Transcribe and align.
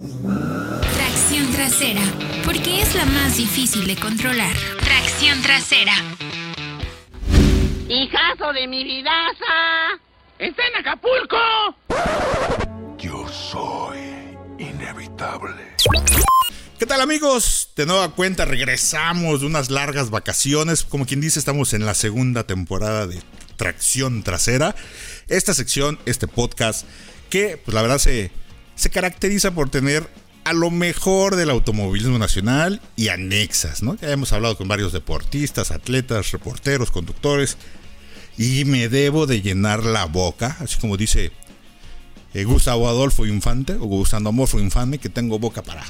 Tracción 0.00 1.52
trasera, 1.52 2.00
porque 2.42 2.80
es 2.80 2.94
la 2.94 3.04
más 3.04 3.36
difícil 3.36 3.86
de 3.86 3.96
controlar. 3.96 4.56
Tracción 4.82 5.42
trasera. 5.42 5.92
¡Hijazo 7.86 8.50
de 8.54 8.66
mi 8.66 8.82
vidaza! 8.82 10.00
¡Está 10.38 10.62
en 10.68 10.76
Acapulco! 10.76 11.36
Yo 12.96 13.28
soy 13.28 13.98
inevitable. 14.58 15.76
¿Qué 16.78 16.86
tal 16.86 17.02
amigos? 17.02 17.68
De 17.76 17.84
nueva 17.84 18.14
cuenta 18.14 18.46
regresamos 18.46 19.40
de 19.40 19.46
unas 19.48 19.68
largas 19.68 20.08
vacaciones. 20.08 20.82
Como 20.82 21.04
quien 21.04 21.20
dice, 21.20 21.38
estamos 21.38 21.74
en 21.74 21.84
la 21.84 21.92
segunda 21.92 22.44
temporada 22.44 23.06
de 23.06 23.20
Tracción 23.56 24.22
Trasera. 24.22 24.74
Esta 25.28 25.52
sección, 25.52 25.98
este 26.06 26.26
podcast, 26.26 26.86
que 27.28 27.60
pues 27.62 27.74
la 27.74 27.82
verdad 27.82 27.98
se, 27.98 28.30
se 28.80 28.88
caracteriza 28.88 29.50
por 29.50 29.68
tener 29.68 30.08
a 30.44 30.54
lo 30.54 30.70
mejor 30.70 31.36
del 31.36 31.50
automovilismo 31.50 32.18
nacional 32.18 32.80
y 32.96 33.08
anexas, 33.08 33.82
¿no? 33.82 33.94
Ya 33.96 34.10
hemos 34.10 34.32
hablado 34.32 34.56
con 34.56 34.68
varios 34.68 34.94
deportistas, 34.94 35.70
atletas, 35.70 36.32
reporteros, 36.32 36.90
conductores. 36.90 37.58
Y 38.38 38.64
me 38.64 38.88
debo 38.88 39.26
de 39.26 39.42
llenar 39.42 39.84
la 39.84 40.06
boca, 40.06 40.56
así 40.60 40.78
como 40.78 40.96
dice 40.96 41.30
eh, 42.32 42.44
Gustavo 42.44 42.88
Adolfo 42.88 43.26
Infante, 43.26 43.74
o 43.74 43.84
Gustavo 43.84 44.30
Amorfo 44.30 44.58
Infante, 44.58 44.96
que 44.96 45.10
tengo 45.10 45.38
boca 45.38 45.60
para, 45.60 45.84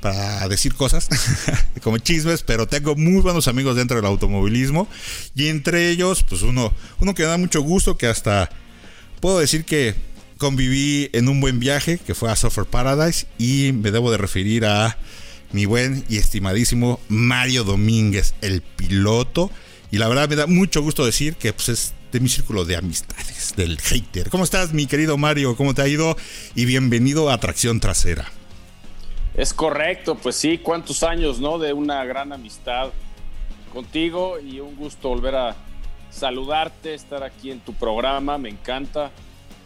para 0.00 0.46
decir 0.46 0.76
cosas, 0.76 1.08
como 1.82 1.98
chismes, 1.98 2.44
pero 2.44 2.68
tengo 2.68 2.94
muy 2.94 3.22
buenos 3.22 3.48
amigos 3.48 3.74
dentro 3.74 3.96
del 3.96 4.06
automovilismo. 4.06 4.86
Y 5.34 5.48
entre 5.48 5.90
ellos, 5.90 6.22
pues 6.22 6.42
uno, 6.42 6.72
uno 7.00 7.12
que 7.12 7.24
da 7.24 7.38
mucho 7.38 7.60
gusto, 7.60 7.98
que 7.98 8.06
hasta 8.06 8.50
puedo 9.20 9.40
decir 9.40 9.64
que 9.64 10.13
conviví 10.38 11.10
en 11.12 11.28
un 11.28 11.40
buen 11.40 11.58
viaje, 11.60 11.98
que 11.98 12.14
fue 12.14 12.30
a 12.30 12.36
Surfer 12.36 12.64
Paradise, 12.64 13.26
y 13.38 13.72
me 13.72 13.90
debo 13.90 14.10
de 14.10 14.18
referir 14.18 14.64
a 14.66 14.96
mi 15.52 15.66
buen 15.66 16.04
y 16.08 16.16
estimadísimo 16.16 17.00
Mario 17.08 17.64
Domínguez, 17.64 18.34
el 18.40 18.62
piloto. 18.62 19.50
Y 19.90 19.98
la 19.98 20.08
verdad 20.08 20.28
me 20.28 20.36
da 20.36 20.46
mucho 20.46 20.82
gusto 20.82 21.04
decir 21.06 21.36
que 21.36 21.52
pues, 21.52 21.68
es 21.68 21.94
de 22.10 22.20
mi 22.20 22.28
círculo 22.28 22.64
de 22.64 22.76
amistades, 22.76 23.54
del 23.56 23.80
hater. 23.80 24.30
¿Cómo 24.30 24.44
estás, 24.44 24.72
mi 24.72 24.86
querido 24.86 25.16
Mario? 25.16 25.56
¿Cómo 25.56 25.74
te 25.74 25.82
ha 25.82 25.88
ido? 25.88 26.16
Y 26.54 26.64
bienvenido 26.64 27.30
a 27.30 27.38
Tracción 27.38 27.80
Trasera. 27.80 28.30
Es 29.36 29.52
correcto, 29.52 30.16
pues 30.16 30.36
sí, 30.36 30.58
cuántos 30.58 31.02
años, 31.02 31.40
¿no? 31.40 31.58
De 31.58 31.72
una 31.72 32.04
gran 32.04 32.32
amistad 32.32 32.90
contigo 33.72 34.38
y 34.38 34.60
un 34.60 34.76
gusto 34.76 35.08
volver 35.08 35.34
a 35.34 35.56
saludarte, 36.10 36.94
estar 36.94 37.24
aquí 37.24 37.50
en 37.50 37.60
tu 37.60 37.74
programa, 37.74 38.38
me 38.38 38.48
encanta. 38.48 39.10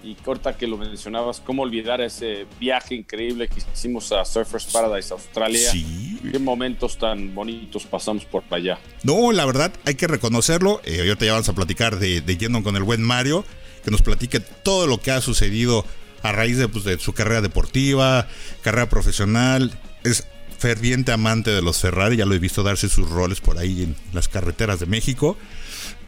Y 0.02 0.14
corta 0.14 0.56
que 0.56 0.66
lo 0.66 0.76
mencionabas, 0.76 1.40
¿cómo 1.40 1.62
olvidar 1.62 2.00
ese 2.00 2.46
viaje 2.60 2.94
increíble 2.94 3.48
que 3.48 3.60
hicimos 3.74 4.12
a 4.12 4.24
Surfers 4.24 4.66
Paradise, 4.66 5.12
Australia? 5.12 5.72
Sí. 5.72 6.18
Qué 6.30 6.38
momentos 6.38 6.98
tan 6.98 7.34
bonitos 7.34 7.84
pasamos 7.84 8.24
por 8.24 8.44
allá. 8.50 8.78
No, 9.02 9.32
la 9.32 9.44
verdad, 9.44 9.72
hay 9.84 9.96
que 9.96 10.06
reconocerlo. 10.06 10.80
Eh, 10.84 11.00
ahorita 11.00 11.26
ya 11.26 11.32
vamos 11.32 11.48
a 11.48 11.52
platicar 11.52 11.98
de, 11.98 12.20
de 12.20 12.36
lleno 12.36 12.62
con 12.62 12.76
el 12.76 12.84
buen 12.84 13.02
Mario, 13.02 13.44
que 13.84 13.90
nos 13.90 14.02
platique 14.02 14.40
todo 14.40 14.86
lo 14.86 15.00
que 15.00 15.10
ha 15.10 15.20
sucedido 15.20 15.84
a 16.22 16.32
raíz 16.32 16.58
de, 16.58 16.68
pues, 16.68 16.84
de 16.84 16.98
su 16.98 17.12
carrera 17.12 17.40
deportiva, 17.40 18.28
carrera 18.62 18.88
profesional. 18.88 19.78
Es 20.04 20.26
ferviente 20.58 21.12
amante 21.12 21.50
de 21.50 21.62
los 21.62 21.80
Ferrari, 21.80 22.16
ya 22.16 22.26
lo 22.26 22.34
he 22.34 22.38
visto 22.38 22.62
darse 22.62 22.88
sus 22.88 23.08
roles 23.08 23.40
por 23.40 23.58
ahí 23.58 23.82
en 23.82 23.96
las 24.12 24.28
carreteras 24.28 24.80
de 24.80 24.86
México. 24.86 25.36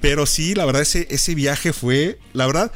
Pero 0.01 0.27
sí, 0.27 0.55
la 0.55 0.65
verdad, 0.65 0.83
ese, 0.83 1.07
ese 1.11 1.35
viaje 1.35 1.73
fue, 1.73 2.19
la 2.33 2.47
verdad, 2.47 2.73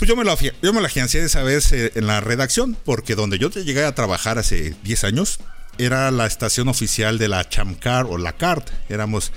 pues 0.00 0.08
yo 0.08 0.16
me 0.16 0.24
lo, 0.24 0.34
yo 0.62 0.72
me 0.72 0.80
lo 0.80 0.86
agencié 0.86 1.22
esa 1.22 1.42
vez 1.42 1.72
eh, 1.72 1.92
en 1.94 2.06
la 2.06 2.22
redacción, 2.22 2.74
porque 2.86 3.14
donde 3.14 3.38
yo 3.38 3.50
llegué 3.50 3.84
a 3.84 3.94
trabajar 3.94 4.38
hace 4.38 4.74
10 4.82 5.04
años 5.04 5.40
era 5.76 6.10
la 6.10 6.24
estación 6.24 6.68
oficial 6.68 7.18
de 7.18 7.28
la 7.28 7.46
Chamcar 7.46 8.06
o 8.06 8.16
la 8.16 8.32
CART. 8.32 8.70
Éramos 8.88 9.30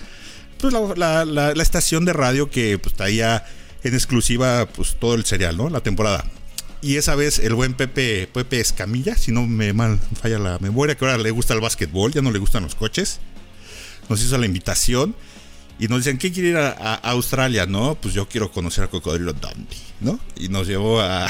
pues, 0.60 0.72
la, 0.72 0.80
la, 0.96 1.26
la, 1.26 1.54
la, 1.54 1.64
estación 1.64 2.06
de 2.06 2.14
radio 2.14 2.50
que 2.50 2.80
pues, 2.80 2.96
traía 2.96 3.46
en 3.84 3.94
exclusiva 3.94 4.66
pues, 4.68 4.96
todo 4.98 5.16
el 5.16 5.26
serial, 5.26 5.58
¿no? 5.58 5.70
La 5.70 5.82
temporada. 5.82 6.24
Y 6.82 6.96
esa 6.96 7.16
vez 7.16 7.40
el 7.40 7.56
buen 7.56 7.74
Pepe, 7.74 8.30
Pepe 8.34 8.62
Escamilla, 8.62 9.18
si 9.18 9.34
no 9.34 9.46
me 9.46 9.74
mal 9.74 10.00
falla 10.22 10.40
la 10.40 10.60
memoria, 10.60 10.96
que 10.96 11.04
ahora 11.04 11.18
le 11.18 11.32
gusta 11.32 11.54
el 11.54 11.60
básquetbol, 11.60 12.14
ya 12.14 12.22
no 12.22 12.32
le 12.32 12.40
gustan 12.40 12.64
los 12.64 12.76
coches, 12.76 13.20
nos 14.08 14.24
hizo 14.24 14.38
la 14.38 14.46
invitación 14.46 15.14
y 15.80 15.88
nos 15.88 16.00
dicen, 16.00 16.18
¿qué 16.18 16.32
quiere 16.32 16.50
ir 16.50 16.58
a, 16.58 16.96
Australia? 16.96 17.66
No, 17.66 17.96
pues 17.96 18.14
yo 18.14 18.28
quiero 18.28 18.52
conocer 18.52 18.84
a 18.84 18.88
Cocodrilo 18.90 19.34
Dundee, 19.34 19.78
¿no? 20.00 20.20
Y 20.36 20.50
nos 20.50 20.68
llevó 20.68 21.02
a 21.02 21.28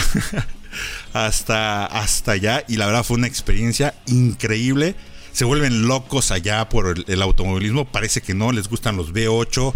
hasta, 1.14 1.86
hasta 1.86 2.34
allá 2.34 2.64
y 2.68 2.76
la 2.78 2.86
verdad 2.86 3.04
fue 3.04 3.18
una 3.18 3.28
experiencia 3.28 3.96
increíble. 4.08 4.96
Se 5.32 5.46
vuelven 5.46 5.88
locos 5.88 6.32
allá 6.32 6.70
por 6.70 7.04
el, 7.08 7.22
automovilismo, 7.22 7.86
parece 7.86 8.22
que 8.22 8.36
no, 8.36 8.52
les 8.52 8.68
gustan 8.68 8.98
los 8.98 9.14
V8, 9.14 9.74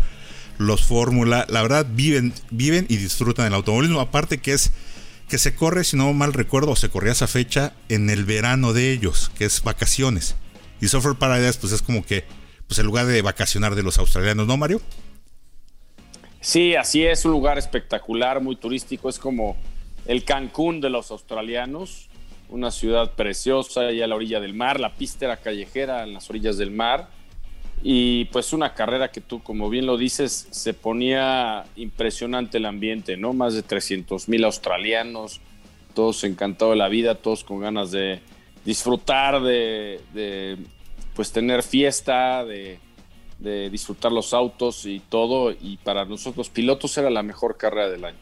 los 0.60 0.84
Fórmula, 0.84 1.48
la 1.50 1.64
verdad 1.64 1.88
viven, 1.90 2.34
viven 2.52 2.86
y 2.90 2.98
disfrutan 2.98 3.48
el 3.48 3.54
automovilismo, 3.56 4.00
aparte 4.00 4.38
que 4.38 4.54
es 4.54 4.72
que 5.28 5.38
se 5.38 5.56
corre, 5.56 5.84
si 5.84 5.98
no 5.98 6.14
mal 6.14 6.34
recuerdo, 6.34 6.76
se 6.76 6.90
corría 6.90 7.12
esa 7.12 7.28
fecha 7.28 7.74
en 7.90 8.10
el 8.10 8.24
verano 8.24 8.72
de 8.74 8.92
ellos, 8.92 9.32
que 9.36 9.46
es 9.46 9.62
vacaciones. 9.62 10.36
Y 10.80 10.88
Surfer 10.88 11.16
Paradise, 11.16 11.58
pues 11.60 11.74
es 11.74 11.82
como 11.82 12.06
que 12.06 12.24
pues 12.68 12.80
el 12.80 12.86
lugar 12.86 13.06
de 13.06 13.22
vacacionar 13.22 13.76
de 13.76 13.84
los 13.84 13.98
australianos, 13.98 14.48
¿no, 14.48 14.58
Mario? 14.58 14.82
Sí, 16.42 16.76
así 16.76 17.06
es, 17.06 17.26
un 17.26 17.32
lugar 17.32 17.58
espectacular, 17.58 18.42
muy 18.42 18.56
turístico, 18.56 19.10
es 19.10 19.20
como 19.20 19.58
el 20.06 20.24
Cancún 20.24 20.80
de 20.80 20.90
los 20.90 21.12
australianos, 21.12 22.10
una 22.50 22.72
ciudad 22.72 23.14
preciosa 23.16 23.82
allá 23.82 24.06
a 24.06 24.08
la 24.08 24.16
orilla 24.16 24.40
del 24.40 24.54
mar, 24.54 24.80
la 24.80 24.94
pista 24.94 25.26
era 25.26 25.38
callejera 25.38 26.04
en 26.04 26.14
las 26.14 26.30
orillas 26.30 26.58
del 26.58 26.72
mar 26.72 27.10
y 27.84 28.26
pues 28.26 28.54
una 28.54 28.74
carrera 28.74 29.12
que 29.12 29.22
tú, 29.22 29.44
como 29.44 29.70
bien 29.70 29.86
lo 29.86 29.98
dices, 29.98 30.48
se 30.52 30.74
ponía 30.74 31.66
impresionante 31.76 32.58
el 32.58 32.66
ambiente, 32.66 33.18
¿no? 33.18 33.34
Más 33.34 33.54
de 33.54 33.64
300 33.64 34.30
mil 34.30 34.44
australianos, 34.46 35.42
todos 35.94 36.24
encantados 36.24 36.74
de 36.74 36.78
la 36.78 36.88
vida, 36.88 37.16
todos 37.16 37.44
con 37.44 37.60
ganas 37.60 37.92
de 37.92 38.22
disfrutar, 38.66 39.42
de, 39.42 40.02
de 40.14 40.58
pues 41.18 41.32
tener 41.32 41.64
fiesta, 41.64 42.46
de, 42.46 42.80
de, 43.40 43.72
disfrutar 43.72 44.12
los 44.12 44.36
autos 44.36 44.86
y 44.86 45.02
todo. 45.02 45.52
Y 45.52 45.78
para 45.84 46.06
nosotros 46.06 46.38
los 46.38 46.50
pilotos 46.50 46.96
era 46.98 47.10
la 47.10 47.24
mejor 47.24 47.58
carrera 47.58 47.90
del 47.90 48.06
año. 48.06 48.18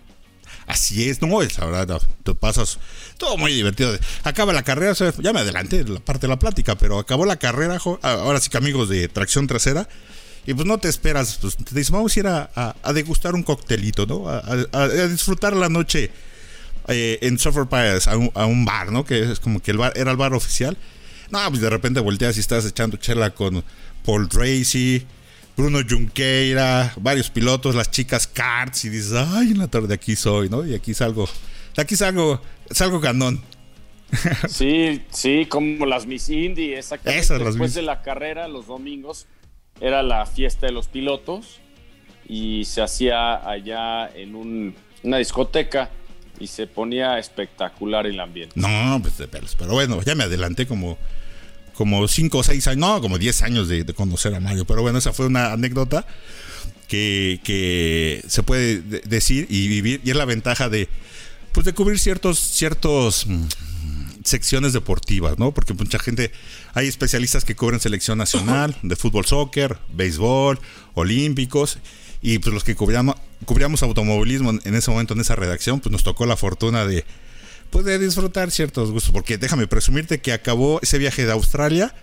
Así 0.65 1.09
es, 1.09 1.21
no 1.21 1.41
es 1.41 1.59
verdad, 1.59 2.01
te 2.23 2.33
pasas 2.33 2.79
todo 3.17 3.35
muy 3.35 3.53
divertido. 3.53 3.91
Acaba 4.23 4.53
la 4.53 4.63
carrera, 4.63 4.93
ya 4.93 5.33
me 5.33 5.41
adelanté 5.41 5.83
la 5.83 5.99
parte 5.99 6.21
de 6.21 6.29
la 6.29 6.39
plática, 6.39 6.75
pero 6.75 6.97
acabó 6.97 7.25
la 7.25 7.35
carrera, 7.35 7.79
ahora 8.01 8.39
sí 8.39 8.49
que 8.49 8.57
amigos 8.57 8.87
de 8.87 9.07
tracción 9.09 9.45
trasera, 9.45 9.89
y 10.45 10.53
pues 10.53 10.65
no 10.65 10.77
te 10.77 10.87
esperas, 10.87 11.37
pues 11.41 11.57
te 11.57 11.75
dices, 11.75 11.91
vamos 11.91 12.15
a 12.15 12.19
ir 12.19 12.27
a, 12.27 12.75
a, 12.81 12.93
degustar 12.93 13.35
un 13.35 13.43
coctelito, 13.43 14.05
¿no? 14.05 14.29
A, 14.29 14.41
a 14.71 14.87
disfrutar 15.07 15.55
la 15.55 15.69
noche 15.69 16.11
eh, 16.87 17.19
en 17.21 17.37
Surfer 17.39 17.65
Paradise, 17.65 18.15
un, 18.15 18.31
a 18.35 18.45
un, 18.45 18.63
bar, 18.63 18.91
¿no? 18.91 19.03
Que 19.03 19.31
es 19.31 19.39
como 19.39 19.61
que 19.61 19.71
el 19.71 19.77
bar 19.77 19.93
era 19.95 20.11
el 20.11 20.17
bar 20.17 20.33
oficial. 20.33 20.77
No, 21.29 21.39
pues 21.49 21.61
de 21.61 21.69
repente 21.69 21.99
volteas 21.99 22.37
y 22.37 22.39
estás 22.39 22.65
echando 22.65 22.97
chela 22.97 23.31
con 23.31 23.63
Paul 24.05 24.29
Tracy, 24.29 25.05
Bruno 25.57 25.79
Junqueira, 25.87 26.93
varios 26.97 27.29
pilotos, 27.29 27.75
las 27.75 27.89
chicas 27.89 28.27
karts 28.27 28.85
y 28.85 28.89
dices, 28.89 29.13
ay, 29.13 29.51
en 29.51 29.57
la 29.57 29.67
tarde 29.67 29.87
de 29.87 29.95
aquí 29.95 30.15
soy, 30.15 30.49
¿no? 30.49 30.65
Y 30.65 30.73
aquí 30.75 30.93
salgo, 30.93 31.27
de 31.75 31.81
aquí 31.81 31.95
salgo, 31.95 32.41
salgo 32.69 32.99
ganón. 32.99 33.41
Sí, 34.47 35.01
sí, 35.09 35.47
como 35.49 35.85
las 35.85 36.05
Miss 36.05 36.29
Indy, 36.29 36.73
exactamente. 36.73 37.23
Esas, 37.23 37.43
Después 37.43 37.73
de 37.73 37.81
la 37.81 38.01
carrera, 38.01 38.47
los 38.47 38.67
domingos, 38.67 39.25
era 39.81 40.03
la 40.03 40.25
fiesta 40.25 40.67
de 40.67 40.71
los 40.71 40.87
pilotos 40.87 41.59
y 42.27 42.65
se 42.65 42.81
hacía 42.81 43.47
allá 43.47 44.07
en 44.07 44.35
un, 44.35 44.75
una 45.03 45.17
discoteca 45.17 45.89
y 46.39 46.47
se 46.47 46.67
ponía 46.67 47.19
espectacular 47.19 48.05
el 48.07 48.19
ambiente. 48.19 48.53
No, 48.59 48.99
pues 49.01 49.17
de 49.17 49.27
pelos, 49.27 49.55
pero 49.55 49.73
bueno, 49.73 50.01
ya 50.01 50.15
me 50.15 50.23
adelanté 50.23 50.67
como 50.67 50.97
como 51.75 52.07
5 52.07 52.37
o 52.37 52.43
6 52.43 52.67
años, 52.67 52.79
no, 52.79 53.01
como 53.01 53.17
10 53.17 53.41
años 53.43 53.67
de, 53.67 53.85
conocer 53.93 54.33
a 54.33 54.39
Mario. 54.39 54.65
Pero 54.65 54.81
bueno, 54.81 54.97
esa 54.97 55.13
fue 55.13 55.27
una 55.27 55.51
anécdota 55.51 56.05
que, 56.87 57.39
que 57.43 58.23
se 58.27 58.43
puede 58.43 58.81
de 58.81 59.01
decir 59.01 59.45
y 59.49 59.67
vivir. 59.67 60.01
Y 60.03 60.09
es 60.11 60.15
la 60.15 60.25
ventaja 60.25 60.69
de, 60.69 60.87
pues, 61.51 61.65
de 61.65 61.73
cubrir 61.73 61.99
ciertos, 61.99 62.39
ciertos 62.39 63.27
mmm, 63.27 63.45
secciones 64.23 64.73
deportivas, 64.73 65.37
¿no? 65.37 65.53
Porque 65.53 65.73
mucha 65.73 65.99
gente, 65.99 66.31
hay 66.73 66.87
especialistas 66.87 67.45
que 67.45 67.55
cubren 67.55 67.79
selección 67.79 68.17
nacional 68.17 68.75
de 68.81 68.95
fútbol, 68.95 69.25
soccer, 69.25 69.77
béisbol, 69.93 70.59
olímpicos. 70.93 71.77
Y 72.21 72.39
pues 72.39 72.53
los 72.53 72.63
que 72.63 72.75
cubríamos, 72.75 73.15
cubríamos 73.45 73.83
automovilismo 73.83 74.51
en, 74.63 74.75
ese 74.75 74.91
momento 74.91 75.13
en 75.13 75.21
esa 75.21 75.35
redacción, 75.35 75.79
pues 75.79 75.91
nos 75.91 76.03
tocó 76.03 76.25
la 76.25 76.37
fortuna 76.37 76.85
de 76.85 77.05
puede 77.69 77.99
disfrutar 77.99 78.51
ciertos 78.51 78.91
gustos. 78.91 79.11
Porque 79.11 79.37
déjame 79.37 79.67
presumirte 79.67 80.19
que 80.19 80.33
acabó 80.33 80.79
ese 80.81 80.97
viaje 80.97 81.25
de 81.25 81.31
Australia. 81.31 81.93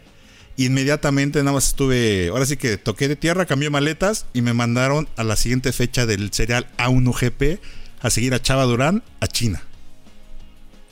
Inmediatamente 0.57 1.39
nada 1.39 1.53
más 1.53 1.69
estuve, 1.69 2.29
ahora 2.29 2.45
sí 2.45 2.59
que 2.59 2.77
toqué 2.77 3.09
de 3.09 3.17
tierra, 3.17 3.47
cambié 3.47 3.71
maletas 3.71 4.27
y 4.35 4.43
me 4.43 4.53
mandaron 4.53 5.09
a 5.17 5.25
la 5.25 5.37
siguiente 5.37 5.73
fecha 5.73 6.05
del 6.05 6.31
serial 6.33 6.69
A1GP 6.77 7.59
a 8.03 8.11
seguir 8.11 8.35
a 8.35 8.43
Chava 8.43 8.65
Durán 8.65 9.03
a 9.21 9.29
China. 9.29 9.63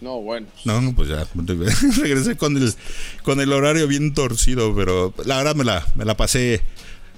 No, 0.01 0.23
bueno. 0.23 0.47
No, 0.65 0.95
pues 0.95 1.11
ya 1.11 1.27
regresé 2.01 2.37
con 2.37 2.57
el, 2.57 2.73
con 3.23 3.41
el 3.41 3.53
horario 3.53 3.87
bien 3.87 4.15
torcido, 4.15 4.75
pero 4.75 5.13
la 5.25 5.37
verdad 5.37 5.55
me 5.55 5.65
la, 5.65 5.87
me 5.95 6.05
la 6.05 6.17
pasé 6.17 6.63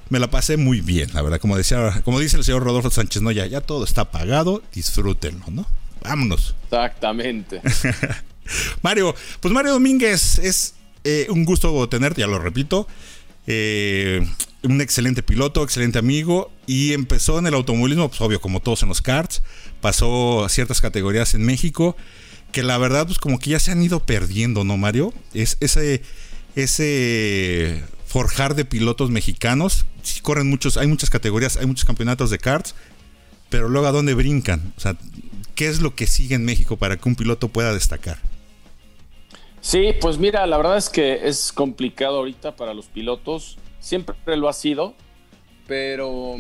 me 0.09 0.19
la 0.19 0.31
pasé 0.31 0.57
muy 0.57 0.81
bien, 0.81 1.11
la 1.15 1.23
verdad. 1.23 1.41
Como 1.41 1.57
decía, 1.57 2.03
como 2.05 2.21
dice 2.21 2.37
el 2.37 2.45
señor 2.45 2.63
Rodolfo 2.63 2.91
Sánchez 2.91 3.23
Noya, 3.23 3.47
ya 3.47 3.61
todo 3.61 3.85
está 3.85 4.11
pagado, 4.11 4.63
disfrútenlo, 4.73 5.45
¿no? 5.51 5.67
Vámonos. 6.03 6.55
Exactamente. 6.65 7.61
Mario, 8.83 9.15
pues 9.41 9.55
Mario 9.55 9.73
Domínguez, 9.73 10.39
es 10.39 10.75
eh, 11.05 11.27
un 11.31 11.45
gusto 11.45 11.89
tenerte, 11.89 12.21
ya 12.21 12.27
lo 12.27 12.39
repito. 12.39 12.87
Eh, 13.47 14.25
un 14.63 14.81
excelente 14.81 15.23
piloto, 15.23 15.63
excelente 15.65 15.99
amigo 15.99 16.53
y 16.67 16.93
empezó 16.93 17.39
en 17.39 17.47
el 17.47 17.55
automovilismo, 17.55 18.09
pues 18.09 18.21
obvio, 18.21 18.41
como 18.41 18.61
todos 18.61 18.83
en 18.83 18.89
los 18.89 19.03
karts, 19.03 19.43
pasó 19.81 20.45
a 20.45 20.49
ciertas 20.49 20.81
categorías 20.81 21.35
en 21.35 21.45
México 21.45 21.97
que 22.53 22.63
la 22.63 22.79
verdad 22.79 23.07
pues 23.07 23.19
como 23.19 23.39
que 23.39 23.51
ya 23.51 23.59
se 23.59 23.73
han 23.73 23.83
ido 23.83 24.05
perdiendo, 24.05 24.63
¿no, 24.63 24.77
Mario? 24.77 25.13
Es 25.35 25.57
ese 25.61 26.03
ese 26.55 27.83
forjar 28.13 28.55
de 28.55 28.67
pilotos 28.67 29.09
mexicanos, 29.09 29.87
sí 30.03 30.21
corren 30.21 30.51
muchos, 30.51 30.77
hay 30.77 30.87
muchas 30.87 31.09
categorías, 31.09 31.57
hay 31.57 31.65
muchos 31.65 31.87
campeonatos 31.87 32.29
de 32.29 32.37
karts, 32.37 32.75
pero 33.49 33.71
luego 33.71 33.87
a 33.87 33.91
dónde 33.91 34.13
brincan? 34.13 34.75
O 34.77 34.81
sea, 34.81 34.97
¿qué 35.55 35.69
es 35.69 35.81
lo 35.81 35.95
que 35.95 36.07
sigue 36.07 36.35
en 36.35 36.45
México 36.45 36.77
para 36.77 36.99
que 36.99 37.09
un 37.09 37.17
piloto 37.17 37.49
pueda 37.49 37.73
destacar? 37.73 38.19
Sí, 39.63 39.95
pues 39.99 40.19
mira, 40.19 40.47
la 40.47 40.59
verdad 40.59 40.77
es 40.77 40.91
que 40.91 41.27
es 41.27 41.53
complicado 41.53 42.19
ahorita 42.19 42.55
para 42.55 42.75
los 42.75 42.85
pilotos, 42.85 43.57
siempre 43.81 44.15
lo 44.37 44.51
ha 44.51 44.53
sido, 44.53 44.93
pero 45.67 46.37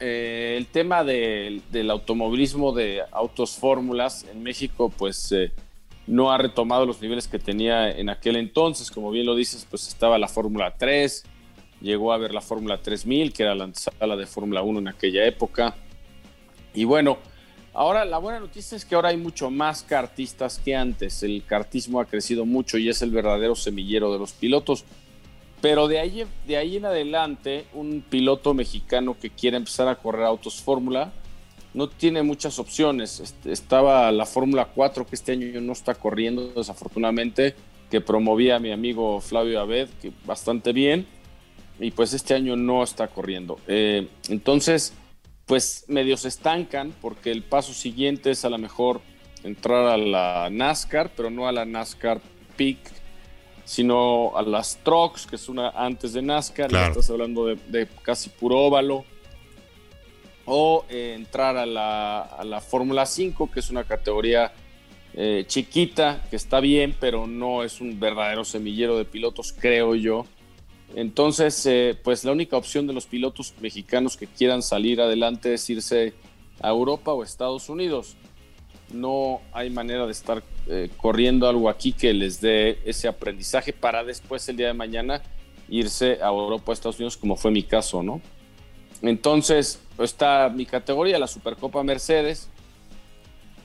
eh, 0.00 0.54
el 0.56 0.66
tema 0.68 1.04
del 1.04 1.90
automovilismo 1.90 2.72
de 2.72 3.02
autos 3.12 3.56
fórmulas 3.56 4.24
en 4.32 4.42
México, 4.42 4.88
pues 4.88 5.32
eh, 5.32 5.52
no 6.06 6.30
ha 6.32 6.38
retomado 6.38 6.86
los 6.86 7.00
niveles 7.00 7.28
que 7.28 7.38
tenía 7.38 7.90
en 7.90 8.08
aquel 8.08 8.36
entonces. 8.36 8.90
Como 8.90 9.10
bien 9.10 9.26
lo 9.26 9.34
dices, 9.34 9.66
pues 9.68 9.88
estaba 9.88 10.18
la 10.18 10.28
Fórmula 10.28 10.74
3, 10.76 11.24
llegó 11.80 12.12
a 12.12 12.18
ver 12.18 12.32
la 12.32 12.40
Fórmula 12.40 12.80
3000, 12.80 13.32
que 13.32 13.42
era 13.42 13.54
la 13.54 13.70
sala 13.72 14.16
de 14.16 14.26
Fórmula 14.26 14.62
1 14.62 14.80
en 14.80 14.88
aquella 14.88 15.24
época. 15.26 15.74
Y 16.74 16.84
bueno, 16.84 17.18
Ahora, 17.76 18.04
la 18.04 18.18
buena 18.18 18.38
noticia 18.38 18.76
es 18.76 18.84
que 18.84 18.94
ahora 18.94 19.08
hay 19.08 19.16
mucho 19.16 19.50
más 19.50 19.82
kartistas 19.82 20.60
que 20.60 20.76
antes. 20.76 21.24
El 21.24 21.44
kartismo 21.44 21.98
ha 21.98 22.04
crecido 22.04 22.46
mucho 22.46 22.78
y 22.78 22.88
es 22.88 23.02
el 23.02 23.10
verdadero 23.10 23.56
semillero 23.56 24.12
de 24.12 24.20
los 24.20 24.32
pilotos. 24.32 24.84
Pero 25.60 25.88
de 25.88 25.98
ahí, 25.98 26.24
de 26.46 26.56
ahí 26.56 26.76
en 26.76 26.84
adelante, 26.84 27.66
un 27.74 28.04
piloto 28.08 28.54
mexicano 28.54 29.16
que 29.20 29.28
quiera 29.28 29.56
empezar 29.56 29.88
a 29.88 29.96
correr 29.96 30.24
autos 30.24 30.60
Fórmula 30.62 31.12
no 31.74 31.88
tiene 31.88 32.22
muchas 32.22 32.58
opciones. 32.58 33.20
Este, 33.20 33.52
estaba 33.52 34.10
la 34.12 34.26
Fórmula 34.26 34.68
4, 34.74 35.06
que 35.06 35.16
este 35.16 35.32
año 35.32 35.60
no 35.60 35.72
está 35.72 35.94
corriendo, 35.94 36.52
desafortunadamente, 36.56 37.54
que 37.90 38.00
promovía 38.00 38.56
a 38.56 38.60
mi 38.60 38.72
amigo 38.72 39.20
Flavio 39.20 39.60
Abed, 39.60 39.88
que 40.00 40.12
bastante 40.24 40.72
bien, 40.72 41.06
y 41.78 41.90
pues 41.90 42.14
este 42.14 42.34
año 42.34 42.56
no 42.56 42.82
está 42.82 43.08
corriendo. 43.08 43.58
Eh, 43.66 44.08
entonces, 44.28 44.94
pues 45.46 45.84
medio 45.88 46.16
se 46.16 46.28
estancan 46.28 46.94
porque 47.02 47.30
el 47.30 47.42
paso 47.42 47.74
siguiente 47.74 48.30
es 48.30 48.44
a 48.44 48.50
lo 48.50 48.58
mejor 48.58 49.00
entrar 49.42 49.86
a 49.86 49.96
la 49.96 50.48
NASCAR, 50.50 51.12
pero 51.14 51.30
no 51.30 51.46
a 51.46 51.52
la 51.52 51.64
NASCAR 51.64 52.20
Peak, 52.56 52.78
sino 53.64 54.36
a 54.36 54.42
las 54.42 54.78
Trucks, 54.82 55.26
que 55.26 55.36
es 55.36 55.48
una 55.48 55.70
antes 55.70 56.12
de 56.12 56.22
NASCAR, 56.22 56.70
ya 56.70 56.88
estás 56.88 57.10
hablando 57.10 57.46
de, 57.46 57.88
casi 58.02 58.30
puro 58.30 58.58
óvalo, 58.58 59.04
o 60.46 60.84
eh, 60.88 61.14
entrar 61.16 61.56
a 61.56 61.66
la, 61.66 62.20
a 62.20 62.44
la 62.44 62.60
Fórmula 62.60 63.06
5, 63.06 63.50
que 63.50 63.60
es 63.60 63.70
una 63.70 63.84
categoría 63.84 64.52
eh, 65.14 65.44
chiquita, 65.46 66.24
que 66.28 66.36
está 66.36 66.60
bien, 66.60 66.94
pero 66.98 67.26
no 67.26 67.62
es 67.62 67.80
un 67.80 67.98
verdadero 67.98 68.44
semillero 68.44 68.98
de 68.98 69.04
pilotos, 69.04 69.54
creo 69.58 69.94
yo. 69.94 70.26
Entonces, 70.94 71.64
eh, 71.66 71.96
pues 72.02 72.24
la 72.24 72.32
única 72.32 72.56
opción 72.56 72.86
de 72.86 72.92
los 72.92 73.06
pilotos 73.06 73.54
mexicanos 73.60 74.16
que 74.16 74.26
quieran 74.26 74.62
salir 74.62 75.00
adelante 75.00 75.54
es 75.54 75.68
irse 75.70 76.14
a 76.60 76.68
Europa 76.68 77.12
o 77.12 77.22
Estados 77.22 77.68
Unidos. 77.68 78.16
No 78.92 79.40
hay 79.52 79.70
manera 79.70 80.06
de 80.06 80.12
estar 80.12 80.42
corriendo 80.98 81.48
algo 81.48 81.68
aquí 81.68 81.92
que 81.92 82.14
les 82.14 82.40
dé 82.40 82.78
ese 82.84 83.08
aprendizaje 83.08 83.72
para 83.72 84.04
después 84.04 84.48
el 84.48 84.56
día 84.56 84.68
de 84.68 84.74
mañana 84.74 85.20
irse 85.68 86.22
a 86.22 86.28
Europa 86.28 86.64
o 86.66 86.72
Estados 86.72 86.96
Unidos, 86.96 87.16
como 87.16 87.36
fue 87.36 87.50
mi 87.50 87.62
caso, 87.62 88.02
¿no? 88.02 88.20
Entonces, 89.02 89.80
está 89.98 90.48
mi 90.48 90.66
categoría, 90.66 91.18
la 91.18 91.26
Supercopa 91.26 91.82
Mercedes, 91.82 92.48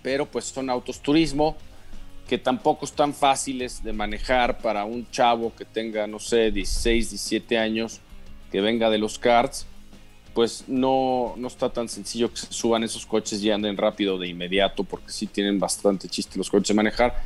pero 0.02 0.26
pues 0.26 0.46
son 0.46 0.70
autos 0.70 1.00
turismo, 1.00 1.56
que 2.28 2.38
tampoco 2.38 2.86
están 2.86 3.14
fáciles 3.14 3.84
de 3.84 3.92
manejar 3.92 4.60
para 4.60 4.86
un 4.86 5.10
chavo 5.10 5.54
que 5.56 5.66
tenga, 5.66 6.06
no 6.06 6.20
sé, 6.20 6.52
16, 6.52 7.10
17 7.12 7.58
años, 7.58 8.02
que 8.52 8.62
venga 8.62 8.90
de 8.90 9.00
los 9.00 9.18
karts, 9.18 9.66
pues 10.34 10.66
no, 10.68 11.34
no 11.38 11.48
está 11.48 11.70
tan 11.70 11.90
sencillo 11.90 12.32
que 12.32 12.38
se 12.38 12.54
suban 12.54 12.84
esos 12.84 13.06
coches 13.06 13.42
y 13.42 13.50
anden 13.50 13.78
rápido 13.78 14.18
de 14.18 14.28
inmediato, 14.28 14.84
porque 14.84 15.12
sí 15.12 15.28
tienen 15.28 15.60
bastante 15.60 16.08
chiste 16.08 16.38
los 16.38 16.50
coches 16.50 16.70
de 16.70 16.74
manejar. 16.76 17.22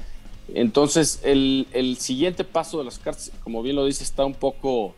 Entonces, 0.54 1.20
el, 1.24 1.98
siguiente 2.00 2.44
paso 2.44 2.78
de 2.78 2.86
los 2.86 3.00
karts, 3.00 3.32
como 3.44 3.62
bien 3.62 3.76
lo 3.76 3.86
dice, 3.86 4.04
está 4.04 4.26
un 4.26 4.34
poco 4.34 4.96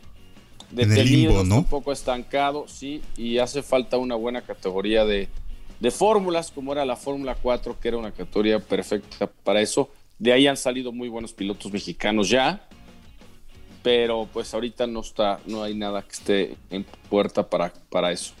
detenido, 0.70 1.40
un 1.40 1.64
poco 1.64 1.92
estancado, 1.92 2.66
sí, 2.68 3.02
y 3.16 3.38
hace 3.38 3.62
falta 3.62 3.96
una 3.96 4.14
buena 4.14 4.42
categoría 4.42 5.04
de, 5.04 5.28
de 5.80 5.90
fórmulas, 5.90 6.50
como 6.50 6.72
era 6.72 6.84
la 6.84 6.96
Fórmula 6.96 7.36
4, 7.40 7.78
que 7.80 7.88
era 7.88 7.96
una 7.96 8.12
categoría 8.12 8.58
perfecta 8.58 9.26
para 9.26 9.60
eso. 9.60 9.90
De 10.18 10.32
ahí 10.32 10.46
han 10.46 10.56
salido 10.56 10.92
muy 10.92 11.08
buenos 11.08 11.32
pilotos 11.32 11.72
mexicanos 11.72 12.28
ya, 12.28 12.68
pero 13.82 14.28
pues 14.32 14.52
ahorita 14.54 14.86
no 14.86 15.00
está, 15.00 15.40
no 15.46 15.62
hay 15.62 15.74
nada 15.74 16.02
que 16.02 16.12
esté 16.12 16.56
en 16.70 16.84
puerta 17.08 17.48
para, 17.48 17.72
para 17.90 18.12
eso. 18.12 18.32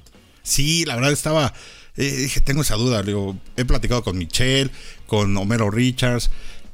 Sí, 0.42 0.84
la 0.84 0.96
verdad 0.96 1.12
estaba, 1.12 1.52
eh, 1.96 2.10
dije, 2.10 2.40
tengo 2.40 2.62
esa 2.62 2.76
duda, 2.76 3.02
digo, 3.02 3.36
he 3.56 3.64
platicado 3.64 4.02
con 4.02 4.16
Michelle, 4.16 4.70
con 5.06 5.36
Homero 5.36 5.70
Richards, 5.70 6.30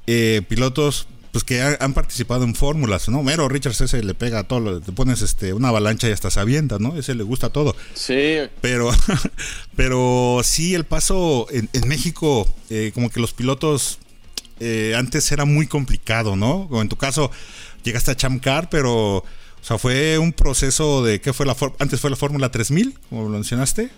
eh, 0.06 0.42
pilotos 0.48 1.06
pues 1.32 1.44
que 1.44 1.62
han, 1.62 1.94
participado 1.94 2.44
en 2.44 2.54
fórmulas, 2.54 3.08
¿no? 3.08 3.20
Homero 3.20 3.48
Richards 3.48 3.80
ese 3.80 4.04
le 4.04 4.12
pega 4.12 4.40
a 4.40 4.42
todo, 4.44 4.82
te 4.82 4.92
pones 4.92 5.22
este 5.22 5.54
una 5.54 5.68
avalancha 5.68 6.06
y 6.06 6.12
hasta 6.12 6.30
se 6.30 6.38
avienta, 6.38 6.78
¿no? 6.78 6.94
Ese 6.94 7.14
le 7.14 7.22
gusta 7.22 7.48
todo. 7.48 7.74
Sí. 7.94 8.38
Pero, 8.60 8.90
pero 9.76 10.42
sí, 10.44 10.74
el 10.74 10.84
paso 10.84 11.46
en, 11.50 11.68
México, 11.88 12.46
eh, 12.68 12.92
como 12.92 13.08
que 13.08 13.18
los 13.18 13.32
pilotos 13.32 13.98
eh, 14.60 14.94
antes 14.94 15.32
era 15.32 15.46
muy 15.46 15.66
complicado, 15.66 16.36
¿no? 16.36 16.68
Como 16.68 16.82
en 16.82 16.90
tu 16.90 16.96
caso, 16.96 17.30
llegaste 17.82 18.10
a 18.10 18.16
Chamcar, 18.16 18.68
pero, 18.68 19.16
o 19.16 19.24
sea, 19.62 19.78
fue 19.78 20.18
un 20.18 20.34
proceso 20.34 21.02
de, 21.02 21.22
¿qué 21.22 21.32
fue 21.32 21.46
la, 21.46 21.56
antes 21.78 21.98
fue 21.98 22.10
la 22.10 22.16
Fórmula 22.16 22.50
3000, 22.50 22.98
como 23.08 23.22
lo 23.22 23.30
mencionaste? 23.30 23.90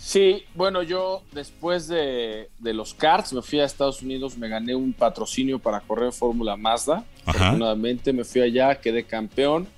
Sí, 0.00 0.44
bueno, 0.54 0.82
yo 0.82 1.22
después 1.32 1.86
de, 1.86 2.48
los 2.60 2.94
karts 2.94 3.34
me 3.34 3.42
fui 3.42 3.60
a 3.60 3.66
Estados 3.66 4.00
Unidos, 4.00 4.36
me 4.38 4.48
gané 4.48 4.74
un 4.74 4.94
patrocinio 4.94 5.58
para 5.58 5.80
correr 5.80 6.12
Fórmula 6.12 6.56
Mazda. 6.56 7.04
Afortunadamente 7.26 8.12
me 8.12 8.24
fui 8.24 8.40
allá, 8.40 8.80
quedé 8.80 9.04
campeón 9.04 9.68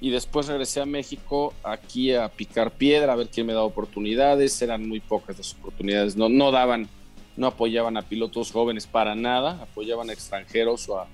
y 0.00 0.10
después 0.10 0.46
regresé 0.46 0.80
a 0.80 0.86
México 0.86 1.52
aquí 1.62 2.14
a 2.14 2.28
picar 2.28 2.72
piedra, 2.72 3.12
a 3.12 3.16
ver 3.16 3.28
quién 3.28 3.46
me 3.46 3.52
da 3.52 3.62
oportunidades. 3.62 4.60
Eran 4.62 4.88
muy 4.88 5.00
pocas 5.00 5.36
las 5.36 5.52
oportunidades, 5.54 6.16
no, 6.16 6.28
no 6.30 6.50
daban 6.50 6.88
no 7.36 7.46
apoyaban 7.46 7.96
a 7.96 8.02
pilotos 8.02 8.50
jóvenes 8.50 8.86
para 8.86 9.14
nada, 9.14 9.58
apoyaban 9.62 10.10
a 10.10 10.12
extranjeros 10.12 10.88
o 10.88 10.98
a 10.98 11.06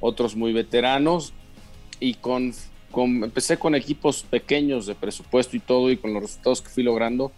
otros 0.00 0.34
muy 0.36 0.52
veteranos 0.52 1.32
y 2.00 2.14
con, 2.14 2.52
empecé 2.96 3.58
con 3.58 3.74
equipos 3.74 4.22
pequeños 4.22 4.86
de 4.86 4.94
presupuesto 4.94 5.56
y 5.56 5.60
todo 5.60 5.90
y 5.90 5.96
con 5.96 6.12
los 6.12 6.22
resultados 6.22 6.62
que 6.62 6.68
fui 6.68 6.82
logrando 6.82 7.32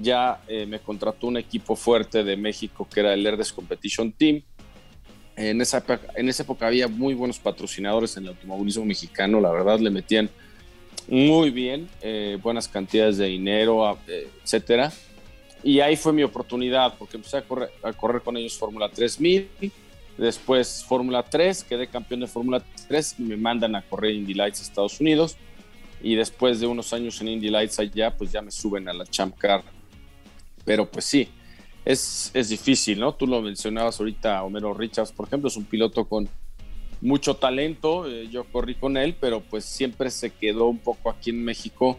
ya 0.00 0.40
eh, 0.48 0.66
me 0.66 0.80
contrató 0.80 1.26
un 1.26 1.36
equipo 1.36 1.76
fuerte 1.76 2.24
de 2.24 2.36
México 2.36 2.86
que 2.92 3.00
era 3.00 3.14
el 3.14 3.26
Herdes 3.26 3.52
Competition 3.52 4.12
Team. 4.12 4.42
En 5.36 5.60
esa, 5.60 5.84
en 6.14 6.28
esa 6.28 6.44
época 6.44 6.66
había 6.66 6.86
muy 6.86 7.14
buenos 7.14 7.38
patrocinadores 7.38 8.16
en 8.16 8.24
el 8.24 8.28
automovilismo 8.30 8.84
mexicano, 8.84 9.40
la 9.40 9.50
verdad 9.50 9.80
le 9.80 9.90
metían 9.90 10.30
muy 11.08 11.50
bien, 11.50 11.88
eh, 12.02 12.38
buenas 12.40 12.68
cantidades 12.68 13.18
de 13.18 13.26
dinero, 13.26 13.98
eh, 14.06 14.28
etcétera 14.42 14.92
y 15.64 15.80
ahí 15.80 15.96
fue 15.96 16.12
mi 16.12 16.22
oportunidad, 16.22 16.94
porque 16.98 17.16
empecé 17.16 17.38
a 17.38 17.42
correr, 17.94 18.20
con 18.22 18.36
ellos 18.36 18.56
Fórmula 18.58 18.90
3000, 18.90 19.48
después 20.18 20.84
Fórmula 20.86 21.22
3, 21.22 21.64
quedé 21.64 21.86
campeón 21.86 22.20
de 22.20 22.26
Fórmula 22.26 22.62
3 22.86 23.16
y 23.18 23.22
me 23.22 23.38
mandan 23.38 23.74
a 23.74 23.80
correr 23.80 24.12
Indy 24.12 24.34
Lights 24.34 24.60
a 24.60 24.62
Estados 24.62 25.00
Unidos. 25.00 25.36
Y 26.02 26.16
después 26.16 26.60
de 26.60 26.66
unos 26.66 26.92
años 26.92 27.18
en 27.22 27.28
Indy 27.28 27.48
Lights 27.48 27.78
allá, 27.78 28.14
pues 28.14 28.30
ya 28.30 28.42
me 28.42 28.50
suben 28.50 28.86
a 28.90 28.92
la 28.92 29.06
Champ 29.06 29.34
Car. 29.38 29.64
Pero 30.64 30.90
pues 30.90 31.04
sí, 31.04 31.28
es, 31.84 32.30
es 32.34 32.48
difícil, 32.48 32.98
¿no? 33.00 33.14
Tú 33.14 33.26
lo 33.26 33.42
mencionabas 33.42 33.98
ahorita, 34.00 34.42
Homero 34.42 34.72
Richards, 34.74 35.12
por 35.12 35.26
ejemplo, 35.26 35.48
es 35.48 35.56
un 35.56 35.64
piloto 35.64 36.06
con 36.06 36.28
mucho 37.00 37.36
talento. 37.36 38.08
Eh, 38.08 38.28
yo 38.30 38.44
corrí 38.44 38.74
con 38.74 38.96
él, 38.96 39.14
pero 39.20 39.40
pues 39.40 39.64
siempre 39.64 40.10
se 40.10 40.30
quedó 40.30 40.66
un 40.66 40.78
poco 40.78 41.10
aquí 41.10 41.30
en 41.30 41.44
México 41.44 41.98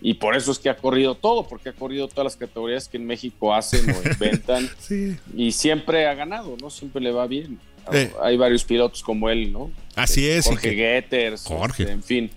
y 0.00 0.14
por 0.14 0.36
eso 0.36 0.52
es 0.52 0.58
que 0.58 0.68
ha 0.70 0.76
corrido 0.76 1.14
todo, 1.14 1.46
porque 1.48 1.70
ha 1.70 1.72
corrido 1.72 2.06
todas 2.08 2.24
las 2.24 2.36
categorías 2.36 2.88
que 2.88 2.96
en 2.96 3.06
México 3.06 3.54
hacen 3.54 3.88
o 3.90 3.94
inventan. 4.08 4.68
Sí. 4.78 5.16
Y 5.34 5.52
siempre 5.52 6.06
ha 6.06 6.14
ganado, 6.14 6.56
¿no? 6.60 6.70
Siempre 6.70 7.00
le 7.02 7.12
va 7.12 7.26
bien. 7.26 7.58
Eh. 7.92 8.10
Hay 8.22 8.36
varios 8.36 8.64
pilotos 8.64 9.02
como 9.02 9.28
él, 9.30 9.52
¿no? 9.52 9.70
Así 9.94 10.26
es. 10.26 10.46
Jorge 10.46 10.70
que- 10.70 10.76
Getters, 10.76 11.44
Jorge. 11.44 11.82
este, 11.84 11.92
en 11.92 12.02
fin, 12.02 12.30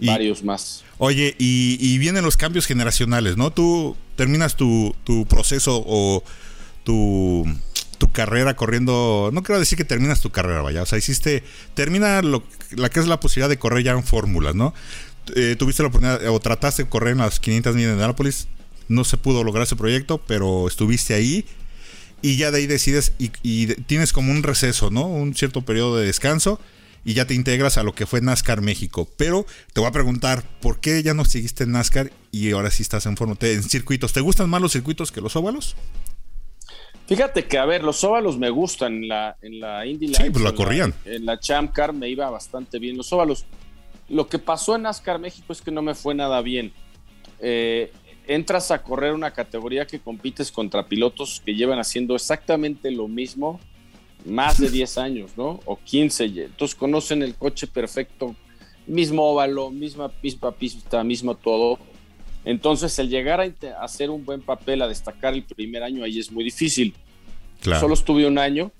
Y- 0.00 0.06
varios 0.06 0.42
más. 0.42 0.84
Oye, 0.98 1.36
y, 1.38 1.78
y 1.80 1.98
vienen 1.98 2.24
los 2.24 2.36
cambios 2.36 2.66
generacionales, 2.66 3.36
¿no? 3.36 3.52
Tú 3.52 3.96
terminas 4.16 4.56
tu, 4.56 4.94
tu 5.04 5.26
proceso 5.26 5.82
o 5.86 6.24
tu, 6.84 7.46
tu 7.98 8.10
carrera 8.10 8.56
corriendo. 8.56 9.30
No 9.32 9.42
quiero 9.42 9.60
decir 9.60 9.78
que 9.78 9.84
terminas 9.84 10.20
tu 10.20 10.30
carrera, 10.30 10.62
vaya. 10.62 10.82
O 10.82 10.86
sea, 10.86 10.98
hiciste. 10.98 11.44
Termina 11.74 12.22
lo, 12.22 12.42
la 12.72 12.88
que 12.88 13.00
es 13.00 13.06
la 13.06 13.20
posibilidad 13.20 13.48
de 13.48 13.58
correr 13.58 13.84
ya 13.84 13.92
en 13.92 14.02
fórmulas, 14.02 14.54
¿no? 14.54 14.74
Eh, 15.36 15.56
tuviste 15.58 15.82
la 15.82 15.88
oportunidad 15.88 16.26
o 16.28 16.40
trataste 16.40 16.84
de 16.84 16.88
correr 16.88 17.12
en 17.12 17.18
las 17.18 17.38
500 17.40 17.74
millas 17.74 17.88
de 17.88 17.92
Indianapolis. 17.94 18.48
No 18.88 19.04
se 19.04 19.18
pudo 19.18 19.44
lograr 19.44 19.64
ese 19.64 19.76
proyecto, 19.76 20.18
pero 20.26 20.66
estuviste 20.66 21.14
ahí. 21.14 21.44
Y 22.22 22.36
ya 22.36 22.50
de 22.50 22.58
ahí 22.58 22.66
decides 22.66 23.12
y, 23.18 23.28
tienes 23.84 24.12
como 24.12 24.32
un 24.32 24.42
receso, 24.42 24.90
¿no? 24.90 25.06
Un 25.06 25.34
cierto 25.34 25.62
periodo 25.62 25.98
de 25.98 26.06
descanso 26.06 26.60
y 27.04 27.14
ya 27.14 27.26
te 27.26 27.34
integras 27.34 27.78
a 27.78 27.82
lo 27.82 27.94
que 27.94 28.06
fue 28.06 28.20
NASCAR 28.20 28.60
México. 28.60 29.08
Pero 29.16 29.46
te 29.72 29.80
voy 29.80 29.88
a 29.88 29.92
preguntar, 29.92 30.42
¿por 30.60 30.80
qué 30.80 31.02
ya 31.02 31.14
no 31.14 31.24
seguiste 31.24 31.64
en 31.64 31.72
NASCAR 31.72 32.10
y 32.32 32.50
ahora 32.52 32.70
sí 32.70 32.82
estás 32.82 33.06
en 33.06 33.16
forma 33.16 33.34
te- 33.34 33.54
en 33.54 33.62
circuitos? 33.62 34.12
¿Te 34.12 34.20
gustan 34.20 34.50
más 34.50 34.60
los 34.60 34.72
circuitos 34.72 35.10
que 35.12 35.20
los 35.20 35.36
óvalos? 35.36 35.76
Fíjate 37.06 37.46
que, 37.46 37.56
a 37.56 37.64
ver, 37.64 37.82
los 37.84 38.04
óvalos 38.04 38.38
me 38.38 38.50
gustan 38.50 38.96
en 38.96 39.08
la, 39.08 39.36
en 39.40 39.60
la 39.60 39.86
Indy 39.86 40.08
Sí, 40.08 40.12
Lights, 40.14 40.32
pues 40.32 40.42
la 40.44 40.50
en 40.50 40.56
corrían. 40.56 40.94
En 41.06 41.24
la 41.24 41.40
Champ 41.40 41.72
Car 41.72 41.94
me 41.94 42.08
iba 42.08 42.28
bastante 42.28 42.78
bien 42.78 42.98
los 42.98 43.10
óvalos. 43.12 43.46
Lo 44.10 44.28
que 44.28 44.38
pasó 44.38 44.76
en 44.76 44.82
NASCAR 44.82 45.18
México 45.18 45.52
es 45.52 45.62
que 45.62 45.70
no 45.70 45.80
me 45.80 45.94
fue 45.94 46.14
nada 46.14 46.42
bien. 46.42 46.72
Eh, 47.40 47.92
entras 48.26 48.70
a 48.70 48.82
correr 48.82 49.14
una 49.14 49.30
categoría 49.30 49.86
que 49.86 50.00
compites 50.00 50.52
contra 50.52 50.86
pilotos 50.86 51.40
que 51.46 51.54
llevan 51.54 51.78
haciendo 51.78 52.14
exactamente 52.14 52.90
lo 52.90 53.08
mismo 53.08 53.58
más 54.24 54.58
de 54.58 54.70
10 54.70 54.98
años, 54.98 55.30
¿no? 55.36 55.60
O 55.64 55.78
15. 55.78 56.24
Entonces 56.24 56.74
conocen 56.74 57.22
el 57.22 57.34
coche 57.34 57.66
perfecto, 57.66 58.34
mismo 58.86 59.24
óvalo, 59.24 59.70
misma 59.70 60.10
misma 60.22 60.52
pista, 60.52 61.04
mismo 61.04 61.34
todo. 61.34 61.78
Entonces 62.44 62.98
el 62.98 63.08
llegar 63.08 63.40
a 63.40 63.52
hacer 63.82 64.10
un 64.10 64.24
buen 64.24 64.40
papel, 64.40 64.82
a 64.82 64.88
destacar 64.88 65.34
el 65.34 65.42
primer 65.42 65.82
año, 65.82 66.04
ahí 66.04 66.18
es 66.18 66.30
muy 66.30 66.44
difícil. 66.44 66.94
Claro. 67.60 67.80
Solo 67.80 67.94
estuve 67.94 68.26
un 68.26 68.38
año 68.38 68.70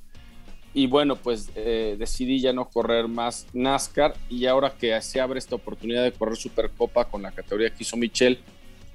y 0.74 0.86
bueno, 0.86 1.16
pues 1.16 1.50
eh, 1.56 1.96
decidí 1.98 2.40
ya 2.40 2.52
no 2.52 2.68
correr 2.68 3.08
más 3.08 3.46
NASCAR 3.52 4.14
y 4.28 4.46
ahora 4.46 4.70
que 4.70 5.00
se 5.02 5.20
abre 5.20 5.38
esta 5.38 5.56
oportunidad 5.56 6.04
de 6.04 6.12
correr 6.12 6.36
Supercopa 6.36 7.04
con 7.06 7.22
la 7.22 7.32
categoría 7.32 7.70
que 7.70 7.82
hizo 7.82 7.96
Michelle, 7.96 8.38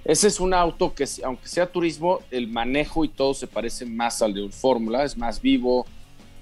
ese 0.05 0.27
es 0.27 0.39
un 0.39 0.53
auto 0.53 0.93
que 0.93 1.05
aunque 1.23 1.47
sea 1.47 1.65
turismo, 1.65 2.19
el 2.29 2.47
manejo 2.47 3.05
y 3.05 3.09
todo 3.09 3.33
se 3.33 3.47
parece 3.47 3.85
más 3.85 4.21
al 4.21 4.33
de 4.33 4.43
un 4.43 4.51
Fórmula, 4.51 5.03
es 5.03 5.17
más 5.17 5.41
vivo, 5.41 5.85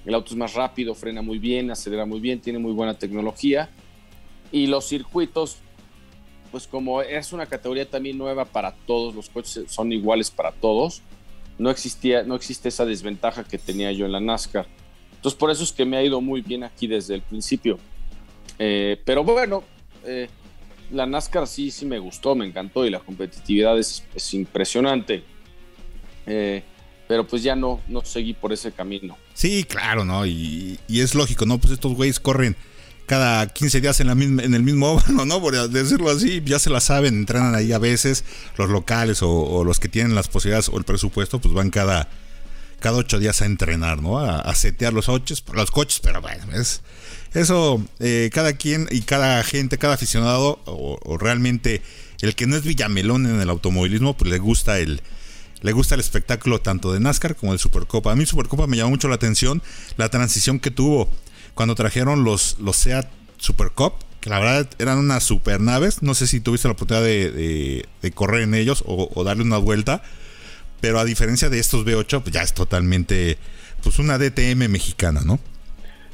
el 0.04 0.14
auto 0.14 0.30
es 0.30 0.36
más 0.36 0.54
rápido, 0.54 0.94
frena 0.94 1.22
muy 1.22 1.38
bien, 1.38 1.70
acelera 1.70 2.06
muy 2.06 2.20
bien, 2.20 2.40
tiene 2.40 2.58
muy 2.58 2.72
buena 2.72 2.94
tecnología 2.94 3.70
y 4.50 4.66
los 4.66 4.86
circuitos, 4.86 5.58
pues 6.50 6.66
como 6.66 7.02
es 7.02 7.32
una 7.32 7.46
categoría 7.46 7.88
también 7.88 8.18
nueva 8.18 8.44
para 8.44 8.72
todos, 8.86 9.14
los 9.14 9.30
coches 9.30 9.64
son 9.68 9.92
iguales 9.92 10.30
para 10.30 10.52
todos, 10.52 11.02
no 11.58 11.70
existía, 11.70 12.22
no 12.22 12.34
existe 12.34 12.68
esa 12.68 12.84
desventaja 12.84 13.44
que 13.44 13.58
tenía 13.58 13.92
yo 13.92 14.06
en 14.06 14.12
la 14.12 14.20
NASCAR. 14.20 14.66
Entonces 15.14 15.38
por 15.38 15.50
eso 15.50 15.62
es 15.62 15.72
que 15.72 15.84
me 15.84 15.96
ha 15.96 16.02
ido 16.02 16.20
muy 16.20 16.42
bien 16.42 16.64
aquí 16.64 16.86
desde 16.86 17.14
el 17.14 17.22
principio. 17.22 17.78
Eh, 18.58 19.00
pero 19.04 19.24
bueno, 19.24 19.62
eh, 20.04 20.28
la 20.90 21.06
NASCAR 21.06 21.46
sí, 21.46 21.70
sí 21.70 21.86
me 21.86 21.98
gustó, 21.98 22.34
me 22.34 22.46
encantó 22.46 22.84
y 22.84 22.90
la 22.90 22.98
competitividad 22.98 23.78
es, 23.78 24.04
es 24.14 24.34
impresionante. 24.34 25.22
Eh, 26.26 26.62
pero 27.08 27.26
pues 27.26 27.42
ya 27.42 27.56
no, 27.56 27.80
no 27.88 28.02
seguí 28.02 28.34
por 28.34 28.52
ese 28.52 28.72
camino. 28.72 29.16
Sí, 29.34 29.64
claro, 29.64 30.04
¿no? 30.04 30.26
Y, 30.26 30.78
y 30.88 31.00
es 31.00 31.14
lógico, 31.14 31.46
¿no? 31.46 31.58
Pues 31.58 31.72
estos 31.72 31.94
güeyes 31.94 32.20
corren 32.20 32.56
cada 33.06 33.46
15 33.46 33.80
días 33.80 34.00
en, 34.00 34.06
la 34.06 34.14
misma, 34.14 34.42
en 34.42 34.54
el 34.54 34.62
mismo 34.62 34.92
óvalo, 34.92 35.24
¿no? 35.24 35.40
Por 35.40 35.68
decirlo 35.70 36.10
así, 36.10 36.42
ya 36.44 36.58
se 36.58 36.70
la 36.70 36.80
saben, 36.80 37.14
entrenan 37.14 37.54
ahí 37.54 37.72
a 37.72 37.78
veces, 37.78 38.24
los 38.56 38.70
locales 38.70 39.22
o, 39.22 39.30
o 39.30 39.64
los 39.64 39.80
que 39.80 39.88
tienen 39.88 40.14
las 40.14 40.28
posibilidades 40.28 40.68
o 40.68 40.78
el 40.78 40.84
presupuesto, 40.84 41.40
pues 41.40 41.54
van 41.54 41.70
cada, 41.70 42.08
cada 42.80 42.98
ocho 42.98 43.18
días 43.18 43.42
a 43.42 43.46
entrenar, 43.46 44.02
¿no? 44.02 44.18
A, 44.18 44.54
setear 44.54 44.92
los 44.92 45.06
coches, 45.06 45.42
los 45.52 45.70
coches, 45.70 46.00
pero 46.02 46.20
bueno, 46.20 46.44
es 46.52 46.82
eso, 47.34 47.82
eh, 47.98 48.30
cada 48.32 48.52
quien 48.54 48.88
y 48.90 49.02
cada 49.02 49.42
gente, 49.44 49.78
cada 49.78 49.94
aficionado, 49.94 50.60
o, 50.66 50.98
o 51.02 51.18
realmente 51.18 51.82
el 52.20 52.34
que 52.34 52.46
no 52.46 52.56
es 52.56 52.62
Villamelón 52.62 53.26
en 53.26 53.40
el 53.40 53.50
automovilismo, 53.50 54.16
pues 54.16 54.30
le 54.30 54.38
gusta 54.38 54.78
el, 54.78 55.00
le 55.62 55.72
gusta 55.72 55.94
el 55.94 56.00
espectáculo 56.00 56.60
tanto 56.60 56.92
de 56.92 57.00
NASCAR 57.00 57.36
como 57.36 57.52
de 57.52 57.58
Supercopa. 57.58 58.12
A 58.12 58.16
mí 58.16 58.26
Supercopa 58.26 58.66
me 58.66 58.76
llamó 58.76 58.90
mucho 58.90 59.08
la 59.08 59.14
atención 59.14 59.62
la 59.96 60.08
transición 60.08 60.60
que 60.60 60.70
tuvo 60.70 61.08
cuando 61.54 61.74
trajeron 61.74 62.24
los, 62.24 62.58
los 62.58 62.76
SEAT 62.76 63.08
Supercop, 63.38 63.94
que 64.20 64.30
la 64.30 64.38
verdad 64.38 64.68
eran 64.78 64.98
unas 64.98 65.22
super 65.24 65.60
naves. 65.60 66.02
No 66.02 66.14
sé 66.14 66.26
si 66.26 66.40
tuviste 66.40 66.68
la 66.68 66.72
oportunidad 66.72 67.04
de, 67.04 67.86
correr 68.14 68.42
en 68.42 68.54
ellos 68.54 68.82
o, 68.86 69.10
o 69.14 69.24
darle 69.24 69.42
una 69.42 69.58
vuelta. 69.58 70.02
Pero 70.80 70.98
a 70.98 71.04
diferencia 71.04 71.48
de 71.48 71.60
estos 71.60 71.86
V8, 71.86 72.22
pues 72.22 72.34
ya 72.34 72.42
es 72.42 72.54
totalmente 72.54 73.38
pues 73.82 73.98
una 74.00 74.18
DTM 74.18 74.68
mexicana, 74.68 75.22
¿no? 75.24 75.38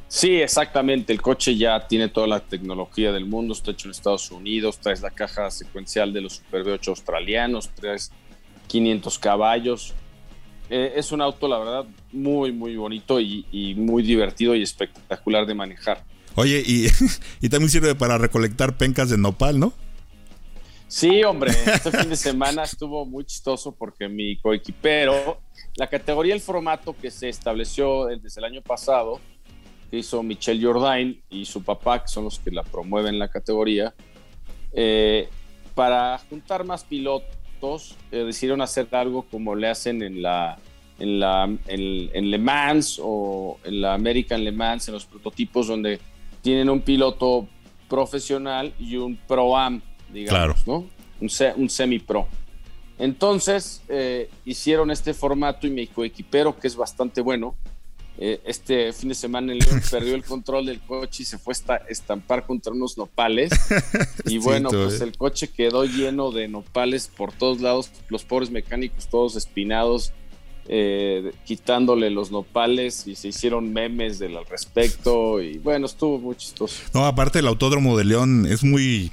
Sí, 0.09 0.41
exactamente. 0.41 1.13
El 1.13 1.21
coche 1.21 1.57
ya 1.57 1.87
tiene 1.87 2.09
toda 2.09 2.27
la 2.27 2.41
tecnología 2.41 3.13
del 3.13 3.27
mundo. 3.27 3.53
Está 3.53 3.71
hecho 3.71 3.89
en 3.89 3.93
Estados 3.93 4.31
Unidos. 4.31 4.79
Traes 4.79 5.03
la 5.03 5.11
caja 5.11 5.51
secuencial 5.51 6.13
de 6.13 6.23
los 6.23 6.35
Super 6.35 6.65
V8 6.65 6.89
australianos. 6.89 7.69
Traes 7.71 8.11
500 8.69 9.19
caballos. 9.19 9.95
Eh, 10.71 10.93
es 10.97 11.11
un 11.11 11.21
auto, 11.21 11.49
la 11.49 11.59
verdad, 11.59 11.87
muy, 12.13 12.53
muy 12.53 12.77
bonito 12.77 13.21
y, 13.21 13.45
y 13.51 13.75
muy 13.75 14.03
divertido 14.03 14.55
y 14.55 14.63
espectacular 14.63 15.47
de 15.47 15.55
manejar. 15.55 16.05
Oye, 16.37 16.63
y, 16.65 16.87
y 17.41 17.49
también 17.49 17.71
sirve 17.71 17.97
para 17.97 18.17
recolectar 18.19 18.77
pencas 18.77 19.11
de 19.11 19.19
nopal, 19.19 19.59
¿no? 19.59 19.73
Sí, 20.89 21.23
hombre, 21.23 21.51
este 21.51 21.91
fin 21.91 22.09
de 22.09 22.17
semana 22.17 22.63
estuvo 22.63 23.05
muy 23.05 23.25
chistoso 23.25 23.73
porque 23.73 24.09
mi 24.09 24.39
coequipero, 24.39 25.39
la 25.77 25.87
categoría, 25.87 26.35
el 26.35 26.41
formato 26.41 26.97
que 26.97 27.11
se 27.11 27.29
estableció 27.29 28.07
desde 28.07 28.41
el 28.41 28.45
año 28.47 28.63
pasado, 28.63 29.21
que 29.91 29.99
hizo 29.99 30.23
Michelle 30.23 30.65
Jordain 30.65 31.21
y 31.29 31.45
su 31.45 31.63
papá, 31.63 32.03
que 32.03 32.09
son 32.09 32.25
los 32.25 32.39
que 32.39 32.51
la 32.51 32.63
promueven 32.63 33.19
la 33.19 33.29
categoría, 33.29 33.93
eh, 34.73 35.29
para 35.75 36.19
juntar 36.31 36.65
más 36.65 36.85
pilotos, 36.85 37.37
eh, 38.13 38.19
decidieron 38.25 38.61
hacer 38.63 38.89
algo 38.93 39.23
como 39.23 39.55
le 39.55 39.69
hacen 39.69 40.03
en 40.03 40.23
la, 40.23 40.59
en 40.99 41.21
la 41.21 41.45
en, 41.45 42.11
en 42.15 42.31
Le 42.31 42.39
Mans 42.39 43.01
o 43.03 43.59
en 43.65 43.81
la 43.81 43.95
American 43.95 44.43
Le 44.45 44.53
Mans, 44.53 44.89
en 44.89 44.95
los 44.95 45.05
prototipos 45.07 45.67
donde 45.69 45.99
tienen 46.43 46.71
un 46.71 46.81
piloto 46.81 47.47
profesional 47.89 48.73
y 48.79 48.97
un 48.97 49.17
pro-am, 49.17 49.81
digamos, 50.13 50.67
¿no? 50.67 50.85
Un, 51.21 51.29
se- 51.29 51.55
un 51.57 51.69
semi-pro. 51.69 52.27
Entonces 52.99 53.83
eh, 53.89 54.29
hicieron 54.45 54.91
este 54.91 55.15
formato 55.15 55.67
y 55.67 55.71
mi 55.71 55.87
coequipero, 55.87 56.59
que 56.59 56.67
es 56.67 56.77
bastante 56.77 57.21
bueno, 57.21 57.55
eh, 58.21 58.41
este 58.45 58.93
fin 58.93 59.11
de 59.11 59.15
semana 59.15 59.53
en 59.53 59.61
León 59.61 59.81
perdió 59.91 60.15
el 60.17 60.25
control 60.25 60.67
del 60.67 60.81
coche 60.81 61.23
y 61.23 61.27
se 61.27 61.39
fue 61.39 61.53
a 61.53 61.57
esta- 61.57 61.77
estampar 61.89 62.47
contra 62.47 62.73
unos 62.73 62.99
nopales. 62.99 63.51
Y 64.27 64.39
bueno, 64.39 64.71
pues 64.71 65.01
eh. 65.01 65.05
el 65.05 65.17
coche 65.17 65.49
quedó 65.49 65.85
lleno 65.85 66.31
de 66.33 66.49
nopales 66.49 67.09
por 67.17 67.33
todos 67.33 67.61
lados, 67.61 67.91
los 68.09 68.25
pobres 68.25 68.51
mecánicos 68.51 69.07
todos 69.09 69.37
espinados, 69.37 70.13
eh, 70.67 71.33
quitándole 71.47 72.11
los 72.11 72.31
nopales 72.31 73.07
y 73.07 73.15
se 73.17 73.29
hicieron 73.29 73.73
memes 73.73 74.19
del 74.19 74.37
al 74.37 74.45
respecto. 74.47 75.41
Y 75.41 75.59
bueno, 75.59 75.87
estuvo 75.87 76.19
muy 76.19 76.37
chistoso. 76.37 76.83
No, 76.93 77.07
aparte 77.07 77.39
el 77.39 77.47
autódromo 77.47 77.97
de 77.97 78.05
León 78.05 78.45
es 78.47 78.63
muy, 78.65 79.13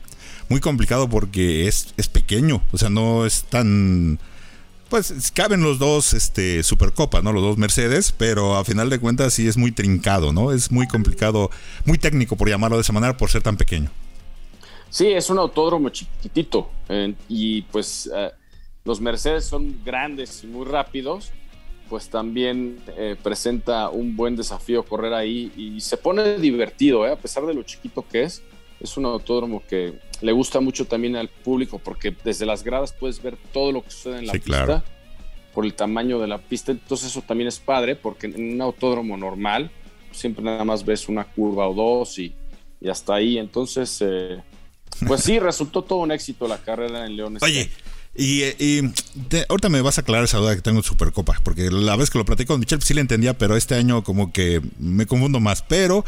muy 0.50 0.60
complicado 0.60 1.08
porque 1.10 1.68
es, 1.68 1.94
es 1.96 2.10
pequeño. 2.10 2.62
O 2.74 2.78
sea, 2.78 2.90
no 2.90 3.26
es 3.26 3.44
tan. 3.46 4.20
Pues 4.96 5.34
caben 5.34 5.62
los 5.62 5.78
dos 5.78 6.14
este, 6.14 6.64
Supercopa, 6.64 7.22
¿no? 7.22 7.34
Los 7.34 7.44
dos 7.44 7.58
Mercedes, 7.58 8.14
pero 8.18 8.56
a 8.56 8.64
final 8.64 8.90
de 8.90 8.98
cuentas 8.98 9.34
sí 9.34 9.46
es 9.46 9.58
muy 9.58 9.74
trincado, 9.74 10.32
¿no? 10.32 10.54
Es 10.54 10.72
muy 10.72 10.88
complicado, 10.88 11.50
muy 11.84 11.98
técnico 11.98 12.38
por 12.38 12.48
llamarlo 12.48 12.78
de 12.78 12.84
esa 12.84 12.94
manera, 12.94 13.18
por 13.18 13.30
ser 13.30 13.44
tan 13.44 13.58
pequeño. 13.58 13.92
Sí, 14.90 15.08
es 15.08 15.30
un 15.30 15.38
autódromo 15.38 15.90
chiquitito 15.90 16.70
eh, 16.88 17.14
y 17.28 17.64
pues 17.64 18.10
eh, 18.16 18.32
los 18.86 19.02
Mercedes 19.02 19.44
son 19.44 19.82
grandes 19.84 20.46
y 20.46 20.48
muy 20.48 20.66
rápidos, 20.66 21.34
pues 21.90 22.08
también 22.08 22.78
eh, 22.98 23.18
presenta 23.22 23.90
un 23.90 24.16
buen 24.16 24.38
desafío 24.38 24.86
correr 24.86 25.14
ahí 25.14 25.52
y 25.58 25.82
se 25.82 25.98
pone 25.98 26.38
divertido, 26.38 27.04
a 27.04 27.18
pesar 27.18 27.46
de 27.46 27.54
lo 27.54 27.64
chiquito 27.64 28.06
que 28.10 28.24
es. 28.24 28.42
Es 28.80 28.96
un 28.96 29.04
autódromo 29.04 29.62
que 29.68 30.00
le 30.22 30.32
gusta 30.32 30.60
mucho 30.60 30.86
también 30.86 31.16
al 31.16 31.30
público 31.30 31.80
porque 31.80 32.16
desde 32.24 32.46
las 32.46 32.64
gradas 32.64 32.94
puedes 32.94 33.22
ver 33.22 33.38
todo 33.54 33.72
lo 33.72 33.84
que 33.84 33.92
sucede 33.92 34.20
en 34.20 34.28
la 34.28 34.34
Sí, 34.34 34.40
pista 34.40 34.66
claro. 34.66 34.84
por 35.54 35.66
el 35.66 35.74
tamaño 35.74 36.20
de 36.20 36.28
la 36.28 36.38
pista. 36.38 36.72
Entonces 36.72 37.08
eso 37.12 37.22
también 37.22 37.48
es 37.48 37.60
padre 37.60 37.96
porque 37.96 38.28
en 38.28 38.54
un 38.56 38.62
autódromo 38.62 39.18
normal 39.18 39.72
siempre 40.12 40.44
nada 40.44 40.64
más 40.64 40.86
ves 40.86 41.10
una 41.10 41.24
curva 41.26 41.68
o 41.68 41.74
dos 41.74 42.18
y, 42.20 42.34
y 42.82 42.90
hasta 42.90 43.16
ahí. 43.16 43.38
Entonces 43.38 43.98
eh, 44.02 44.42
pues 45.08 45.22
sí, 45.22 45.40
resultó 45.40 45.82
todo 45.84 46.00
un 46.00 46.12
éxito 46.12 46.48
la 46.48 46.58
carrera 46.58 47.06
en 47.06 47.16
León. 47.18 47.36
este 47.36 47.46
Oye, 47.46 47.70
y, 48.18 48.44
y 48.60 48.82
te- 49.28 49.46
ahorita 49.50 49.68
me 49.68 49.82
vas 49.82 49.98
a 49.98 50.02
aclarar 50.02 50.24
esa 50.24 50.38
duda 50.38 50.56
que 50.56 50.62
tengo 50.62 50.78
en 50.78 50.84
Supercopa, 50.84 51.38
porque 51.44 51.70
la 51.70 51.98
vez 51.98 52.10
que 52.10 52.18
lo 52.18 52.24
platicé 52.24 52.48
con 52.48 52.62
Michelle 52.62 52.78
pues 52.80 52.88
sí 52.88 52.94
le 52.94 53.02
entendía, 53.02 53.38
pero 53.38 53.58
este 53.58 53.76
año 53.76 54.06
como 54.06 54.32
que 54.32 54.62
me 54.80 55.06
confundo 55.06 55.42
más. 55.42 55.62
Pero, 55.64 56.06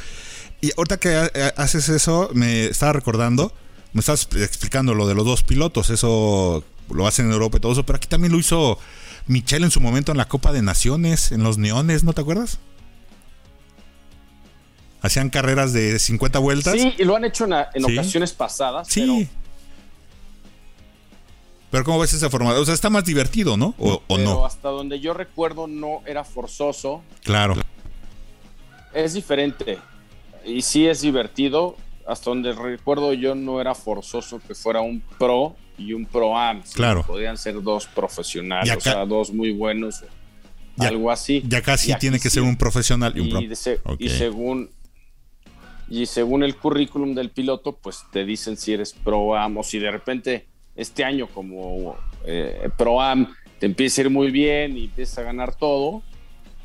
y 0.62 0.72
ahorita 0.78 0.98
que 1.02 1.10
ha- 1.16 1.30
haces 1.58 1.90
eso, 1.90 2.30
me 2.34 2.68
estaba 2.68 2.94
recordando, 2.94 3.52
me 3.98 4.02
estabas 4.02 4.28
explicando 4.36 4.94
lo 4.94 5.08
de 5.08 5.16
los 5.16 5.26
dos 5.26 5.42
pilotos, 5.44 5.90
eso 5.90 6.64
lo 6.90 7.08
hacen 7.08 7.26
en 7.26 7.32
Europa 7.34 7.58
y 7.58 7.60
todo 7.60 7.72
eso, 7.72 7.84
pero 7.86 7.98
aquí 7.98 8.08
también 8.08 8.32
lo 8.32 8.40
hizo 8.40 8.78
Michelle 9.26 9.66
en 9.66 9.72
su 9.72 9.82
momento 9.82 10.12
en 10.12 10.18
la 10.20 10.28
Copa 10.28 10.54
de 10.54 10.62
Naciones, 10.62 11.32
en 11.32 11.42
los 11.44 11.58
neones, 11.58 12.04
¿no 12.04 12.14
te 12.14 12.22
acuerdas? 12.22 12.60
Hacían 15.02 15.30
carreras 15.30 15.74
de 15.74 16.00
50 16.00 16.40
vueltas. 16.40 16.74
Sí, 16.74 16.94
y 16.98 17.04
lo 17.04 17.16
han 17.16 17.26
hecho 17.26 17.46
en, 17.46 17.54
en 17.54 17.86
Sí. 17.86 17.94
ocasiones 17.98 18.34
pasadas. 18.34 18.88
Sí. 18.88 19.02
pero- 19.02 19.38
Pero, 21.70 21.84
¿cómo 21.84 22.00
ves 22.00 22.14
ese 22.14 22.30
formato? 22.30 22.62
O 22.62 22.66
sea, 22.66 22.74
está 22.74 22.90
más 22.90 23.04
divertido, 23.04 23.58
¿no? 23.58 23.76
¿O, 23.78 23.96
o 24.08 24.16
pero 24.16 24.24
no? 24.24 24.46
hasta 24.46 24.70
donde 24.70 25.00
yo 25.02 25.14
recuerdo 25.14 25.68
no 25.68 26.02
era 26.06 26.24
forzoso. 26.24 27.04
Claro. 27.24 27.56
Es 28.94 29.14
diferente. 29.14 29.78
Y 30.46 30.62
sí 30.62 30.88
es 30.88 31.02
divertido. 31.02 31.76
Hasta 32.08 32.30
donde 32.30 32.54
recuerdo 32.54 33.14
yo 33.14 33.36
no 33.36 33.60
era 33.60 33.76
forzoso 33.76 34.40
que 34.40 34.56
fuera 34.56 34.80
un 34.82 35.02
pro 35.20 35.56
y 35.78 35.92
un 35.94 36.06
pro 36.06 36.38
am. 36.38 36.62
Claro. 36.74 37.04
Podían 37.06 37.38
ser 37.38 37.62
dos 37.62 37.86
profesionales, 37.88 38.68
Y 38.68 38.72
acá- 38.72 38.78
o 38.78 38.82
sea, 38.82 39.06
dos 39.06 39.32
muy 39.34 39.52
buenos. 39.52 40.04
Y 40.78 40.82
ac- 40.82 40.88
algo 40.88 41.12
así. 41.12 41.44
Y 41.50 41.56
acá 41.56 41.76
sí 41.78 41.90
Y 41.90 41.92
aquí 41.94 42.02
tiene 42.02 42.18
que 42.20 42.30
sí. 42.30 42.36
ser 42.36 42.44
un 42.44 42.56
profesional 42.58 43.12
y 43.16 43.20
un 43.20 43.28
y, 43.28 43.32
pro. 43.48 43.56
se- 43.56 43.80
Ok. 43.84 43.96
y 44.00 44.10
según 44.10 44.70
y 45.90 46.06
según 46.06 46.44
el 46.44 46.56
currículum 46.58 47.14
del 47.16 47.30
piloto, 47.30 47.78
pues 47.78 48.04
te 48.12 48.26
dicen 48.26 48.58
si 48.58 48.74
eres 48.74 48.92
pro 48.94 49.36
am 49.36 49.58
o 49.58 49.64
si 49.64 49.80
de 49.80 49.90
repente 49.90 50.46
este 50.76 51.04
año 51.06 51.28
como 51.28 51.96
eh, 52.26 52.70
pro 52.78 53.02
am 53.02 53.34
te 53.60 53.66
empieza 53.68 54.02
a 54.02 54.06
ir 54.06 54.10
muy 54.12 54.30
bien 54.32 54.78
y 54.78 54.86
empiezas 54.86 55.18
a 55.20 55.22
ganar 55.24 55.56
todo, 55.56 56.04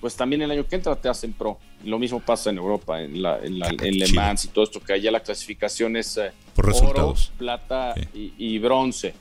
pues 0.00 0.14
también 0.16 0.42
el 0.42 0.50
año 0.50 0.66
que 0.66 0.75
entra 0.76 0.94
te 0.96 1.08
hacen 1.08 1.32
pro. 1.32 1.58
Lo 1.84 1.98
mismo 1.98 2.20
pasa 2.20 2.50
en 2.50 2.58
Europa, 2.58 3.02
en, 3.02 3.20
la, 3.22 3.38
en, 3.40 3.58
la- 3.58 3.68
en 3.68 3.98
Le. 3.98 4.12
Mans 4.12 4.44
y 4.44 4.48
todo 4.48 4.64
esto, 4.64 4.80
que 4.80 4.92
allá 4.92 5.10
la 5.10 5.20
clasificación 5.20 5.96
es 5.96 6.16
eh, 6.16 6.30
Por 6.54 6.66
resultados. 6.66 7.28
oro, 7.28 7.38
plata 7.38 7.94
Sí. 8.12 8.32
y, 8.38 8.54
y 8.54 8.58
bronce. 8.58 9.14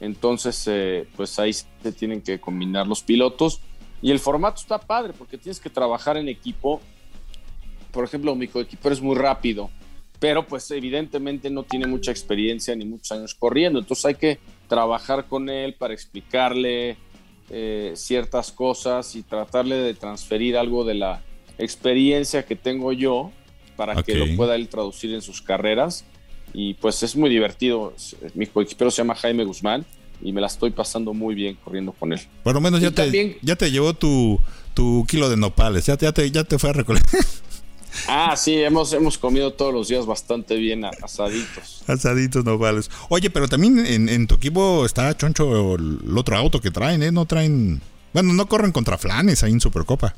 Entonces, 0.00 0.64
eh, 0.68 1.06
pues 1.16 1.38
ahí 1.38 1.52
se 1.52 1.92
tienen 1.96 2.20
que 2.22 2.40
combinar 2.40 2.86
los 2.86 3.02
pilotos. 3.02 3.60
Y 4.00 4.10
el 4.10 4.18
formato 4.18 4.60
está 4.60 4.78
padre 4.78 5.12
porque 5.16 5.38
tienes 5.38 5.60
que 5.60 5.70
trabajar 5.70 6.16
en 6.16 6.28
equipo. 6.28 6.80
Por 7.92 8.04
ejemplo, 8.04 8.34
mi 8.34 8.48
coequipero 8.48 8.92
es 8.94 9.00
muy 9.00 9.14
rápido, 9.14 9.70
pero 10.18 10.46
pues 10.46 10.70
evidentemente 10.72 11.50
no 11.50 11.62
tiene 11.62 11.86
mucha 11.86 12.10
experiencia 12.10 12.74
ni 12.74 12.84
muchos 12.84 13.12
años 13.12 13.34
corriendo. 13.34 13.78
Entonces 13.78 14.04
hay 14.06 14.14
que 14.16 14.38
trabajar 14.66 15.26
con 15.26 15.48
él 15.48 15.74
para 15.74 15.94
explicarle 15.94 16.96
eh, 17.50 17.92
ciertas 17.94 18.50
cosas 18.50 19.14
y 19.14 19.22
tratarle 19.22 19.76
de 19.76 19.94
transferir 19.94 20.56
algo 20.56 20.84
de 20.84 20.94
la 20.94 21.22
experiencia 21.58 22.44
que 22.44 22.56
tengo 22.56 22.92
yo 22.92 23.30
para 23.76 24.02
que 24.02 24.12
Ok. 24.20 24.28
lo 24.28 24.36
pueda 24.36 24.54
él 24.54 24.68
traducir 24.68 25.12
en 25.14 25.22
sus 25.22 25.40
carreras. 25.42 26.04
Y 26.54 26.74
pues 26.74 27.02
es 27.02 27.16
muy 27.16 27.30
divertido. 27.30 27.94
Mi 28.34 28.46
coequipero 28.46 28.90
se 28.90 28.98
llama 28.98 29.14
Jaime 29.14 29.44
Guzmán 29.44 29.86
y 30.22 30.32
me 30.32 30.40
la 30.40 30.46
estoy 30.48 30.70
pasando 30.70 31.14
muy 31.14 31.34
bien 31.34 31.56
corriendo 31.64 31.92
con 31.92 32.12
él. 32.12 32.20
Por 32.42 32.54
lo 32.54 32.60
menos 32.60 32.80
Y 32.80 32.84
ya 32.84 32.90
te, 32.90 33.02
también- 33.02 33.36
ya 33.42 33.56
te 33.56 33.70
llevó 33.70 33.94
tu, 33.94 34.38
tu 34.74 35.06
kilo 35.08 35.30
de 35.30 35.36
nopales. 35.38 35.86
Ya 35.86 35.96
te, 35.96 36.04
ya 36.04 36.12
te, 36.12 36.30
ya 36.30 36.44
te 36.44 36.58
fue 36.58 36.70
a 36.70 36.72
recolectar 36.74 37.20
Ah, 38.08 38.34
sí, 38.38 38.54
hemos, 38.54 38.92
hemos 38.94 39.18
comido 39.18 39.52
todos 39.52 39.72
los 39.72 39.88
días 39.88 40.06
bastante 40.06 40.56
bien 40.56 40.82
asaditos. 40.84 41.82
asaditos 41.86 42.42
nopales. 42.44 42.90
Oye, 43.10 43.28
pero 43.30 43.48
también 43.48 43.84
en, 43.84 44.08
en 44.08 44.26
tu 44.26 44.34
equipo 44.36 44.86
está 44.86 45.14
choncho 45.16 45.74
el 45.76 46.16
otro 46.16 46.36
auto 46.36 46.60
que 46.60 46.70
traen, 46.70 47.02
¿eh? 47.02 47.12
No 47.12 47.26
traen. 47.26 47.82
Bueno, 48.14 48.32
no 48.32 48.46
corren 48.46 48.72
contra 48.72 48.96
flanes 48.96 49.42
ahí 49.42 49.52
en 49.52 49.60
Supercopa. 49.60 50.16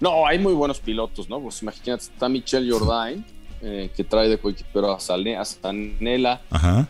No, 0.00 0.26
hay 0.26 0.38
muy 0.38 0.54
buenos 0.54 0.78
pilotos, 0.80 1.28
¿no? 1.28 1.40
Pues 1.40 1.62
imagínate, 1.62 2.04
está 2.04 2.28
Michel 2.28 2.70
Jordain, 2.70 3.24
eh, 3.60 3.90
que 3.94 4.04
trae 4.04 4.28
de 4.28 4.38
coequipero 4.38 4.92
a, 4.92 4.96
a 4.96 5.44
Stanela. 5.44 6.40
Ajá. 6.50 6.88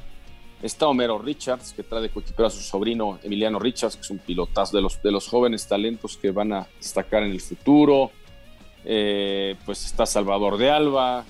Está 0.61 0.88
Homero 0.88 1.18
Richards, 1.18 1.73
que 1.73 1.85
trae 1.85 2.03
de 2.03 2.11
coequipero 2.11 2.49
a 2.49 2.51
su 2.51 2.61
sobrino 2.61 3.18
Emiliano 3.23 3.59
Richards, 3.59 3.94
que 3.94 4.03
es 4.03 4.11
un 4.11 4.18
pilotazo 4.18 4.77
de 4.77 4.83
los, 4.83 5.01
de 5.01 5.12
los 5.12 5.29
jóvenes 5.29 5.66
talentos 5.68 6.16
que 6.16 6.33
van 6.33 6.53
a 6.53 6.66
destacar 6.77 7.23
en 7.23 7.31
el 7.31 7.40
futuro. 7.40 8.11
Eh, 8.85 9.57
pues 9.64 9.85
está 9.85 10.05
Salvador 10.05 10.57
de 10.57 10.71
Alba, 10.71 11.25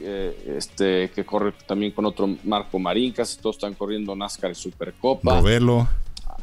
eh, 0.00 0.54
este, 0.58 1.10
que 1.10 1.24
corre 1.24 1.52
también 1.66 1.92
con 1.92 2.04
otro 2.04 2.28
Marco 2.44 2.78
Marín, 2.78 3.12
casi 3.12 3.38
todos 3.40 3.56
están 3.56 3.74
corriendo 3.74 4.14
NASCAR 4.14 4.50
y 4.50 4.54
Supercopa. 4.54 5.40
Robelo. 5.40 5.88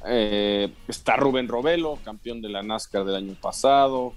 Eh, 0.08 0.73
está 0.88 1.15
Rubén 1.15 1.47
Robelo, 1.47 1.99
campeón 2.03 2.41
de 2.41 2.49
la 2.49 2.63
NASCAR 2.63 3.06
del 3.06 3.15
año 3.15 3.36
pasado. 3.39 4.13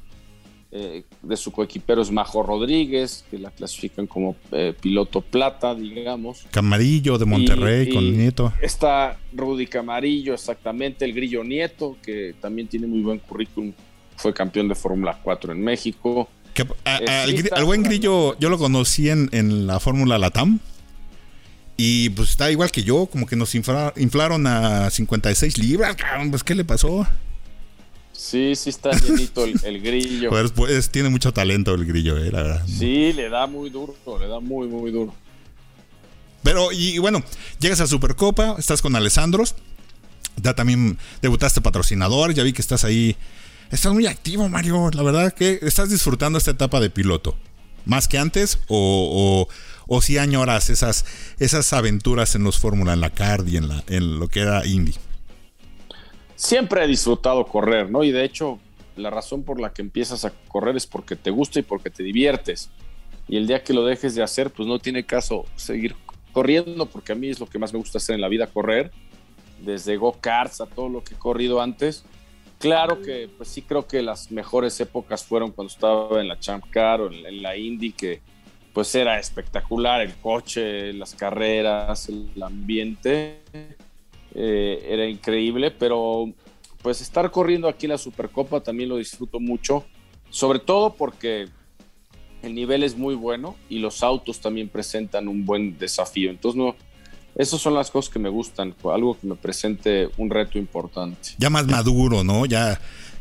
Eh, 0.79 1.05
de 1.23 1.37
su 1.39 1.53
coequipero 1.53 2.03
es 2.03 2.11
Majo 2.11 2.43
Rodríguez, 2.43 3.25
que 3.31 3.39
la 3.39 3.51
clasifican 3.51 4.07
como 4.07 4.37
eh, 4.53 4.75
piloto 4.79 5.23
plata, 5.23 5.75
digamos. 5.75 6.45
Camarillo 6.51 7.17
de 7.17 7.25
Monterrey 7.25 7.89
Y- 7.89 7.95
con 7.95 8.05
y 8.05 8.11
Nieto. 8.11 8.53
Está 8.61 9.17
Rudy 9.33 9.67
Camarillo, 9.67 10.35
exactamente. 10.35 11.07
El 11.07 11.15
Grillo 11.15 11.43
Nieto, 11.45 11.97
que 12.05 12.35
también 12.43 12.69
tiene 12.69 12.87
muy 12.87 13.01
buen 13.01 13.21
currículum. 13.21 13.73
Fue 14.17 14.35
campeón 14.35 14.69
de 14.69 14.75
Fórmula 14.75 15.19
4 15.23 15.53
en 15.53 15.62
México. 15.65 16.29
Que, 16.53 16.62
a- 16.85 16.99
Eh, 16.99 17.09
al, 17.09 17.31
sí 17.31 17.37
gri- 17.37 17.45
está 17.45 17.57
al 17.57 17.65
buen 17.65 17.83
grillo 17.83 18.39
yo 18.39 18.51
lo 18.51 18.59
conocí 18.59 19.09
en, 19.09 19.31
en 19.33 19.67
la 19.67 19.81
Fórmula 19.81 20.19
Latam. 20.19 20.59
Y 21.79 22.11
pues 22.11 22.31
está 22.31 22.51
igual 22.51 22.71
que 22.71 22.83
yo, 22.83 23.07
como 23.07 23.27
que 23.27 23.37
nos 23.37 23.55
infla- 23.55 23.93
inflaron 23.97 24.47
a 24.47 24.91
56 24.91 25.59
libras, 25.59 25.95
cabrón, 25.97 26.31
pues 26.31 26.43
¿qué 26.43 26.55
le 26.55 26.65
pasó? 26.65 27.07
Sí, 28.16 28.55
sí 28.57 28.70
está 28.70 28.90
llenito 28.92 29.44
el, 29.44 29.61
el 29.62 29.81
Grillo. 29.81 30.31
Pues, 30.31 30.50
pues, 30.52 30.90
tiene 30.90 31.11
mucho 31.11 31.33
talento 31.33 31.74
el 31.74 31.85
grillo, 31.85 32.16
eh, 32.16 32.33
la 32.33 32.42
verdad. 32.42 32.66
Sí, 32.66 33.12
le 33.12 33.29
da 33.29 33.46
muy 33.46 33.70
duro, 33.70 33.94
le 34.18 34.26
da 34.26 34.40
muy, 34.40 34.66
muy 34.66 34.90
duro. 34.90 35.14
Pero, 36.42 36.72
y, 36.72 36.94
y 36.94 36.98
bueno, 36.98 37.22
llegas 37.61 37.81
a 37.81 37.87
Supercopa, 37.87 38.57
estás 38.59 38.81
con 38.83 38.96
Alessandros. 38.96 39.55
Ya 40.42 40.55
también 40.55 40.98
debutaste 41.22 41.61
patrocinador, 41.61 42.35
ya 42.35 42.42
vi 42.42 42.52
que 42.52 42.62
estás 42.62 42.85
ahí. 42.85 43.16
Estás 43.70 43.92
muy 43.92 44.07
activo, 44.07 44.48
Mario. 44.48 44.90
La 44.92 45.02
verdad 45.02 45.33
que 45.33 45.59
estás 45.62 45.90
disfrutando 45.90 46.38
esta 46.38 46.52
etapa 46.52 46.81
de 46.81 46.90
piloto. 46.90 47.37
¿Más 47.85 48.09
que 48.09 48.18
antes? 48.18 48.59
¿O, 48.68 49.46
o, 49.48 49.94
o 49.94 50.02
si 50.02 50.18
añoras 50.18 50.70
esas, 50.70 51.05
esas 51.38 51.72
aventuras 51.72 52.35
en 52.35 52.44
los 52.44 52.59
Fórmula, 52.59 52.92
en 52.92 53.00
la 53.00 53.11
Card 53.11 53.46
y 53.46 53.57
en, 53.57 53.68
la, 53.68 53.85
en 53.88 54.18
lo 54.18 54.29
que 54.29 54.40
era 54.40 54.66
Indy? 54.66 54.94
Siempre 56.37 56.85
he 56.85 56.87
disfrutado 56.87 57.44
correr, 57.46 57.90
¿no? 57.90 58.05
Y 58.05 58.12
de 58.12 58.25
hecho, 58.25 58.59
la 58.96 59.11
razón 59.11 59.42
por 59.42 59.61
la 59.61 59.72
que 59.72 59.83
empiezas 59.83 60.25
a 60.25 60.33
correr 60.49 60.77
es 60.77 60.87
porque 60.87 61.16
te 61.16 61.31
gusta 61.31 61.59
y 61.59 61.62
porque 61.62 61.90
te 61.90 62.03
diviertes. 62.03 62.70
Y 63.29 63.37
el 63.37 63.46
día 63.46 63.64
que 63.64 63.75
lo 63.75 63.85
dejes 63.85 64.14
de 64.14 64.22
hacer, 64.22 64.51
pues 64.51 64.68
no 64.68 64.79
tiene 64.79 65.05
caso 65.05 65.44
seguir 65.57 65.96
corriendo, 66.33 66.87
porque 66.87 67.12
a 67.12 67.14
mí 67.14 67.29
es 67.29 67.40
lo 67.40 67.46
que 67.46 67.59
más 67.59 67.72
me 67.72 67.79
gusta 67.79 67.99
hacer 67.99 68.14
en 68.14 68.20
la 68.20 68.29
vida, 68.29 68.46
correr. 68.46 68.92
Desde 69.61 69.96
go-karts 69.96 70.61
a 70.61 70.66
todo 70.66 70.88
lo 70.88 71.03
que 71.03 71.14
he 71.14 71.18
corrido 71.18 71.61
antes. 71.61 72.05
Claro 72.59 73.03
que, 73.03 73.29
pues 73.37 73.49
sí 73.49 73.62
creo 73.62 73.87
que 73.87 74.01
las 74.03 74.31
mejores 74.31 74.79
épocas 74.81 75.25
fueron 75.25 75.53
cuando 75.53 75.72
estaba 75.72 76.20
en 76.20 76.29
la 76.29 76.38
Champ 76.38 76.64
Car 76.70 77.01
o 77.01 77.12
en 77.12 77.42
la, 77.42 77.57
Indy, 77.57 77.92
que 77.92 78.20
pues 78.72 78.94
era 78.94 79.18
espectacular 79.18 80.01
el 80.03 80.14
coche, 80.16 80.92
las 80.92 81.14
carreras, 81.14 82.09
el 82.09 82.31
ambiente. 82.42 83.40
Eh, 84.35 84.87
era 84.89 85.07
increíble, 85.07 85.71
pero 85.71 86.33
pues 86.83 87.01
estar 87.01 87.31
corriendo 87.31 87.69
aquí 87.69 87.87
en 87.87 87.93
la 87.93 87.99
Supercopa 87.99 88.61
también 88.61 88.89
lo 88.89 88.97
disfruto 88.97 89.41
mucho, 89.41 89.85
sobre 90.31 90.59
todo 90.59 90.95
porque 90.95 91.49
el 92.43 92.55
nivel 92.55 92.83
es 92.83 92.97
muy 92.97 93.15
bueno 93.15 93.57
y 93.69 93.79
los 93.79 94.03
autos 94.03 94.41
también 94.41 94.69
presentan 94.69 95.29
un 95.29 95.45
buen 95.45 95.79
desafío. 95.79 96.31
Entonces, 96.31 96.59
no, 96.59 96.77
esas 97.37 97.61
son 97.61 97.75
las 97.75 97.91
cosas 97.91 98.12
que 98.12 98.19
me 98.19 98.29
gustan, 98.29 98.75
algo 98.85 99.19
que 99.19 99.27
me 99.27 99.35
presente 99.35 100.09
un 100.17 100.31
reto 100.31 100.59
importante. 100.59 101.31
Ya 101.39 101.51
más 101.51 101.67
maduro, 101.67 102.25
¿no? 102.25 102.47
Ya 102.47 102.81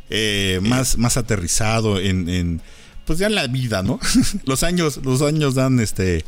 eh, 0.09 0.59
más, 0.61 0.97
más 0.97 1.17
aterrizado 1.17 1.99
en, 1.99 2.29
en, 2.29 2.61
pues 3.05 3.19
ya 3.19 3.27
en 3.27 3.35
la 3.35 3.47
vida, 3.47 3.83
¿no? 3.83 3.99
los 4.45 4.63
años, 4.63 4.97
los 5.03 5.21
años 5.21 5.55
dan 5.55 5.79
este, 5.79 6.23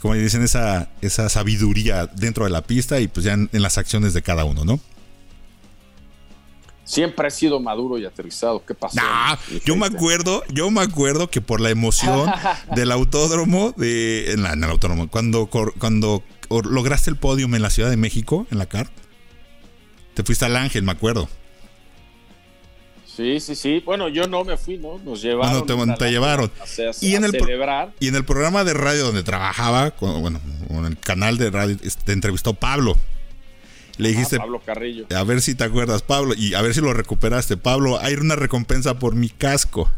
como 0.00 0.14
dicen, 0.14 0.42
esa, 0.42 0.88
esa 1.02 1.28
sabiduría 1.28 2.06
dentro 2.06 2.44
de 2.44 2.50
la 2.50 2.62
pista 2.62 3.00
y 3.00 3.08
pues 3.08 3.24
ya 3.24 3.34
en, 3.34 3.48
en 3.52 3.62
las 3.62 3.78
acciones 3.78 4.14
de 4.14 4.22
cada 4.22 4.44
uno, 4.44 4.64
¿no? 4.64 4.80
Siempre 6.84 7.28
he 7.28 7.30
sido 7.30 7.60
maduro 7.60 7.98
y 7.98 8.04
aterrizado. 8.04 8.64
¿Qué 8.66 8.74
pasó? 8.74 8.96
Nah, 8.96 9.36
yo 9.64 9.76
me 9.76 9.86
acuerdo, 9.86 10.42
yo 10.52 10.70
me 10.72 10.80
acuerdo 10.80 11.30
que 11.30 11.40
por 11.40 11.60
la 11.60 11.70
emoción 11.70 12.28
del 12.74 12.90
autódromo, 12.90 13.72
de, 13.76 14.32
en, 14.32 14.42
la- 14.42 14.54
en 14.54 14.64
el 14.64 14.70
autódromo, 14.70 15.08
cuando, 15.08 15.46
cuando 15.46 16.24
lograste 16.68 17.10
el 17.10 17.16
podium 17.16 17.54
en 17.54 17.62
la 17.62 17.70
Ciudad 17.70 17.90
de 17.90 17.96
México, 17.96 18.46
en 18.50 18.58
la 18.58 18.66
CAR, 18.66 18.90
te 20.14 20.24
fuiste 20.24 20.44
al 20.46 20.56
Ángel, 20.56 20.82
me 20.82 20.90
acuerdo. 20.92 21.28
Sí, 23.20 23.38
sí, 23.40 23.54
sí. 23.54 23.82
Bueno, 23.84 24.08
yo 24.08 24.26
no 24.26 24.44
me 24.44 24.56
fui, 24.56 24.78
¿no? 24.78 24.98
Nos 25.04 25.20
llevaron. 25.20 25.66
Bueno, 25.66 25.86
te, 25.86 25.92
a 25.92 25.96
te 25.96 26.04
la- 26.06 26.10
llevaron. 26.10 26.50
a 26.58 26.62
a 26.62 26.92
Y 27.02 27.14
en 27.14 27.24
el 27.24 27.30
celebrar. 27.32 27.92
Y 28.00 28.08
en 28.08 28.16
el 28.16 28.24
programa 28.24 28.64
de 28.64 28.72
radio 28.72 29.04
donde 29.04 29.22
trabajaba, 29.22 29.90
con- 29.90 30.20
bueno, 30.22 30.40
en 30.70 30.86
el 30.86 30.98
canal 30.98 31.36
de 31.36 31.50
radio, 31.50 31.76
este, 31.82 32.02
te 32.04 32.12
entrevistó 32.12 32.54
Pablo. 32.54 32.96
Le 33.98 34.08
dijiste, 34.08 34.36
Ah, 34.36 34.40
Pablo 34.40 34.62
Carrillo. 34.64 35.06
a 35.14 35.22
ver 35.24 35.42
si 35.42 35.54
te 35.54 35.64
acuerdas, 35.64 36.00
Pablo, 36.00 36.32
y 36.34 36.54
a 36.54 36.62
ver 36.62 36.72
si 36.72 36.80
lo 36.80 36.94
recuperaste. 36.94 37.58
Pablo, 37.58 37.98
hay 38.00 38.14
una 38.14 38.36
recompensa 38.36 38.98
por 38.98 39.14
mi 39.14 39.28
casco. 39.28 39.90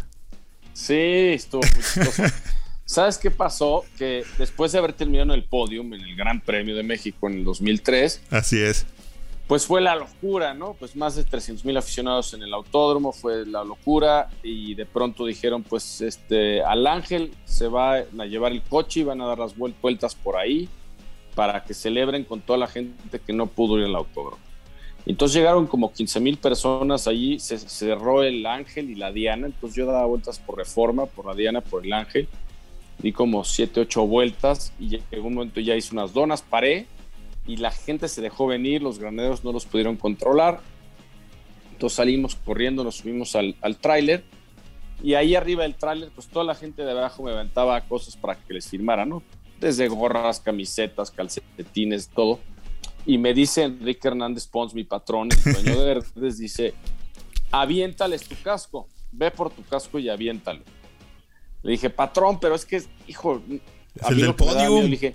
Sí, 0.73 0.95
estuvo. 0.97 1.61
¿Sabes 2.85 3.17
qué 3.19 3.31
pasó? 3.31 3.85
Que 3.97 4.25
después 4.39 4.73
de 4.73 4.79
haber 4.79 4.93
terminado 4.93 5.33
en 5.33 5.39
el 5.41 5.45
podium 5.45 5.95
en 5.95 6.01
el 6.01 6.17
Gran 6.17 6.41
Premio 6.41 6.75
de 6.75 6.83
México 6.83 7.29
en 7.29 7.39
el 7.39 7.45
2003, 7.45 8.21
Así 8.31 8.59
es. 8.61 8.85
Pues 9.47 9.67
fue 9.67 9.81
la 9.81 9.97
locura, 9.97 10.55
¿no? 10.55 10.75
Pues 10.75 10.97
más 10.97 11.17
de 11.17 11.25
300 11.25 11.65
mil 11.65 11.77
aficionados 11.77 12.33
en 12.33 12.43
el 12.43 12.55
autódromo, 12.55 13.13
fue 13.13 13.45
la 13.45 13.65
locura 13.65 14.29
y 14.43 14.75
de 14.75 14.87
pronto 14.87 15.27
dijeron, 15.27 15.63
pues 15.63 16.01
este, 16.01 16.63
al 16.63 16.87
Ángel 16.87 17.33
se 17.45 17.69
va 17.69 17.97
a 17.97 18.25
llevar 18.27 18.53
el 18.53 18.63
coche 18.63 19.01
y 19.01 19.05
van 19.05 19.21
a 19.21 19.27
dar 19.27 19.39
las 19.39 19.57
vuel- 19.57 19.75
vueltas 19.83 20.15
por 20.15 20.37
ahí 20.37 20.69
para 21.35 21.65
que 21.65 21.75
celebren 21.75 22.25
con 22.25 22.41
toda 22.41 22.59
la 22.59 22.67
gente 22.67 23.19
que 23.19 23.33
no 23.33 23.47
pudo 23.47 23.79
ir 23.79 23.87
al 23.87 23.97
autódromo. 23.97 24.39
Entonces 25.05 25.37
llegaron 25.37 25.67
como 25.67 25.93
15 25.93 26.21
mil 26.21 26.37
personas 26.39 27.09
allí, 27.09 27.39
se 27.41 27.59
cerró 27.59 28.23
el 28.23 28.47
Ángel 28.47 28.89
y 28.91 28.95
la 28.95 29.11
Diana, 29.11 29.47
entonces 29.49 29.77
yo 29.77 29.85
daba 29.87 30.07
vueltas 30.07 30.39
por 30.39 30.57
Reforma, 30.57 31.07
por 31.07 31.27
la 31.27 31.35
Diana, 31.35 31.61
por 31.61 31.85
el 31.85 31.93
Ángel, 31.93 32.29
di 32.99 33.13
como 33.13 33.43
7, 33.43 33.81
8 33.81 34.07
vueltas 34.07 34.73
y 34.79 35.01
llegó 35.11 35.27
un 35.27 35.35
momento 35.35 35.61
ya 35.61 35.75
hice 35.75 35.93
unas 35.93 36.13
donas, 36.13 36.43
paré 36.43 36.87
y 37.47 37.57
la 37.57 37.71
gente 37.71 38.09
se 38.09 38.21
dejó 38.21 38.47
venir, 38.47 38.83
los 38.83 38.99
graneros 38.99 39.45
no 39.45 39.53
los 39.53 39.67
pudieron 39.67 39.97
controlar. 39.97 40.61
Entonces 41.73 41.97
salimos 41.97 42.37
corriendo, 42.37 42.85
nos 42.85 42.97
subimos 42.97 43.35
al, 43.35 43.57
al 43.61 43.77
tráiler 43.77 44.25
y 45.03 45.15
ahí 45.15 45.35
arriba 45.35 45.65
del 45.65 45.75
tráiler, 45.75 46.11
pues 46.15 46.29
toda 46.29 46.45
la 46.45 46.55
gente 46.55 46.83
de 46.83 46.91
abajo 46.93 47.25
me 47.25 47.33
aventaba 47.33 47.81
cosas 47.83 48.17
para 48.17 48.37
que 48.37 48.55
les 48.55 48.69
firmara, 48.69 49.05
¿no? 49.05 49.23
Desde 49.61 49.89
gorras, 49.89 50.41
camisetas, 50.41 51.11
calcetines, 51.11 52.09
todo. 52.09 52.39
Y 53.05 53.19
me 53.19 53.35
dice 53.35 53.65
Enrique 53.65 54.07
Hernández 54.07 54.47
Pons, 54.47 54.75
mi 54.75 54.85
patrón, 54.85 55.29
el 55.33 55.53
dueño 55.53 55.81
de 55.81 55.85
Verdes, 55.95 56.39
dice, 56.39 56.75
aviéntales 57.51 58.23
tu 58.29 58.37
casco, 58.43 58.87
ve 59.11 59.33
por 59.33 59.51
tu 59.51 59.65
casco 59.65 59.99
y 59.99 60.09
aviéntalo. 60.09 60.63
Le 61.65 61.73
dije, 61.73 61.91
patrón, 61.91 62.39
pero 62.41 62.55
es 62.55 62.65
que, 62.65 62.83
hijo, 63.09 63.43
el 64.09 64.17
del 64.17 64.35
miedo, 64.37 64.83
le 64.83 64.89
dije, 64.89 65.15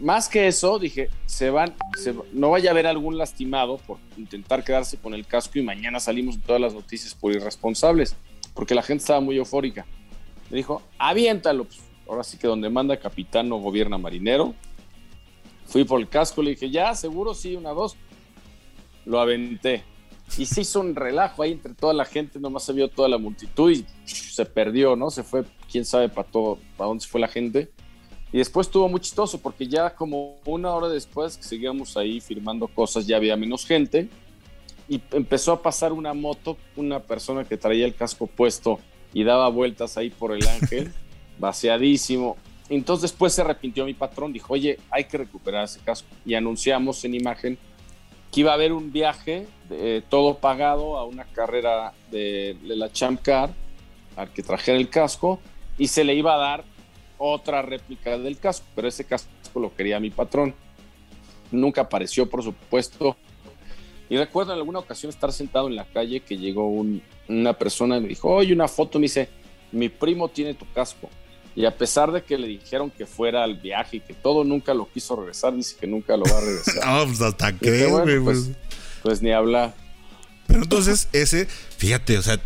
más 0.00 0.28
que 0.28 0.48
eso, 0.48 0.78
dije, 0.78 1.08
se 1.26 1.50
van, 1.50 1.74
se- 1.96 2.14
no 2.32 2.50
vaya 2.50 2.70
a 2.70 2.72
haber 2.72 2.86
algún 2.86 3.18
lastimado 3.18 3.78
por 3.78 3.98
intentar 4.16 4.64
quedarse 4.64 4.98
con 4.98 5.14
el 5.14 5.26
casco 5.26 5.58
y 5.58 5.62
mañana 5.62 6.00
salimos 6.00 6.36
en 6.36 6.40
todas 6.42 6.60
las 6.60 6.74
noticias 6.74 7.14
por 7.14 7.32
irresponsables, 7.32 8.16
porque 8.54 8.74
la 8.74 8.82
gente 8.82 9.02
estaba 9.02 9.20
muy 9.20 9.36
eufórica. 9.36 9.86
Me 10.50 10.56
dijo, 10.56 10.82
aviéntalo. 10.98 11.64
Pues, 11.64 11.80
ahora 12.08 12.24
sí 12.24 12.36
que 12.38 12.46
donde 12.48 12.68
manda 12.70 12.96
capitán 12.98 13.48
no 13.48 13.58
gobierna 13.58 13.98
marinero. 13.98 14.54
Fui 15.66 15.84
por 15.84 16.00
el 16.00 16.08
casco, 16.08 16.42
le 16.42 16.50
dije, 16.50 16.68
ya, 16.70 16.94
seguro, 16.94 17.32
sí, 17.34 17.54
una, 17.54 17.70
dos. 17.70 17.96
Lo 19.04 19.20
aventé. 19.20 19.84
Y 20.36 20.46
se 20.46 20.62
hizo 20.62 20.80
un 20.80 20.94
relajo 20.94 21.42
ahí 21.42 21.52
entre 21.52 21.74
toda 21.74 21.92
la 21.92 22.04
gente, 22.04 22.38
nomás 22.40 22.64
se 22.64 22.72
vio 22.72 22.88
toda 22.88 23.08
la 23.08 23.18
multitud 23.18 23.70
y 23.70 23.84
se 24.04 24.44
perdió, 24.46 24.96
¿no? 24.96 25.10
Se 25.10 25.22
fue, 25.22 25.44
quién 25.70 25.84
sabe 25.84 26.08
para 26.08 26.28
todo, 26.28 26.58
para 26.76 26.88
dónde 26.88 27.02
se 27.04 27.10
fue 27.10 27.20
la 27.20 27.28
gente. 27.28 27.70
Y 28.32 28.38
después 28.38 28.68
estuvo 28.68 28.88
muy 28.88 29.00
chistoso 29.00 29.38
porque 29.38 29.66
ya 29.66 29.90
como 29.94 30.36
una 30.44 30.72
hora 30.72 30.88
después 30.88 31.36
que 31.36 31.42
seguíamos 31.42 31.96
ahí 31.96 32.20
firmando 32.20 32.68
cosas, 32.68 33.06
ya 33.06 33.16
había 33.16 33.36
menos 33.36 33.66
gente. 33.66 34.08
Y 34.88 35.00
empezó 35.12 35.52
a 35.52 35.62
pasar 35.62 35.92
una 35.92 36.14
moto, 36.14 36.56
una 36.76 37.00
persona 37.00 37.44
que 37.44 37.56
traía 37.56 37.86
el 37.86 37.94
casco 37.94 38.26
puesto 38.26 38.78
y 39.12 39.24
daba 39.24 39.48
vueltas 39.48 39.96
ahí 39.96 40.10
por 40.10 40.32
el 40.32 40.46
ángel, 40.46 40.92
vaciadísimo. 41.38 42.36
Entonces 42.68 43.10
después 43.10 43.32
se 43.32 43.40
arrepintió 43.40 43.84
mi 43.84 43.94
patrón, 43.94 44.32
dijo, 44.32 44.52
oye, 44.54 44.78
hay 44.90 45.04
que 45.04 45.18
recuperar 45.18 45.64
ese 45.64 45.80
casco. 45.80 46.08
Y 46.24 46.34
anunciamos 46.34 47.04
en 47.04 47.14
imagen 47.14 47.58
que 48.30 48.40
iba 48.40 48.52
a 48.52 48.54
haber 48.54 48.72
un 48.72 48.92
viaje 48.92 49.48
eh, 49.70 50.02
todo 50.08 50.38
pagado 50.38 50.96
a 50.98 51.04
una 51.04 51.24
carrera 51.24 51.92
de, 52.12 52.56
de 52.62 52.76
la 52.76 52.92
Champ 52.92 53.20
Car 53.22 53.50
al 54.14 54.32
que 54.32 54.42
trajera 54.42 54.78
el 54.78 54.88
casco 54.88 55.40
y 55.78 55.88
se 55.88 56.04
le 56.04 56.14
iba 56.14 56.34
a 56.34 56.38
dar 56.38 56.64
otra 57.22 57.60
réplica 57.62 58.16
del 58.18 58.38
casco, 58.38 58.66
pero 58.74 58.88
ese 58.88 59.04
casco 59.04 59.28
lo 59.56 59.74
quería 59.76 60.00
mi 60.00 60.10
patrón. 60.10 60.54
Nunca 61.52 61.82
apareció, 61.82 62.28
por 62.30 62.42
supuesto. 62.42 63.16
Y 64.08 64.16
recuerdo 64.16 64.52
en 64.52 64.58
alguna 64.58 64.78
ocasión 64.78 65.10
estar 65.10 65.32
sentado 65.32 65.68
en 65.68 65.76
la 65.76 65.84
calle 65.84 66.20
que 66.20 66.36
llegó 66.38 66.66
un- 66.68 67.02
una 67.28 67.52
persona 67.52 67.98
y 67.98 68.00
me 68.00 68.08
dijo, 68.08 68.28
oye, 68.34 68.52
una 68.54 68.66
foto, 68.68 68.98
me 68.98 69.04
dice, 69.04 69.28
mi 69.70 69.88
primo 69.88 70.28
tiene 70.28 70.54
tu 70.54 70.64
casco. 70.72 71.08
Y 71.54 71.64
a 71.66 71.76
pesar 71.76 72.10
de 72.10 72.22
que 72.22 72.38
le 72.38 72.46
dijeron 72.46 72.90
que 72.90 73.06
fuera 73.06 73.44
al 73.44 73.56
viaje 73.56 73.98
y 73.98 74.00
que 74.00 74.14
todo 74.14 74.42
nunca 74.44 74.72
lo 74.72 74.88
quiso 74.90 75.16
regresar, 75.16 75.54
dice 75.54 75.76
que 75.78 75.86
nunca 75.86 76.16
lo 76.16 76.24
va 76.24 76.38
a 76.38 76.40
regresar. 76.40 76.86
No, 76.86 77.04
pues 77.06 77.20
hasta 77.20 77.52
creo, 77.56 77.90
bueno, 77.90 78.04
güey. 78.04 78.20
pues, 78.24 78.38
pues. 78.46 78.56
pues 79.02 79.22
ni 79.22 79.30
hablar. 79.32 79.74
Pero 80.46 80.62
entonces, 80.62 81.08
ese, 81.12 81.46
fíjate, 81.46 82.18
o 82.18 82.22
sea, 82.22 82.40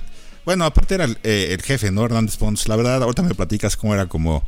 bueno, 0.44 0.64
aparte 0.64 0.94
era 0.96 1.04
el, 1.04 1.18
eh, 1.22 1.48
el 1.52 1.62
jefe, 1.62 1.90
¿no? 1.90 2.04
Hernández 2.04 2.36
Pons. 2.36 2.68
La 2.68 2.76
verdad, 2.76 3.02
ahorita 3.02 3.22
me 3.22 3.34
platicas 3.34 3.76
cómo 3.76 3.94
era 3.94 4.06
como, 4.06 4.42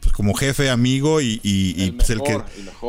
pues 0.00 0.12
como 0.12 0.34
jefe, 0.34 0.70
amigo 0.70 1.20
y, 1.20 1.40
y- 1.42 1.74
y, 1.76 1.84
El 1.84 1.94
pues, 1.94 2.10
el, 2.10 2.22
que, 2.22 2.32
el 2.32 2.42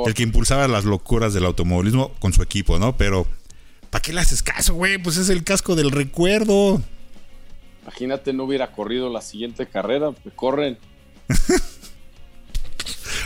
el 0.08 0.14
que 0.14 0.24
impulsaba 0.24 0.68
las 0.68 0.86
locuras 0.86 1.34
del 1.34 1.46
automovilismo 1.46 2.14
con 2.20 2.34
su 2.34 2.42
equipo, 2.42 2.80
¿no? 2.80 2.96
Pero, 2.98 3.28
¿para 3.90 4.02
qué 4.02 4.14
le 4.14 4.22
haces 4.22 4.42
caso, 4.44 4.74
güey? 4.74 4.98
Pues 4.98 5.18
es 5.18 5.30
el 5.30 5.44
casco 5.44 5.76
del 5.76 5.92
recuerdo. 5.92 6.82
Imagínate, 7.84 8.32
no 8.34 8.44
hubiera 8.46 8.72
corrido 8.72 9.10
la 9.12 9.22
siguiente 9.22 9.68
carrera, 9.68 10.12
me 10.24 10.32
corren. 10.32 10.78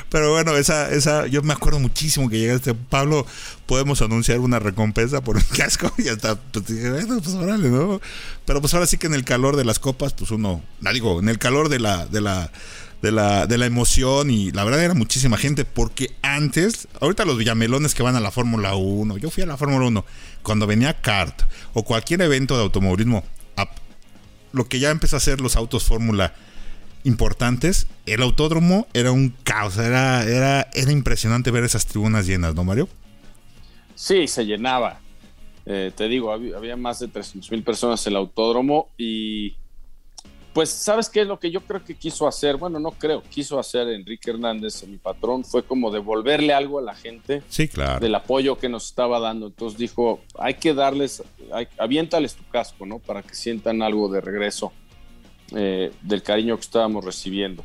Pero 0.10 0.32
bueno, 0.32 0.56
esa, 0.56 0.91
esa, 0.91 1.28
yo 1.28 1.41
me 1.41 1.54
acuerdo 1.54 1.80
muchísimo 1.80 2.30
que 2.30 2.39
llegaste, 2.39 2.74
Pablo, 2.74 3.26
podemos 3.65 4.02
anunciar 4.02 4.39
una 4.39 4.60
recompensa 4.60 5.21
por 5.21 5.36
un 5.36 5.43
casco 5.58 5.91
y 5.98 6.08
hasta, 6.08 6.36
pues 6.36 6.65
dije, 6.67 6.89
bueno, 6.89 7.21
pues 7.21 7.36
órale, 7.36 7.69
¿no? 7.69 8.00
Pero 8.45 8.62
pues 8.62 8.74
ahora 8.74 8.86
sí 8.86 8.98
que 8.98 9.08
en 9.08 9.13
el 9.13 9.26
calor 9.26 9.56
de 9.58 9.65
las 9.65 9.80
copas, 9.80 10.13
pues 10.13 10.32
uno, 10.32 10.62
no 10.80 10.93
digo, 10.93 11.19
en 11.19 11.30
el 11.30 11.38
calor 11.38 11.69
de 11.69 11.80
la, 11.80 12.06
de 12.08 12.21
la, 12.21 12.52
de 13.06 13.12
la, 13.12 13.46
de 13.46 13.60
la 13.60 13.68
emoción 13.68 14.32
y 14.32 14.52
la 14.52 14.63
verdad 14.63 14.84
era 14.84 14.96
muchísima 14.96 15.38
gente 15.38 15.63
porque 15.63 16.15
antes, 16.24 16.88
ahorita 17.00 17.24
los 17.24 17.38
villamelones 17.38 17.94
que 17.94 18.02
van 18.02 18.15
a 18.15 18.20
la 18.20 18.32
Fórmula 18.32 18.74
1, 18.74 19.18
yo 19.18 19.30
fui 19.30 19.44
a 19.44 19.46
la 19.46 19.58
Fórmula 19.58 19.86
1, 19.86 20.04
cuando 20.41 20.65
venía 20.65 21.00
kart 21.02 21.44
o 21.76 21.84
cualquier 21.84 22.24
evento 22.24 22.58
de 22.58 22.63
automovilismo, 22.63 23.24
lo 24.54 24.68
que 24.68 24.80
ya 24.80 24.89
empezó 24.89 25.18
a 25.18 25.18
hacer 25.18 25.39
los 25.39 25.56
autos 25.56 25.84
Fórmula 25.84 26.34
importantes, 27.04 27.86
el 28.08 28.24
autódromo 28.24 28.88
era 28.94 29.12
un 29.12 29.36
caos, 29.44 29.78
era, 29.78 30.24
era, 30.24 30.68
era 30.74 30.91
impresionante 30.91 31.52
ver 31.52 31.63
esas 31.63 31.86
tribunas 31.86 32.26
llenas, 32.26 32.56
¿no, 32.56 32.63
Mario? 32.63 32.89
Sí, 33.94 34.28
se 34.28 34.46
llenaba. 34.46 35.00
Eh, 35.68 35.91
te 35.96 36.08
digo, 36.08 36.32
había, 36.32 36.58
había 36.58 36.76
más 36.76 37.00
de 37.00 37.08
300 37.08 37.52
mil 37.52 37.62
personas 37.62 38.08
en 38.08 38.13
el 38.13 38.18
autódromo 38.18 38.89
y 38.98 39.56
pues, 40.56 40.70
¿sabes 40.72 41.10
qué 41.10 41.22
es 41.22 41.28
lo 41.28 41.38
que 41.39 41.52
yo 41.52 41.62
creo 41.62 41.84
que 41.84 41.94
quiso 41.96 42.28
hacer? 42.28 42.56
Bueno, 42.56 42.80
no 42.80 42.91
creo, 42.91 43.22
quiso 43.24 43.60
hacer 43.60 43.89
Enrique 43.89 44.32
Hernández, 44.32 44.84
mi 44.88 44.98
patrón, 44.98 45.44
fue 45.46 45.63
como 45.63 45.91
devolverle 45.91 46.54
algo 46.54 46.80
a 46.80 46.82
la 46.82 46.96
gente 46.96 47.44
Sí, 47.50 47.68
claro. 47.68 48.00
del 48.00 48.15
apoyo 48.15 48.58
que 48.58 48.70
nos 48.70 48.86
estaba 48.88 49.20
dando. 49.20 49.48
Entonces 49.48 49.78
dijo, 49.78 50.22
hay 50.39 50.54
que 50.56 50.74
darles, 50.74 51.22
hay- 51.54 51.68
aviéntales 51.78 52.34
tu 52.36 52.44
casco, 52.50 52.86
¿no? 52.86 53.00
Para 53.00 53.22
que 53.22 53.36
sientan 53.36 53.82
algo 53.82 54.08
de 54.10 54.22
regreso 54.22 54.72
eh, 55.56 55.91
del 56.02 56.24
cariño 56.24 56.56
que 56.56 56.62
estábamos 56.62 57.04
recibiendo. 57.06 57.63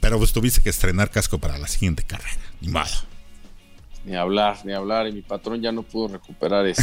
Pero 0.00 0.16
pues 0.18 0.32
tuviste 0.32 0.62
que 0.62 0.70
estrenar 0.70 1.10
casco 1.10 1.38
para 1.38 1.58
la 1.58 1.68
siguiente 1.68 2.02
carrera. 2.04 2.40
Ni 2.60 2.68
modo. 2.68 2.86
Ni 4.08 4.16
hablar, 4.16 4.58
ni 4.64 4.72
hablar. 4.72 5.06
Y 5.06 5.12
mi 5.12 5.22
patrón 5.22 5.60
ya 5.60 5.70
no 5.70 5.82
pudo 5.82 6.08
recuperar 6.08 6.66
eso. 6.66 6.82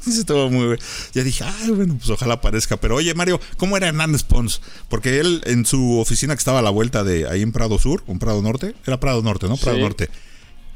Sí, 0.00 0.20
estuvo 0.20 0.48
muy 0.50 0.66
bien. 0.66 0.78
Ya 1.12 1.22
dije, 1.22 1.44
ay, 1.44 1.70
bueno, 1.70 1.94
pues 1.98 2.08
ojalá 2.10 2.34
aparezca. 2.34 2.76
Pero 2.78 2.96
oye, 2.96 3.12
Mario, 3.14 3.38
¿cómo 3.58 3.76
era 3.76 3.88
Hernández 3.88 4.22
Pons? 4.22 4.60
Porque 4.88 5.20
él 5.20 5.42
en 5.44 5.66
su 5.66 5.98
oficina 5.98 6.34
que 6.34 6.38
estaba 6.38 6.60
a 6.60 6.62
la 6.62 6.70
vuelta 6.70 7.04
de 7.04 7.28
ahí 7.28 7.42
en 7.42 7.52
Prado 7.52 7.78
Sur, 7.78 8.02
en 8.08 8.18
Prado 8.18 8.40
Norte, 8.42 8.74
era 8.86 8.98
Prado 8.98 9.22
Norte, 9.22 9.48
¿no? 9.48 9.56
Prado 9.56 9.76
Sí. 9.76 9.82
Norte. 9.82 10.08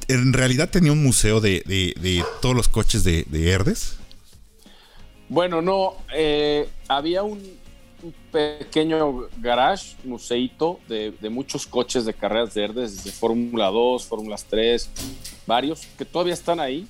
En 0.08 0.32
realidad 0.32 0.68
tenía 0.70 0.92
un 0.92 1.02
museo 1.02 1.40
de, 1.40 1.62
de- 1.66 1.94
de 2.00 2.22
todos 2.40 2.54
los 2.54 2.68
coches 2.68 3.02
de, 3.02 3.24
de 3.28 3.50
Herdes. 3.50 3.96
Bueno, 5.28 5.60
no, 5.62 5.94
eh, 6.14 6.68
había 6.88 7.22
un, 7.24 7.40
un 8.02 8.14
pequeño 8.30 9.28
garage, 9.38 9.96
museito 10.04 10.80
de, 10.88 11.12
de 11.12 11.30
muchos 11.30 11.66
coches 11.66 12.04
de 12.04 12.14
carreras 12.14 12.54
verdes, 12.54 12.96
desde 12.96 13.10
Fórmula 13.10 13.66
2, 13.68 14.04
Fórmulas 14.04 14.44
3, 14.44 14.90
varios, 15.46 15.86
que 15.98 16.04
todavía 16.04 16.34
están 16.34 16.60
ahí 16.60 16.86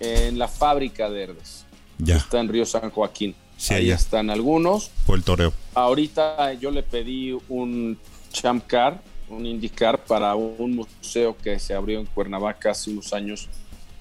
en 0.00 0.38
la 0.38 0.48
fábrica 0.48 1.08
de 1.10 1.22
Herdes. 1.22 1.64
Ya, 1.98 2.16
Está 2.16 2.40
en 2.40 2.48
Río 2.48 2.66
San 2.66 2.90
Joaquín. 2.90 3.34
Sí, 3.56 3.74
ahí 3.74 3.90
están 3.90 4.28
algunos. 4.28 4.90
por 5.06 5.16
el 5.16 5.24
toreo. 5.24 5.52
Ahorita 5.74 6.52
yo 6.54 6.70
le 6.70 6.82
pedí 6.82 7.36
un 7.48 7.98
Champ 8.32 8.66
Car, 8.66 9.00
un 9.28 9.46
IndyCar 9.46 10.04
para 10.04 10.34
un 10.34 10.76
museo 10.76 11.36
que 11.36 11.58
se 11.58 11.74
abrió 11.74 11.98
en 11.98 12.06
Cuernavaca 12.06 12.72
hace 12.72 12.90
unos 12.90 13.12
años, 13.12 13.48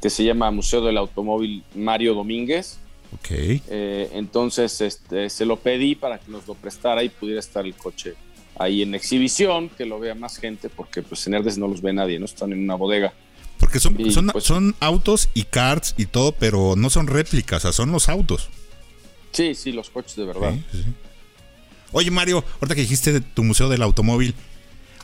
que 0.02 0.10
se 0.10 0.24
llama 0.24 0.52
Museo 0.52 0.82
del 0.82 0.98
Automóvil 0.98 1.64
Mario 1.74 2.14
Domínguez. 2.14 2.80
Ok. 3.16 3.28
Eh, 3.32 4.10
entonces 4.14 4.80
este, 4.82 5.30
se 5.30 5.46
lo 5.46 5.58
pedí 5.58 5.96
para 5.96 6.20
que 6.20 6.32
nos 6.32 6.48
lo 6.48 6.54
prestara 6.56 7.04
y 7.04 7.10
pudiera 7.10 7.40
estar 7.40 7.66
el 7.66 7.74
coche 7.76 8.14
ahí 8.58 8.82
en 8.82 8.96
exhibición, 8.96 9.70
que 9.70 9.86
lo 9.86 10.00
vea 10.00 10.16
más 10.16 10.38
gente, 10.38 10.70
porque 10.70 11.02
pues 11.02 11.26
en 11.28 11.34
Herdes 11.34 11.58
no 11.58 11.68
los 11.68 11.82
ve 11.82 11.94
nadie, 11.94 12.20
no 12.20 12.26
están 12.26 12.52
en 12.54 12.64
una 12.64 12.76
bodega. 12.76 13.14
Porque 13.60 13.80
son, 13.80 14.00
Y, 14.00 14.12
son, 14.12 14.28
pues- 14.28 14.44
son 14.44 14.76
autos 14.80 15.30
y 15.34 15.44
karts 15.44 15.94
y 15.98 16.06
todo, 16.06 16.34
pero 16.34 16.76
no 16.78 16.90
son 16.90 17.08
réplicas, 17.08 17.60
o 17.60 17.68
sea, 17.68 17.72
son 17.74 17.92
los 17.92 18.10
autos. 18.10 18.50
Sí, 19.32 19.56
sí, 19.56 19.72
los 19.72 19.90
coches 19.90 20.16
de 20.16 20.26
verdad. 20.26 20.54
Sí, 20.54 20.64
sí, 20.72 20.84
sí. 20.84 20.90
Oye, 21.92 22.12
Mario, 22.12 22.44
ahorita 22.56 22.76
que 22.76 22.82
dijiste 22.82 23.14
de 23.14 23.22
tu 23.22 23.44
museo 23.44 23.70
del 23.70 23.82
automóvil, 23.82 24.34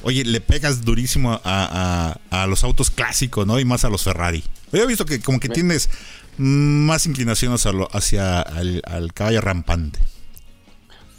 oye, 0.04 0.24
le 0.26 0.42
pegas 0.42 0.84
durísimo 0.84 1.34
a, 1.34 1.40
a- 1.44 2.42
a 2.44 2.48
los 2.48 2.64
autos 2.64 2.90
clásicos, 2.90 3.46
¿no? 3.48 3.60
Y 3.60 3.66
más 3.66 3.86
a 3.86 3.90
los 3.90 4.04
Ferrari. 4.04 4.44
Yo 4.72 4.84
he 4.84 4.88
visto 4.88 5.06
que 5.06 5.20
como 5.22 5.40
que 5.40 5.50
tienes 5.50 5.90
más 6.38 7.06
lo- 7.72 7.88
hacia 7.92 8.42
el, 8.42 8.82
al 8.86 9.14
caballo 9.14 9.42
rampante. 9.42 10.00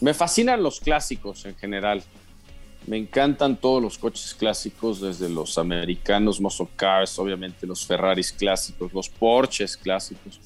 Me 0.00 0.14
fascinan 0.14 0.62
los 0.62 0.80
clásicos 0.80 1.44
en 1.44 1.54
general. 1.56 2.02
Me 2.86 2.96
encantan 2.96 3.56
todos 3.56 3.80
los 3.80 3.96
coches 3.98 4.34
clásicos, 4.34 5.00
desde 5.00 5.28
los 5.28 5.56
americanos, 5.58 6.40
muscle 6.40 6.66
cars, 6.74 7.16
obviamente 7.20 7.66
los 7.66 7.86
Ferraris 7.86 8.32
clásicos, 8.32 8.92
los 8.92 9.08
Porsches 9.08 9.76
clásicos. 9.76 10.40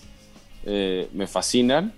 Eh, 0.65 1.09
me 1.15 1.27
fascinan. 1.27 1.95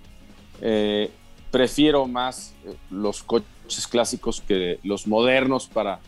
Eh, 0.61 1.11
prefiero 1.51 2.07
más 2.07 2.53
eh, 2.65 2.75
los 2.91 3.23
coches 3.25 3.89
clásicos 3.91 4.41
que 4.41 4.79
los 4.85 5.09
modernos 5.09 5.67
para 5.67 5.99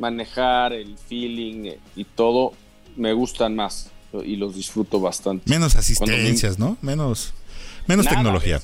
manejar 0.00 0.72
el 0.72 0.98
feeling 0.98 1.74
y 1.94 2.04
todo. 2.04 2.54
Me 2.96 3.12
gustan 3.12 3.54
más 3.54 3.92
y 4.24 4.36
los 4.36 4.54
disfruto 4.54 5.00
bastante. 5.00 5.50
Menos 5.50 5.74
asistencias, 5.76 6.58
¿no? 6.58 6.76
Menos, 6.82 7.34
menos 7.86 8.04
Nada 8.06 8.16
tecnología. 8.16 8.60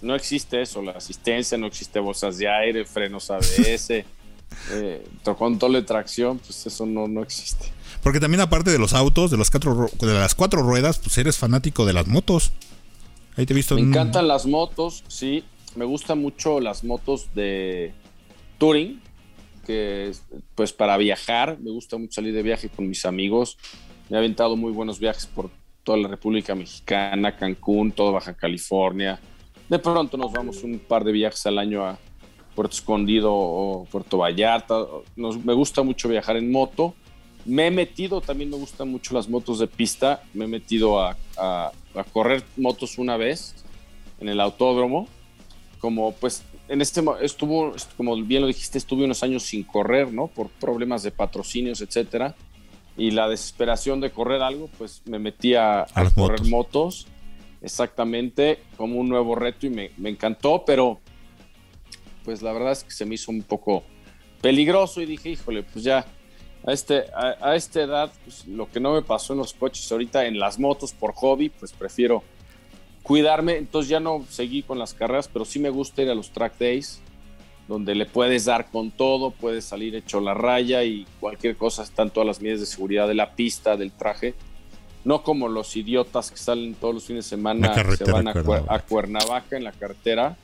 No 0.00 0.14
existe 0.14 0.62
eso, 0.62 0.82
la 0.82 0.92
asistencia, 0.92 1.58
no 1.58 1.66
existe 1.66 1.98
bolsas 2.00 2.38
de 2.38 2.48
aire, 2.48 2.84
frenos 2.84 3.30
ABS, 3.30 3.90
eh, 4.70 5.04
control 5.38 5.72
de 5.74 5.82
tracción, 5.82 6.38
pues 6.38 6.66
eso 6.66 6.86
no, 6.86 7.08
no 7.08 7.22
existe. 7.22 7.66
Porque 8.02 8.20
también 8.20 8.40
aparte 8.40 8.70
de 8.70 8.78
los 8.78 8.94
autos, 8.94 9.30
de 9.30 9.36
las 9.36 9.50
cuatro, 9.50 9.88
de 10.00 10.14
las 10.14 10.34
cuatro 10.34 10.62
ruedas, 10.62 10.98
pues 10.98 11.16
eres 11.18 11.38
fanático 11.38 11.86
de 11.86 11.92
las 11.92 12.06
motos. 12.06 12.52
Ahí 13.36 13.46
te 13.46 13.52
he 13.52 13.56
visto. 13.56 13.74
Me 13.76 13.82
en- 13.82 13.88
encantan 13.88 14.28
las 14.28 14.46
motos, 14.46 15.04
sí, 15.08 15.44
me 15.76 15.84
gustan 15.84 16.20
mucho 16.20 16.60
las 16.60 16.84
motos 16.84 17.28
de 17.34 17.92
touring, 18.58 19.00
que 19.66 20.08
es, 20.08 20.22
pues 20.54 20.72
para 20.72 20.96
viajar, 20.96 21.58
me 21.60 21.70
gusta 21.70 21.96
mucho 21.96 22.14
salir 22.14 22.34
de 22.34 22.42
viaje 22.42 22.68
con 22.68 22.88
mis 22.88 23.06
amigos. 23.06 23.56
Me 24.12 24.18
he 24.18 24.20
aventado 24.20 24.56
muy 24.56 24.72
buenos 24.72 24.98
viajes 24.98 25.24
por 25.24 25.48
toda 25.82 25.96
la 25.96 26.06
República 26.06 26.54
Mexicana, 26.54 27.34
Cancún, 27.34 27.92
toda 27.92 28.10
Baja 28.10 28.34
California. 28.34 29.18
De 29.70 29.78
pronto 29.78 30.18
nos 30.18 30.30
vamos 30.30 30.62
un 30.62 30.78
par 30.80 31.02
de 31.02 31.12
viajes 31.12 31.46
al 31.46 31.56
año 31.58 31.82
a 31.86 31.96
Puerto 32.54 32.74
Escondido 32.74 33.32
o 33.32 33.86
Puerto 33.90 34.18
Vallarta. 34.18 34.84
Nos, 35.16 35.42
me 35.42 35.54
gusta 35.54 35.82
mucho 35.82 36.10
viajar 36.10 36.36
en 36.36 36.52
moto. 36.52 36.92
Me 37.46 37.68
he 37.68 37.70
metido, 37.70 38.20
también 38.20 38.50
me 38.50 38.58
gustan 38.58 38.90
mucho 38.90 39.14
las 39.14 39.30
motos 39.30 39.58
de 39.60 39.66
pista. 39.66 40.22
Me 40.34 40.44
he 40.44 40.48
metido 40.48 41.00
a, 41.00 41.16
a- 41.38 41.72
correr 42.12 42.44
motos 42.58 42.98
una 42.98 43.16
vez 43.16 43.54
en 44.20 44.28
el 44.28 44.40
autódromo. 44.40 45.08
Como 45.78 46.12
pues 46.12 46.42
en 46.68 46.82
este 46.82 47.02
estuvo, 47.22 47.72
como 47.96 48.14
bien 48.16 48.42
lo 48.42 48.46
dijiste, 48.46 48.76
estuve 48.76 49.06
unos 49.06 49.22
años 49.22 49.44
sin 49.44 49.62
correr, 49.62 50.12
¿no? 50.12 50.26
Por 50.26 50.50
problemas 50.50 51.02
de 51.02 51.12
patrocinios, 51.12 51.80
etcétera. 51.80 52.34
Y 52.96 53.10
la 53.10 53.28
desesperación 53.28 54.00
de 54.00 54.10
correr 54.10 54.42
algo, 54.42 54.68
pues 54.78 55.02
me 55.06 55.18
metí 55.18 55.54
a, 55.54 55.86
correr 56.14 56.40
motos. 56.40 56.48
motos. 56.48 57.06
Exactamente, 57.62 58.58
como 58.76 58.98
un 58.98 59.08
nuevo 59.08 59.34
reto 59.36 59.66
y 59.66 59.70
me, 59.70 59.90
me 59.96 60.10
encantó, 60.10 60.64
pero 60.66 60.98
pues 62.24 62.42
la 62.42 62.52
verdad 62.52 62.72
es 62.72 62.84
que 62.84 62.90
se 62.90 63.06
me 63.06 63.14
hizo 63.14 63.30
un 63.30 63.42
poco 63.42 63.84
peligroso 64.40 65.00
y 65.00 65.06
dije, 65.06 65.30
híjole, 65.30 65.62
pues 65.62 65.84
ya 65.84 66.04
a, 66.66 66.72
este, 66.72 67.04
a, 67.14 67.36
a 67.40 67.56
esta 67.56 67.82
edad, 67.82 68.12
pues, 68.24 68.46
lo 68.46 68.70
que 68.70 68.80
no 68.80 68.92
me 68.92 69.02
pasó 69.02 69.32
en 69.32 69.38
los 69.38 69.54
coches 69.54 69.90
ahorita, 69.90 70.26
en 70.26 70.38
las 70.38 70.58
motos 70.58 70.92
por 70.92 71.12
hobby, 71.14 71.48
pues 71.50 71.72
prefiero 71.72 72.22
cuidarme. 73.02 73.56
Entonces 73.56 73.88
ya 73.88 74.00
no 74.00 74.24
seguí 74.28 74.62
con 74.62 74.78
las 74.78 74.94
carreras, 74.94 75.28
pero 75.28 75.44
sí 75.44 75.58
me 75.58 75.70
gusta 75.70 76.02
ir 76.02 76.10
a 76.10 76.14
los 76.14 76.30
track 76.30 76.58
days, 76.58 77.00
donde 77.68 77.94
le 77.94 78.06
puedes 78.06 78.44
dar 78.44 78.70
con 78.70 78.90
todo, 78.90 79.30
puedes 79.30 79.64
salir 79.64 79.94
hecho 79.94 80.20
la 80.20 80.34
raya 80.34 80.84
y 80.84 81.06
cualquier 81.20 81.56
cosa, 81.56 81.82
están 81.82 82.10
todas 82.10 82.26
las 82.26 82.40
medidas 82.40 82.60
de 82.60 82.66
seguridad 82.66 83.08
de 83.08 83.14
la 83.14 83.34
pista, 83.34 83.76
del 83.76 83.92
traje. 83.92 84.34
No 85.04 85.22
como 85.22 85.48
los 85.48 85.74
idiotas 85.76 86.30
que 86.30 86.36
salen 86.36 86.74
todos 86.74 86.94
los 86.94 87.04
fines 87.04 87.24
de 87.24 87.30
semana, 87.30 87.74
se 87.96 88.04
van 88.10 88.28
a, 88.28 88.34
Cuer- 88.34 88.44
Cuernavaca. 88.44 88.74
a 88.74 88.78
Cuernavaca 88.80 89.56
en 89.56 89.64
la 89.64 89.72
carretera, 89.72 90.36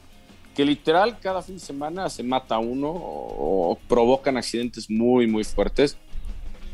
que 0.56 0.64
literal 0.64 1.18
cada 1.20 1.42
fin 1.42 1.56
de 1.56 1.60
semana 1.60 2.08
se 2.10 2.22
mata 2.24 2.58
uno 2.58 2.88
o, 2.90 3.70
o 3.72 3.78
provocan 3.88 4.36
accidentes 4.36 4.90
muy, 4.90 5.26
muy 5.28 5.44
fuertes, 5.44 5.96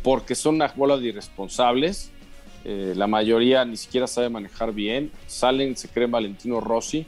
porque 0.03 0.35
son 0.35 0.57
una 0.57 0.69
bola 0.69 0.97
de 0.97 1.09
irresponsables. 1.09 2.11
Eh, 2.67 2.95
la 2.97 3.07
mayoría 3.07 3.65
ni 3.67 3.77
siquiera 3.77 4.07
sabe 4.07 4.31
manejar 4.31 4.73
bien, 4.73 5.11
salen, 5.27 5.77
se 5.77 5.89
creen 5.89 6.11
Valentino 6.11 6.61
Rossi, 6.63 7.05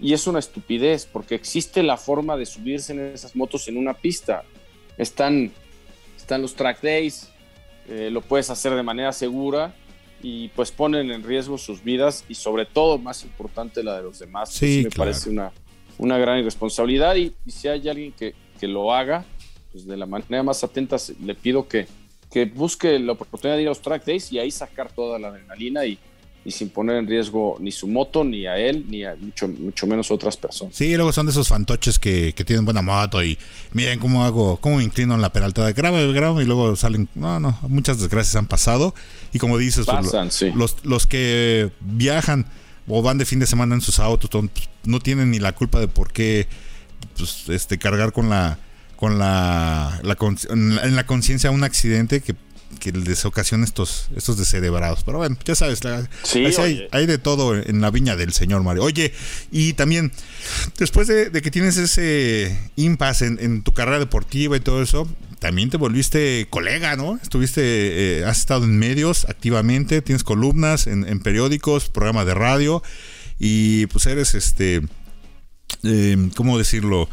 y 0.00 0.12
es 0.12 0.26
una 0.26 0.38
estupidez, 0.38 1.06
porque 1.06 1.34
existe 1.34 1.82
la 1.82 1.96
forma 1.96 2.36
de 2.36 2.46
subirse 2.46 2.92
en 2.92 3.00
esas 3.00 3.34
motos 3.34 3.66
en 3.68 3.76
una 3.76 3.94
pista. 3.94 4.44
Están, 4.96 5.52
están 6.16 6.42
los 6.42 6.54
track 6.54 6.80
days, 6.82 7.28
eh, 7.88 8.10
lo 8.10 8.20
puedes 8.20 8.50
hacer 8.50 8.74
de 8.74 8.82
manera 8.82 9.12
segura 9.12 9.74
y 10.22 10.48
pues 10.48 10.70
ponen 10.70 11.10
en 11.10 11.22
riesgo 11.22 11.58
sus 11.58 11.82
vidas 11.82 12.24
y 12.28 12.34
sobre 12.34 12.66
todo, 12.66 12.98
más 12.98 13.24
importante, 13.24 13.82
la 13.82 13.96
de 13.96 14.02
los 14.02 14.18
demás. 14.18 14.52
Sí, 14.52 14.82
me 14.84 14.90
claro. 14.90 15.10
parece 15.10 15.30
una, 15.30 15.52
una 15.98 16.18
gran 16.18 16.38
irresponsabilidad 16.38 17.16
y, 17.16 17.34
y 17.44 17.50
si 17.50 17.68
hay 17.68 17.88
alguien 17.88 18.12
que, 18.12 18.34
que 18.60 18.68
lo 18.68 18.92
haga, 18.94 19.24
pues 19.72 19.86
de 19.86 19.96
la 19.96 20.06
manera 20.06 20.42
más 20.42 20.62
atenta 20.62 20.96
le 21.20 21.34
pido 21.34 21.66
que, 21.68 21.86
que 22.30 22.44
busque 22.46 22.98
la 22.98 23.12
oportunidad 23.12 23.56
de 23.56 23.62
ir 23.62 23.68
a 23.68 23.70
los 23.70 23.80
track 23.80 24.04
days 24.04 24.32
y 24.32 24.38
ahí 24.38 24.50
sacar 24.50 24.92
toda 24.92 25.18
la 25.18 25.28
adrenalina 25.28 25.84
y, 25.86 25.98
y 26.44 26.50
sin 26.50 26.70
poner 26.70 26.96
en 26.96 27.06
riesgo 27.06 27.56
ni 27.60 27.70
su 27.72 27.86
moto, 27.88 28.24
ni 28.24 28.46
a 28.46 28.56
él, 28.56 28.86
ni 28.88 29.04
a 29.04 29.14
mucho, 29.20 29.48
mucho 29.48 29.86
menos 29.86 30.10
otras 30.10 30.36
personas. 30.36 30.74
Sí, 30.74 30.94
luego 30.96 31.12
son 31.12 31.26
de 31.26 31.32
esos 31.32 31.48
fantoches 31.48 31.98
que, 31.98 32.32
que 32.34 32.44
tienen 32.44 32.64
buena 32.64 32.80
moto 32.80 33.22
y 33.22 33.36
miren 33.72 33.98
cómo 33.98 34.24
hago, 34.24 34.56
cómo 34.58 34.76
me 34.78 34.84
inclino 34.84 35.14
en 35.14 35.20
la 35.20 35.32
peraltada. 35.32 35.72
Graba, 35.72 36.00
graba 36.00 36.42
y 36.42 36.46
luego 36.46 36.74
salen. 36.76 37.08
No, 37.14 37.38
no, 37.38 37.58
muchas 37.68 38.00
desgracias 38.00 38.36
han 38.36 38.46
pasado. 38.46 38.94
Y 39.32 39.38
como 39.38 39.58
dices, 39.58 39.84
pues, 39.84 39.96
Pasan, 40.06 40.30
sí. 40.30 40.50
los, 40.54 40.76
los 40.84 41.06
que 41.06 41.70
viajan 41.80 42.46
o 42.86 43.02
van 43.02 43.18
de 43.18 43.26
fin 43.26 43.38
de 43.40 43.46
semana 43.46 43.74
en 43.74 43.82
sus 43.82 43.98
autos 43.98 44.30
pues, 44.30 44.44
no 44.84 45.00
tienen 45.00 45.30
ni 45.30 45.38
la 45.40 45.52
culpa 45.54 45.80
de 45.80 45.88
por 45.88 46.12
qué 46.12 46.46
pues, 47.16 47.48
este, 47.50 47.78
cargar 47.78 48.12
con 48.12 48.30
la 48.30 48.58
con 48.96 49.16
la, 49.18 50.00
la- 50.02 50.16
en 50.50 50.96
la 50.96 51.06
conciencia 51.06 51.52
un 51.52 51.62
accidente 51.62 52.20
que, 52.20 52.34
que 52.78 52.92
les 52.92 53.24
ocasiona 53.24 53.64
estos, 53.64 54.08
estos 54.16 54.38
descerebrados. 54.38 55.04
Pero 55.04 55.18
bueno, 55.18 55.36
ya 55.44 55.54
sabes, 55.54 55.84
la- 55.84 56.08
Sí, 56.22 56.44
hay, 56.92 57.06
de 57.06 57.18
todo 57.18 57.54
en 57.56 57.80
la 57.80 57.90
viña 57.90 58.16
del 58.16 58.32
señor 58.32 58.62
Mario. 58.62 58.82
Oye, 58.84 59.12
y 59.50 59.72
también, 59.74 60.12
después 60.78 61.06
de, 61.08 61.30
de 61.30 61.42
que 61.42 61.50
tienes 61.50 61.76
ese 61.76 62.58
impasse 62.76 63.26
en, 63.26 63.38
en 63.40 63.62
tu 63.62 63.72
carrera 63.72 63.98
deportiva 63.98 64.56
y 64.56 64.60
todo 64.60 64.82
eso, 64.82 65.08
también 65.38 65.70
te 65.70 65.76
volviste 65.76 66.46
colega, 66.50 66.96
¿no? 66.96 67.16
Estuviste, 67.22 67.60
eh, 68.20 68.24
has 68.24 68.38
estado 68.40 68.64
en 68.64 68.76
medios 68.78 69.24
activamente, 69.28 70.02
tienes 70.02 70.24
columnas 70.24 70.86
en, 70.86 71.06
en 71.08 71.20
periódicos, 71.20 71.88
programas 71.88 72.26
de 72.26 72.34
radio, 72.34 72.82
y 73.38 73.86
pues 73.86 74.06
eres 74.06 74.34
este, 74.34 74.82
eh, 75.84 76.28
¿cómo 76.34 76.58
decirlo? 76.58 77.08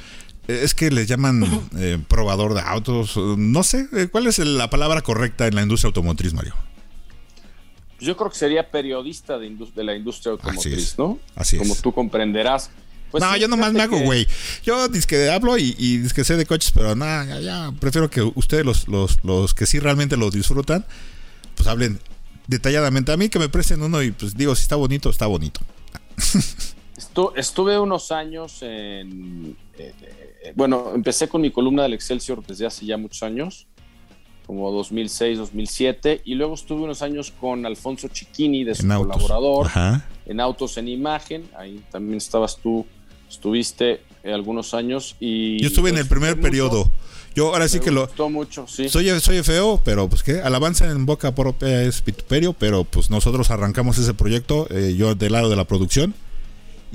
Eh, 0.47 0.61
Es 0.63 0.73
que 0.73 0.91
les 0.91 1.07
llaman 1.07 1.43
eh, 1.77 1.97
probador 2.07 2.53
de 2.53 2.61
autos, 2.61 3.17
no 3.17 3.63
sé, 3.63 3.87
eh, 3.93 4.07
¿cuál 4.11 4.27
es 4.27 4.39
la 4.39 4.69
palabra 4.69 5.01
correcta 5.01 5.47
en 5.47 5.55
la 5.55 5.61
industria 5.63 5.87
automotriz, 5.89 6.33
Mario? 6.33 6.55
Yo 7.99 8.17
creo 8.17 8.29
que 8.29 8.37
sería 8.37 8.69
periodista 8.69 9.37
de, 9.37 9.55
la 9.83 9.95
industria 9.95 10.33
automotriz, 10.33 10.73
es. 10.77 10.97
¿no? 10.97 11.17
Así 11.35 11.57
Como 11.57 11.73
es. 11.73 11.81
tú 11.81 11.91
comprenderás. 11.93 12.69
Pues 13.09 13.23
no, 13.23 13.33
sí, 13.33 13.39
yo 13.39 13.47
nomás 13.47 13.71
me 13.71 13.81
hago, 13.81 13.97
que- 13.97 14.03
güey. 14.03 14.27
Yo 14.63 14.89
disque 14.89 15.29
hablo 15.29 15.57
y, 15.57 15.73
y 15.77 15.97
disque 15.99 16.23
sé 16.25 16.35
de 16.35 16.45
coches, 16.45 16.71
pero 16.71 16.93
nada, 16.95 17.23
ya, 17.25 17.39
ya, 17.39 17.71
prefiero 17.79 18.09
que 18.09 18.21
ustedes, 18.21 18.65
los, 18.65 18.87
los, 18.89 19.23
los 19.23 19.53
que 19.53 19.65
sí 19.65 19.79
realmente 19.79 20.17
los 20.17 20.33
disfrutan, 20.33 20.85
pues 21.55 21.67
hablen 21.69 21.99
detalladamente. 22.47 23.13
A 23.13 23.17
mí 23.17 23.29
que 23.29 23.39
me 23.39 23.47
presten 23.47 23.81
uno 23.81 24.03
y 24.03 24.11
pues 24.11 24.35
digo, 24.35 24.53
si 24.55 24.63
está 24.63 24.75
bonito, 24.75 25.09
está 25.09 25.27
bonito. 25.27 25.61
Estu- 26.97 27.31
estuve 27.37 27.79
unos 27.79 28.11
años 28.11 28.57
en. 28.61 29.55
Eh, 29.77 30.53
bueno, 30.55 30.91
empecé 30.93 31.27
con 31.27 31.41
mi 31.41 31.51
columna 31.51 31.83
del 31.83 31.93
Excelsior 31.93 32.45
desde 32.45 32.65
hace 32.65 32.85
ya 32.85 32.97
muchos 32.97 33.23
años, 33.23 33.67
como 34.45 34.71
2006, 34.71 35.39
2007, 35.39 36.21
y 36.23 36.35
luego 36.35 36.53
estuve 36.53 36.83
unos 36.83 37.01
años 37.01 37.33
con 37.39 37.65
Alfonso 37.65 38.07
Chiquini, 38.09 38.63
de 38.63 38.75
su 38.75 38.83
En 38.83 38.97
colaborador, 38.97 39.69
en 40.25 40.39
Autos 40.39 40.77
en 40.77 40.87
Imagen. 40.87 41.45
Ahí 41.57 41.83
también 41.91 42.17
estabas 42.17 42.57
tú, 42.57 42.85
estuviste 43.29 44.01
eh, 44.23 44.33
algunos 44.33 44.73
años. 44.73 45.15
y 45.19 45.59
Yo 45.61 45.67
estuve 45.67 45.89
en 45.89 45.97
el 45.97 46.07
primer 46.07 46.35
disfruté 46.35 46.49
periodo. 46.49 46.77
mucho, 46.85 46.91
Yo 47.35 47.47
ahora 47.53 47.67
sí 47.67 47.79
me 47.79 47.85
que 47.85 47.91
lo... 47.91 48.05
gustó 48.05 48.29
mucho, 48.29 48.67
sí. 48.67 48.87
Soy, 48.87 49.09
soy 49.19 49.41
feo, 49.41 49.81
pero 49.83 50.07
pues 50.07 50.21
qué, 50.21 50.41
alabanza 50.41 50.89
en 50.89 51.05
boca 51.07 51.33
propia 51.33 51.81
es 51.81 52.03
vituperio, 52.05 52.53
pero 52.53 52.83
pues 52.83 53.09
nosotros 53.09 53.49
arrancamos 53.49 53.97
ese 53.97 54.13
proyecto, 54.13 54.67
eh, 54.69 54.95
yo 54.95 55.15
del 55.15 55.33
lado 55.33 55.49
de 55.49 55.55
la 55.55 55.65
producción, 55.65 56.13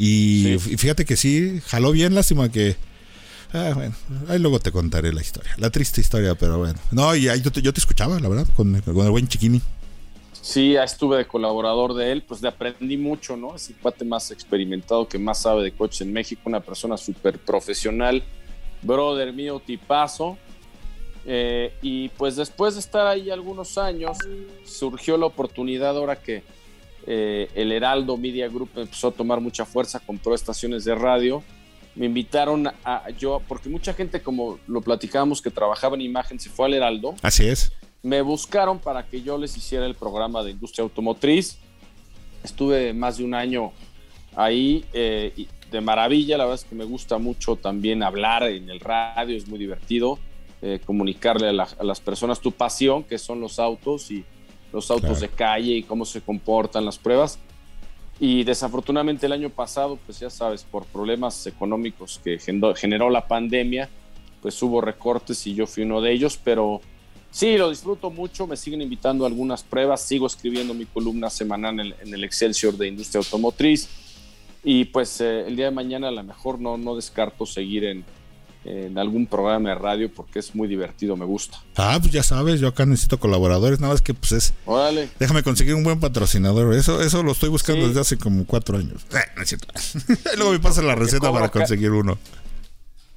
Y 0.03 0.57
fíjate 0.59 1.05
que 1.05 1.15
sí, 1.15 1.61
jaló 1.67 1.93
bien, 1.93 2.15
lástima 2.15 2.51
que... 2.51 2.75
Ah, 3.53 3.73
bueno, 3.75 3.95
ahí 4.29 4.39
luego 4.39 4.59
te 4.59 4.73
contaré 4.73 5.13
la 5.13 5.21
historia, 5.21 5.55
la 5.59 5.69
triste 5.69 6.01
historia, 6.01 6.35
pero 6.37 6.57
bueno. 6.57 6.79
No, 6.91 7.15
y 7.15 7.29
ahí 7.29 7.43
yo 7.43 7.53
te, 7.53 7.61
yo 7.61 7.71
te 7.75 7.81
escuchaba, 7.81 8.19
la 8.19 8.29
verdad, 8.29 8.47
con, 8.57 8.81
con 8.81 9.05
el 9.05 9.11
buen 9.11 9.29
Chiquini. 9.29 9.61
Sí, 10.41 10.75
estuve 10.75 11.19
de 11.19 11.27
colaborador 11.27 11.93
de 11.93 12.13
él, 12.13 12.23
pues 12.23 12.41
le 12.41 12.49
aprendí 12.49 12.97
mucho, 12.97 13.37
¿no? 13.37 13.57
Es 13.57 13.69
el 13.69 13.77
cuate 13.77 14.07
más 14.07 14.31
experimentado 14.31 15.07
que 15.07 15.19
más 15.19 15.43
sabe 15.43 15.65
de 15.65 15.73
coches 15.73 16.01
en 16.01 16.15
México, 16.15 16.41
una 16.47 16.61
persona 16.61 16.97
súper 16.97 17.39
profesional, 17.39 18.23
brother 18.81 19.35
mío, 19.35 19.61
tipazo. 19.65 20.39
Eh, 21.27 21.75
y 21.83 22.09
pues 22.11 22.37
después 22.37 22.73
de 22.73 22.81
estar 22.81 23.07
ahí 23.07 23.29
algunos 23.29 23.77
años, 23.77 24.17
surgió 24.65 25.19
la 25.19 25.27
oportunidad 25.27 25.95
ahora 25.99 26.17
que 26.17 26.43
eh, 27.07 27.49
el 27.55 27.73
Heraldo 27.73 28.17
Media 28.17 28.49
Group 28.49 28.71
empezó 28.77 29.09
a 29.09 29.13
tomar 29.13 29.41
mucha 29.41 29.65
fuerza, 29.65 30.01
compró 30.01 30.35
estaciones 30.35 30.85
de 30.85 30.95
radio. 30.95 31.43
Me 31.95 32.07
invitaron 32.07 32.69
a 32.85 33.11
yo, 33.19 33.43
porque 33.49 33.69
mucha 33.69 33.93
gente, 33.93 34.23
como 34.23 34.59
lo 34.67 34.81
platicábamos, 34.81 35.43
que 35.43 35.51
trabajaba 35.51 35.97
en 35.97 36.03
imagen, 36.03 36.39
se 36.39 36.49
fue 36.49 36.67
al 36.67 36.75
Heraldo. 36.75 37.15
Así 37.23 37.47
es 37.47 37.73
me 38.03 38.23
buscaron 38.23 38.79
para 38.79 39.07
que 39.07 39.23
yo 39.23 39.37
les 39.39 39.57
hiciera 39.57 39.87
el 39.87 39.95
programa 39.95 40.43
de 40.43 40.53
industria 40.53 40.83
automotriz. 40.83 41.59
Estuve 42.43 42.95
más 42.95 43.19
de 43.19 43.25
un 43.25 43.35
año 43.35 43.73
ahí 44.35 44.85
eh, 44.93 45.47
de 45.71 45.81
maravilla. 45.81 46.39
La 46.39 46.45
verdad 46.45 46.63
es 46.63 46.69
que 46.69 46.75
me 46.75 46.85
gusta 46.85 47.19
mucho 47.19 47.57
también 47.57 48.03
hablar 48.03 48.45
en 48.45 48.71
el 48.71 48.81
radio, 48.81 49.37
es 49.37 49.49
muy 49.49 49.59
divertido 49.59 50.19
eh, 50.63 50.81
comunicarle 50.85 51.49
a, 51.49 51.53
las 51.53 52.01
personas 52.01 52.41
tu 52.41 52.53
pasión, 52.53 53.05
que 53.05 53.19
son 53.19 53.41
los 53.41 53.59
autos 53.59 54.11
y 54.11 54.25
los 54.73 54.91
autos 54.91 55.21
de 55.21 55.29
calle 55.29 55.73
y 55.73 55.83
cómo 55.83 56.05
se 56.05 56.21
comportan 56.21 56.85
las 56.85 56.99
pruebas. 56.99 57.39
Y 58.19 58.45
desafortunadamente 58.45 59.27
el 59.27 59.33
año 59.33 59.51
pasado, 59.51 59.99
pues 60.05 60.21
ya 60.21 60.31
sabes, 60.31 60.63
por 60.63 60.85
problemas 60.85 61.47
económicos 61.47 62.21
que 62.23 62.39
generó 62.39 63.09
la 63.11 63.27
pandemia, 63.27 63.89
pues 64.43 64.63
hubo 64.63 64.81
recortes 64.81 65.47
y 65.47 65.55
yo 65.55 65.67
fui 65.67 65.85
uno 65.85 66.01
de 66.01 66.13
ellos, 66.13 66.39
pero 66.43 66.81
Sí, 67.31 67.57
lo 67.57 67.71
disfruto 67.71 68.11
mucho, 68.11 68.49
me 68.49 68.57
siguen 68.57 68.83
invitando 68.83 69.25
a 69.25 69.29
algunas 69.29 69.63
pruebas, 69.63 70.03
sigo 70.03 70.27
escribiendo 70.27 70.75
mi 70.75 70.85
columna 70.85 71.31
semanal 71.31 71.95
en 72.01 72.15
el, 72.15 72.25
Excelsior 72.25 72.77
de 72.77 72.89
Industria 72.89 73.21
Automotriz 73.21 73.89
y 74.65 74.87
pues 74.87 75.21
eh, 75.21 75.47
el 75.47 75.55
día 75.55 75.67
de 75.67 75.71
mañana 75.71 76.09
a 76.09 76.11
lo 76.11 76.25
mejor 76.25 76.59
no, 76.59 76.77
no 76.77 76.97
descarto 76.97 77.47
seguir 77.47 77.85
en, 77.85 78.05
algún 78.97 79.27
programa 79.27 79.71
de 79.71 79.75
radio 79.75 80.13
porque 80.13 80.39
es 80.39 80.55
muy 80.55 80.69
divertido, 80.69 81.17
me 81.17 81.25
gusta. 81.25 81.59
Ah, 81.77 81.99
pues 82.01 82.13
ya 82.13 82.23
sabes, 82.23 82.61
yo 82.61 82.69
acá 82.69 82.87
necesito 82.87 83.19
colaboradores, 83.19 83.81
nada 83.81 83.95
más 83.95 84.03
que 84.03 84.15
pues 84.15 84.33
es... 84.33 84.55
Órale. 84.67 85.09
Déjame 85.19 85.43
conseguir 85.43 85.75
un 85.75 85.85
buen 85.85 86.01
patrocinador, 86.01 86.75
eso 86.75 87.03
eso 87.03 87.23
lo 87.23 87.33
estoy 87.33 87.49
buscando 87.49 87.89
desde 87.89 88.01
hace 88.01 88.19
como 88.19 88.45
cuatro 88.45 88.79
años. 88.79 89.07
Eh, 89.13 89.57
Luego 90.37 90.53
me 90.53 90.61
pasa 90.61 90.83
la 90.83 90.95
receta 90.95 91.33
para 91.33 91.49
conseguir 91.49 91.91
uno. 91.91 92.19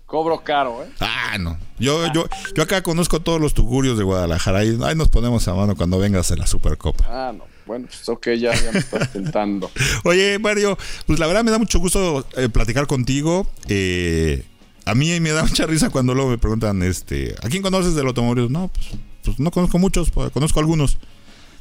Cobro 0.06 0.44
caro, 0.44 0.84
¿eh? 0.84 0.90
Ah, 1.00 1.38
no. 1.40 1.58
Yo, 1.80 2.06
yo, 2.14 2.28
yo 2.56 2.64
acá 2.64 2.84
conozco 2.84 3.22
todos 3.22 3.42
los 3.42 3.56
tugurios 3.56 3.98
de 3.98 4.04
Guadalajara 4.04 4.64
y 4.64 4.78
ahí 4.84 4.96
nos 4.96 5.10
ponemos 5.10 5.48
a 5.48 5.56
mano 5.56 5.76
cuando 5.76 5.98
vengas 5.98 6.32
a 6.32 6.36
la 6.36 6.46
Supercopa. 6.46 7.04
Ah, 7.08 7.34
no. 7.36 7.46
Bueno, 7.66 7.88
pues 7.88 8.08
ok, 8.10 8.30
ya, 8.32 8.52
me 8.72 8.80
estás 8.80 9.12
tentando. 9.12 9.72
Oye, 10.04 10.38
Mario, 10.38 10.78
pues 11.08 11.18
la 11.18 11.28
verdad 11.28 11.44
me 11.44 11.52
da 11.52 11.58
mucho 11.58 11.80
gusto 11.80 12.26
eh, 12.36 12.50
platicar 12.50 12.88
contigo. 12.88 13.48
Eh, 13.70 14.44
a 14.86 14.96
mí 14.96 15.20
me 15.20 15.32
da 15.32 15.44
mucha 15.44 15.66
risa 15.66 15.90
cuando 15.90 16.14
luego 16.14 16.30
me 16.30 16.38
preguntan, 16.38 16.84
este, 16.84 17.36
¿a 17.42 17.50
quién 17.50 17.62
conoces 17.62 17.96
del 17.96 18.08
automóvil? 18.08 18.52
No, 18.52 18.70
pues, 18.70 18.88
pues 19.24 19.40
no 19.40 19.52
conozco 19.52 19.80
muchos, 19.80 20.10
pues, 20.10 20.32
conozco 20.32 20.60
algunos. 20.60 20.98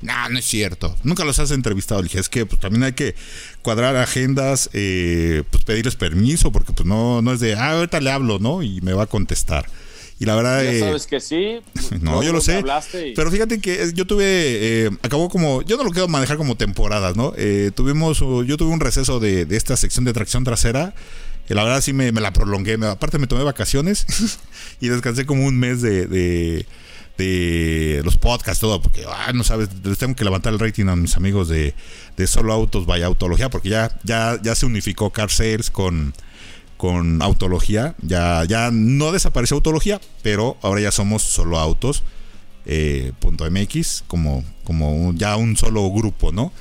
No, 0.03 0.29
no 0.29 0.39
es 0.39 0.45
cierto. 0.45 0.95
Nunca 1.05 1.25
los 1.25 1.39
has 1.39 1.53
entrevistado. 1.53 2.03
Le 2.03 2.09
dije, 2.09 2.19
es 2.19 2.29
que 2.29 2.45
pues, 2.45 2.61
también 2.61 2.83
hay 2.83 2.93
que 2.93 3.15
cuadrar 3.63 3.97
agendas, 3.97 4.69
eh, 4.73 5.45
pues 5.51 5.65
pedirles 5.65 5.95
permiso, 5.95 6.51
porque 6.51 6.73
pues 6.73 6.87
no, 6.87 7.23
no 7.23 7.33
es 7.33 7.41
de, 7.41 7.55
ah, 7.55 7.73
ahorita 7.73 8.01
le 8.01 8.11
hablo, 8.11 8.39
¿no? 8.41 8.63
Y 8.63 8.81
me 8.81 8.93
va 8.93 9.05
a 9.05 9.07
contestar. 9.07 9.67
Y 10.19 10.25
la 10.25 10.35
verdad. 10.35 10.63
Ya 10.65 10.73
eh, 10.73 10.81
sabes 10.81 11.07
que 11.07 11.21
sí. 11.21 11.61
no, 12.01 12.23
yo 12.23 12.33
lo 12.33 12.41
sé. 12.41 12.65
Pero 13.15 13.31
fíjate 13.31 13.61
que 13.61 13.93
yo 13.95 14.07
tuve. 14.07 14.25
Eh, 14.27 14.91
acabó 15.03 15.29
como. 15.29 15.63
Yo 15.63 15.77
no 15.77 15.85
lo 15.85 15.91
quiero 15.91 16.09
manejar 16.09 16.37
como 16.37 16.57
temporadas, 16.57 17.17
¿no? 17.17 17.33
tuvimos. 17.75 18.19
Yo 18.19 18.57
tuve 18.57 18.73
un 18.73 18.81
receso 18.81 19.21
de, 19.21 19.47
esta 19.51 19.77
sección 19.77 20.05
de 20.05 20.13
tracción 20.13 20.43
trasera. 20.45 20.95
Y 21.49 21.55
la 21.55 21.65
verdad 21.65 21.81
sí 21.81 21.93
me, 21.93 22.13
la 22.13 22.33
prolongué. 22.33 22.79
aparte 22.87 23.19
me 23.19 23.27
tomé 23.27 23.43
vacaciones 23.43 24.07
y 24.81 24.89
descansé 24.89 25.27
como 25.27 25.45
un 25.45 25.59
mes 25.59 25.83
de 25.83 26.67
de 27.19 28.01
los 28.05 28.17
podcasts, 28.17 28.61
todo, 28.61 28.81
porque 28.81 29.05
ah, 29.09 29.33
no 29.35 29.45
sabes, 29.45 29.69
les 29.85 29.99
tengo 29.99 30.15
que 30.15 30.25
levantar 30.25 30.53
el 30.53 30.59
rating 30.59 30.87
a 30.87 30.97
mis 30.97 31.17
amigos 31.17 31.49
de, 31.49 31.75
de 32.17 32.27
Solo 32.27 32.53
Autos 32.53 32.87
vaya 32.87 33.07
Autología, 33.07 33.51
porque 33.51 33.69
ya, 33.69 33.97
ya, 34.03 34.39
ya 34.43 34.55
se 34.55 34.67
unificó 34.67 35.11
Car 35.11 35.31
Sales 35.31 35.71
con, 35.71 36.15
con 36.77 37.21
Autología, 37.23 37.95
ya, 38.01 38.45
ya 38.45 38.71
no 38.73 39.13
desapareció 39.13 39.57
Autología, 39.57 40.01
pero 40.23 40.57
ahora 40.63 40.81
ya 40.81 40.93
somos 40.93 41.23
Solo 41.23 41.59
Autos. 41.59 42.03
Eh, 42.65 43.11
punto 43.19 43.45
.mx 43.51 44.05
como, 44.07 44.45
como 44.63 45.13
ya 45.15 45.35
un 45.35 45.57
solo 45.57 45.91
grupo, 45.91 46.31
¿no? 46.31 46.53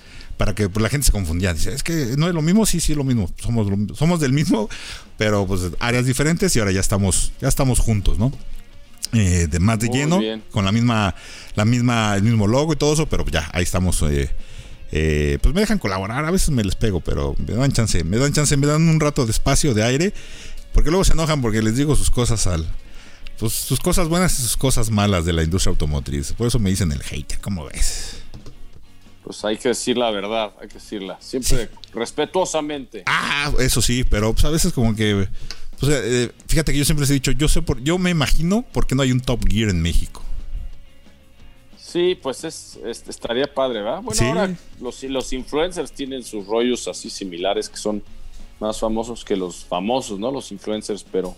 Para 0.42 0.56
que 0.56 0.70
pues, 0.70 0.82
la 0.82 0.90
gente 0.90 1.06
se 1.06 1.12
confundía. 1.12 1.54
Dice, 1.54 1.72
es 1.72 1.84
que 1.84 2.16
no 2.18 2.28
es 2.28 2.34
lo 2.34 2.42
mismo, 2.42 2.66
sí, 2.66 2.80
sí, 2.80 2.96
lo 2.96 3.04
mismo. 3.04 3.30
Somos, 3.40 3.68
somos 3.96 4.20
del 4.20 4.34
mismo, 4.34 4.72
pero 5.16 5.46
pues 5.46 5.62
áreas 5.80 6.08
diferentes 6.08 6.56
y 6.56 6.60
ahora 6.60 6.72
ya 6.72 6.80
estamos, 6.80 7.32
ya 7.40 7.48
estamos 7.48 7.78
juntos, 7.78 8.18
¿no? 8.18 8.32
Eh, 9.14 9.46
de 9.48 9.60
más 9.60 9.78
de 9.78 9.90
lleno, 9.90 10.20
con 10.50 10.66
la 10.66 10.72
misma, 10.72 11.14
la 11.54 11.64
misma, 11.64 12.16
el 12.16 12.24
mismo 12.24 12.48
logo 12.48 12.74
y 12.74 12.76
todo 12.76 12.94
eso, 12.94 13.06
pero 13.06 13.24
ya, 13.28 13.52
ahí 13.54 13.62
estamos. 13.62 14.02
Eh, 14.02 14.32
eh, 14.92 15.38
pues 15.44 15.54
me 15.54 15.62
dejan 15.62 15.78
colaborar, 15.78 16.26
a 16.26 16.32
veces 16.32 16.50
me 16.50 16.64
les 16.64 16.74
pego, 16.74 17.02
pero 17.02 17.36
me 17.38 17.54
dan 17.54 17.72
chance, 17.72 18.04
me 18.04 18.18
dan 18.18 18.34
chance, 18.34 18.58
me 18.58 18.66
dan 18.66 18.82
un 18.90 19.00
rato 19.00 19.28
de 19.28 19.32
espacio, 19.32 19.76
de 19.76 19.84
aire, 19.84 20.12
porque 20.74 20.90
luego 20.90 21.04
se 21.04 21.14
enojan 21.14 21.44
porque 21.44 21.62
les 21.62 21.76
digo 21.76 21.96
sus 21.96 22.10
cosas 22.10 22.48
al, 22.48 22.66
pues, 23.38 23.54
sus 23.54 23.80
cosas 23.80 24.08
buenas 24.08 24.40
y 24.40 24.42
sus 24.42 24.58
cosas 24.58 24.90
malas 24.90 25.24
de 25.24 25.34
la 25.34 25.44
industria 25.44 25.70
automotriz. 25.70 26.34
Por 26.34 26.48
eso 26.48 26.58
me 26.58 26.72
dicen 26.72 26.92
el 26.92 27.04
hater, 27.04 27.40
¿cómo 27.42 27.66
ves? 27.66 28.21
Pues 29.24 29.46
hay 29.46 29.58
que 29.58 29.70
decir 29.70 29.98
la 29.98 30.10
verdad, 30.12 30.54
hay 30.60 30.68
que 30.68 30.76
decirla, 30.76 31.18
siempre 31.20 31.70
respetuosamente. 31.94 33.04
Ah, 33.06 33.52
eso 33.60 33.82
sí, 33.82 34.04
pero 34.04 34.34
pues 34.34 34.46
a 34.46 34.50
veces 34.50 34.74
como 34.74 34.96
que 34.96 35.28
eh, 35.90 36.32
fíjate 36.48 36.72
que 36.72 36.78
yo 36.78 36.86
siempre 36.86 37.02
les 37.04 37.10
he 37.12 37.14
dicho, 37.14 37.32
yo 37.32 37.48
sé 37.48 37.62
por, 37.62 37.82
yo 37.84 37.98
me 37.98 38.10
imagino 38.10 38.64
por 38.64 38.86
qué 38.86 38.96
no 38.96 39.04
hay 39.04 39.12
un 39.12 39.20
Top 39.20 39.42
Gear 39.48 39.70
en 39.70 39.82
México. 39.82 40.22
Sí, 41.78 42.18
pues 42.22 42.44
es, 42.44 42.80
estaría 42.86 43.54
padre, 43.54 43.82
¿verdad? 43.82 44.02
Bueno, 44.02 44.22
ahora 44.26 44.56
los, 44.80 45.04
los 45.04 45.34
influencers 45.34 45.92
tienen 45.92 46.24
sus 46.24 46.46
rollos 46.46 46.88
así 46.88 47.10
similares 47.10 47.68
que 47.68 47.78
son 47.78 48.02
más 48.60 48.80
famosos 48.80 49.26
que 49.26 49.36
los 49.36 49.66
famosos, 49.66 50.18
¿no? 50.20 50.32
Los 50.32 50.52
influencers, 50.52 51.04
pero 51.04 51.36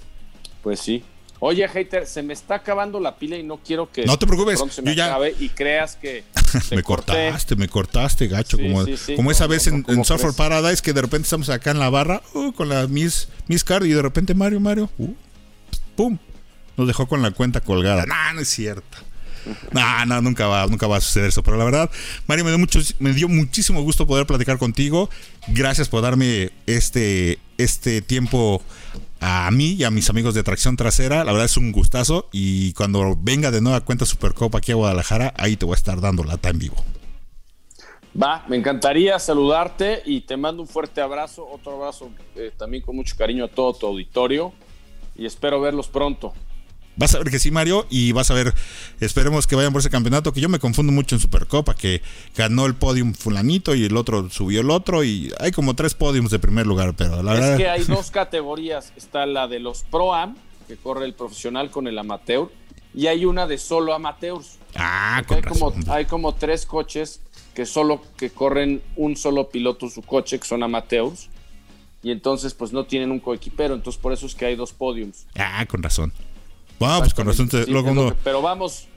pues 0.62 0.80
sí. 0.80 1.04
Oye, 1.46 1.68
hater, 1.68 2.08
se 2.08 2.24
me 2.24 2.32
está 2.32 2.56
acabando 2.56 3.02
la 3.02 3.18
pila 3.18 3.36
y 3.36 3.44
no 3.44 3.58
quiero 3.58 3.92
que 3.92 4.06
no 4.06 4.18
te 4.18 4.26
preocupes, 4.26 4.64
se 4.72 4.82
me 4.82 4.94
acabe 4.94 5.36
y 5.38 5.50
creas 5.50 5.98
que 5.98 6.24
me 6.72 6.82
cortaste, 6.82 7.58
me 7.58 7.68
cortaste, 7.68 8.30
gacho, 8.30 8.58
como, 8.58 8.86
como 9.18 9.30
esa 9.30 9.46
vez 9.46 9.68
en, 9.68 9.84
en 9.90 10.06
Software 10.06 10.34
Paradise 10.38 10.82
que 10.82 10.94
de 10.94 11.02
repente 11.02 11.26
estamos 11.26 11.50
acá 11.50 11.72
en 11.72 11.80
la 11.80 11.90
barra 11.90 12.22
uh, 12.34 12.54
con 12.54 12.70
la 12.70 12.88
Miss, 12.88 13.28
Miss 13.48 13.66
Card 13.66 13.84
y 13.84 13.90
de 13.90 14.02
repente 14.02 14.34
Mario, 14.34 14.62
Mario, 14.62 14.90
uh, 14.98 15.14
pum, 15.98 16.18
nos 16.78 16.88
dejó 16.88 17.10
con 17.10 17.22
la 17.22 17.32
cuenta 17.32 17.60
colgada. 17.60 18.06
No, 18.06 18.34
no 18.36 18.40
es 18.40 18.48
cierto. 18.48 18.98
No, 19.74 20.06
no, 20.06 20.22
nunca 20.22 20.48
va, 20.48 20.66
nunca 20.68 20.88
va 20.88 20.96
a 20.96 21.02
suceder 21.02 21.28
eso. 21.28 21.44
Pero 21.44 21.58
la 21.58 21.66
verdad, 21.66 21.92
Mario, 22.26 22.46
me 22.46 22.52
dio, 22.52 22.60
mucho, 22.60 22.80
me 23.00 23.12
dio 23.12 23.28
muchísimo 23.28 23.82
gusto 23.82 24.08
poder 24.08 24.26
platicar 24.26 24.58
contigo. 24.58 25.10
Gracias 25.50 25.90
por 25.90 26.02
darme 26.04 26.52
este, 26.68 27.40
este 27.58 28.02
tiempo 28.02 28.62
a 29.26 29.50
mí 29.52 29.76
y 29.80 29.86
a 29.86 29.92
mis 29.92 30.10
amigos 30.10 30.34
de 30.34 30.44
Tracción 30.44 30.76
Trasera. 30.76 31.24
La 31.24 31.32
verdad 31.32 31.46
es 31.46 31.56
un 31.56 31.72
gustazo. 31.72 32.28
Y 32.34 32.74
cuando 32.74 33.16
venga 33.18 33.52
de 33.52 33.62
nueva 33.62 33.80
cuenta 33.82 34.06
Supercopa 34.06 34.58
aquí 34.58 34.74
a 34.74 34.76
Guadalajara, 34.76 35.34
ahí 35.38 35.56
te 35.56 35.66
voy 35.66 35.74
a 35.74 35.78
estar 35.78 36.02
dando 36.02 36.26
lata 36.26 36.50
en 36.50 36.60
vivo. 36.60 36.76
Va, 38.22 38.44
me 38.50 38.58
encantaría 38.58 39.18
saludarte 39.20 40.04
y 40.06 40.22
te 40.22 40.36
mando 40.36 40.62
un 40.62 40.68
fuerte 40.68 41.00
abrazo. 41.00 41.48
Otro 41.50 41.78
abrazo 41.78 42.12
eh, 42.36 42.52
también 42.58 42.84
con 42.84 42.98
mucho 42.98 43.16
cariño 43.18 43.46
a 43.46 43.48
todo 43.48 43.74
tu 43.74 43.88
auditorio. 43.88 44.52
Y 45.16 45.26
espero 45.26 45.62
verlos 45.62 45.88
pronto. 45.88 46.34
Vas 46.96 47.16
a 47.16 47.20
ver 47.20 47.32
que 47.32 47.40
sí, 47.40 47.50
Mario, 47.50 47.88
y 47.90 48.12
vas 48.12 48.30
a 48.30 48.36
ver, 48.36 48.54
esperemos 49.00 49.48
que 49.48 49.56
vayan 49.56 49.74
por 49.74 49.80
ese 49.80 49.90
campeonato, 49.90 50.32
que 50.32 50.42
yo 50.42 50.50
me 50.50 50.60
confundo 50.60 50.92
mucho 50.92 51.16
en 51.16 51.22
Supercopa, 51.22 51.76
que 51.76 52.02
ganó 52.36 52.66
el 52.66 52.76
podium 52.76 53.14
fulanito 53.14 53.74
y 53.74 53.86
el 53.86 53.98
otro 53.98 54.30
subió 54.30 54.62
el 54.62 54.70
otro, 54.70 55.04
y 55.04 55.34
hay 55.40 55.52
como 55.52 55.76
tres 55.76 55.96
podiums 55.96 56.30
de 56.30 56.40
primer 56.40 56.68
lugar, 56.68 56.94
pero 56.96 57.24
la 57.24 57.34
verdad... 57.34 57.52
Es 57.54 57.58
que 57.58 57.70
hay 57.70 57.84
dos 57.84 58.12
categorías, 58.12 58.94
está 58.96 59.26
la 59.26 59.48
de 59.48 59.60
los 59.60 59.84
Pro-Am, 59.84 60.36
que 60.68 60.78
corre 60.78 61.06
el 61.06 61.14
profesional 61.14 61.72
con 61.72 61.88
el 61.88 61.98
amateur, 61.98 62.50
y 62.94 63.08
hay 63.08 63.26
una 63.26 63.48
de 63.48 63.58
solo 63.58 63.94
amateurs. 63.96 64.58
Ah, 64.76 65.24
con 65.28 65.38
hay, 65.38 65.44
como, 65.44 65.74
hay 65.88 66.06
como 66.06 66.36
tres 66.36 66.66
coches 66.66 67.22
que 67.56 67.66
solo 67.66 68.02
que 68.18 68.30
corren 68.30 68.82
un 68.96 69.16
solo 69.16 69.50
piloto 69.50 69.90
su 69.90 70.04
coche, 70.04 70.40
que 70.40 70.46
son 70.46 70.62
amateurs, 70.62 71.30
y 72.04 72.12
entonces 72.12 72.54
pues 72.54 72.72
no 72.72 72.86
tienen 72.86 73.12
un 73.12 73.20
coequipero, 73.20 73.74
entonces 73.74 74.00
por 74.00 74.14
eso 74.14 74.26
es 74.28 74.36
que 74.36 74.46
hay 74.46 74.56
dos 74.56 74.74
podiums. 74.74 75.26
Ah, 75.36 75.66
con 75.68 75.82
razón. 75.82 76.14
Ah, 76.86 77.00
pues 77.00 77.14
con 77.14 77.26
razón. 77.28 77.50
pero 78.24 78.42
vamos, 78.42 78.88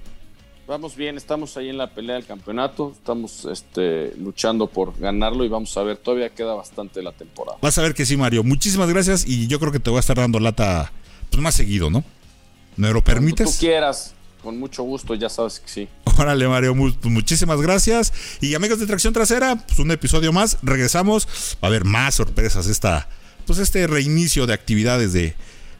Vamos 0.66 0.96
bien, 0.96 1.16
estamos 1.16 1.56
ahí 1.56 1.68
en 1.68 1.78
la 1.78 1.94
pelea 1.94 2.16
del 2.16 2.26
campeonato, 2.26 2.92
estamos 2.92 3.44
este, 3.44 4.12
luchando 4.16 4.66
por 4.66 4.98
ganarlo 4.98 5.44
y 5.44 5.48
vamos 5.48 5.76
a 5.76 5.84
ver, 5.84 5.96
todavía 5.96 6.30
queda 6.30 6.54
bastante 6.54 7.04
la 7.04 7.12
temporada. 7.12 7.56
Vas 7.62 7.78
a 7.78 7.82
ver 7.82 7.94
que 7.94 8.04
sí, 8.04 8.16
Mario. 8.16 8.42
Muchísimas 8.42 8.88
gracias 8.88 9.24
y 9.28 9.46
yo 9.46 9.60
creo 9.60 9.70
que 9.70 9.78
te 9.78 9.90
voy 9.90 9.98
a 9.98 10.00
estar 10.00 10.16
dando 10.16 10.40
lata 10.40 10.90
pues, 11.30 11.40
más 11.40 11.54
seguido, 11.54 11.88
¿no? 11.88 12.02
¿Me 12.74 12.92
lo 12.92 13.02
permites? 13.02 13.44
Cuando 13.44 13.52
tú 13.52 13.60
quieras, 13.60 14.14
con 14.42 14.58
mucho 14.58 14.82
gusto, 14.82 15.14
ya 15.14 15.28
sabes 15.28 15.60
que 15.60 15.68
sí. 15.68 15.88
Órale, 16.18 16.48
Mario, 16.48 16.74
pues, 16.74 16.96
muchísimas 17.04 17.60
gracias. 17.62 18.12
Y 18.40 18.52
amigos 18.56 18.80
de 18.80 18.88
Tracción 18.88 19.14
Trasera, 19.14 19.54
pues 19.54 19.78
un 19.78 19.92
episodio 19.92 20.32
más. 20.32 20.58
Regresamos. 20.62 21.28
Va 21.62 21.66
a 21.66 21.66
haber 21.68 21.84
más 21.84 22.16
sorpresas 22.16 22.66
esta, 22.66 23.08
pues 23.46 23.60
este 23.60 23.86
reinicio 23.86 24.48
de 24.48 24.54
actividades 24.54 25.12
de, 25.12 25.36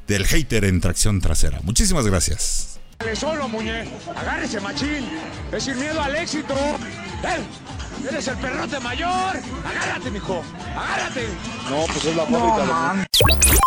del 0.06 0.26
hater 0.26 0.64
en 0.64 0.80
Tracción 0.80 1.20
Trasera. 1.20 1.60
Muchísimas 1.62 2.06
gracias. 2.06 2.80
Dale 2.98 3.16
solo, 3.16 3.48
muñe. 3.48 3.88
Agárrese, 4.16 4.60
machín. 4.60 5.08
Es 5.52 5.64
sin 5.64 5.78
miedo 5.78 6.00
al 6.00 6.16
éxito. 6.16 6.54
¡Eh! 6.54 8.08
¡Eres 8.08 8.28
el 8.28 8.36
perrote 8.36 8.78
mayor! 8.80 9.36
¡Agárrate, 9.64 10.10
mijo! 10.10 10.42
¡Agárrate! 10.76 11.26
No, 11.68 11.86
pues 11.86 12.04
es 12.04 12.16
la 12.16 12.26
fábrica 12.26 13.04
de... 13.52 13.65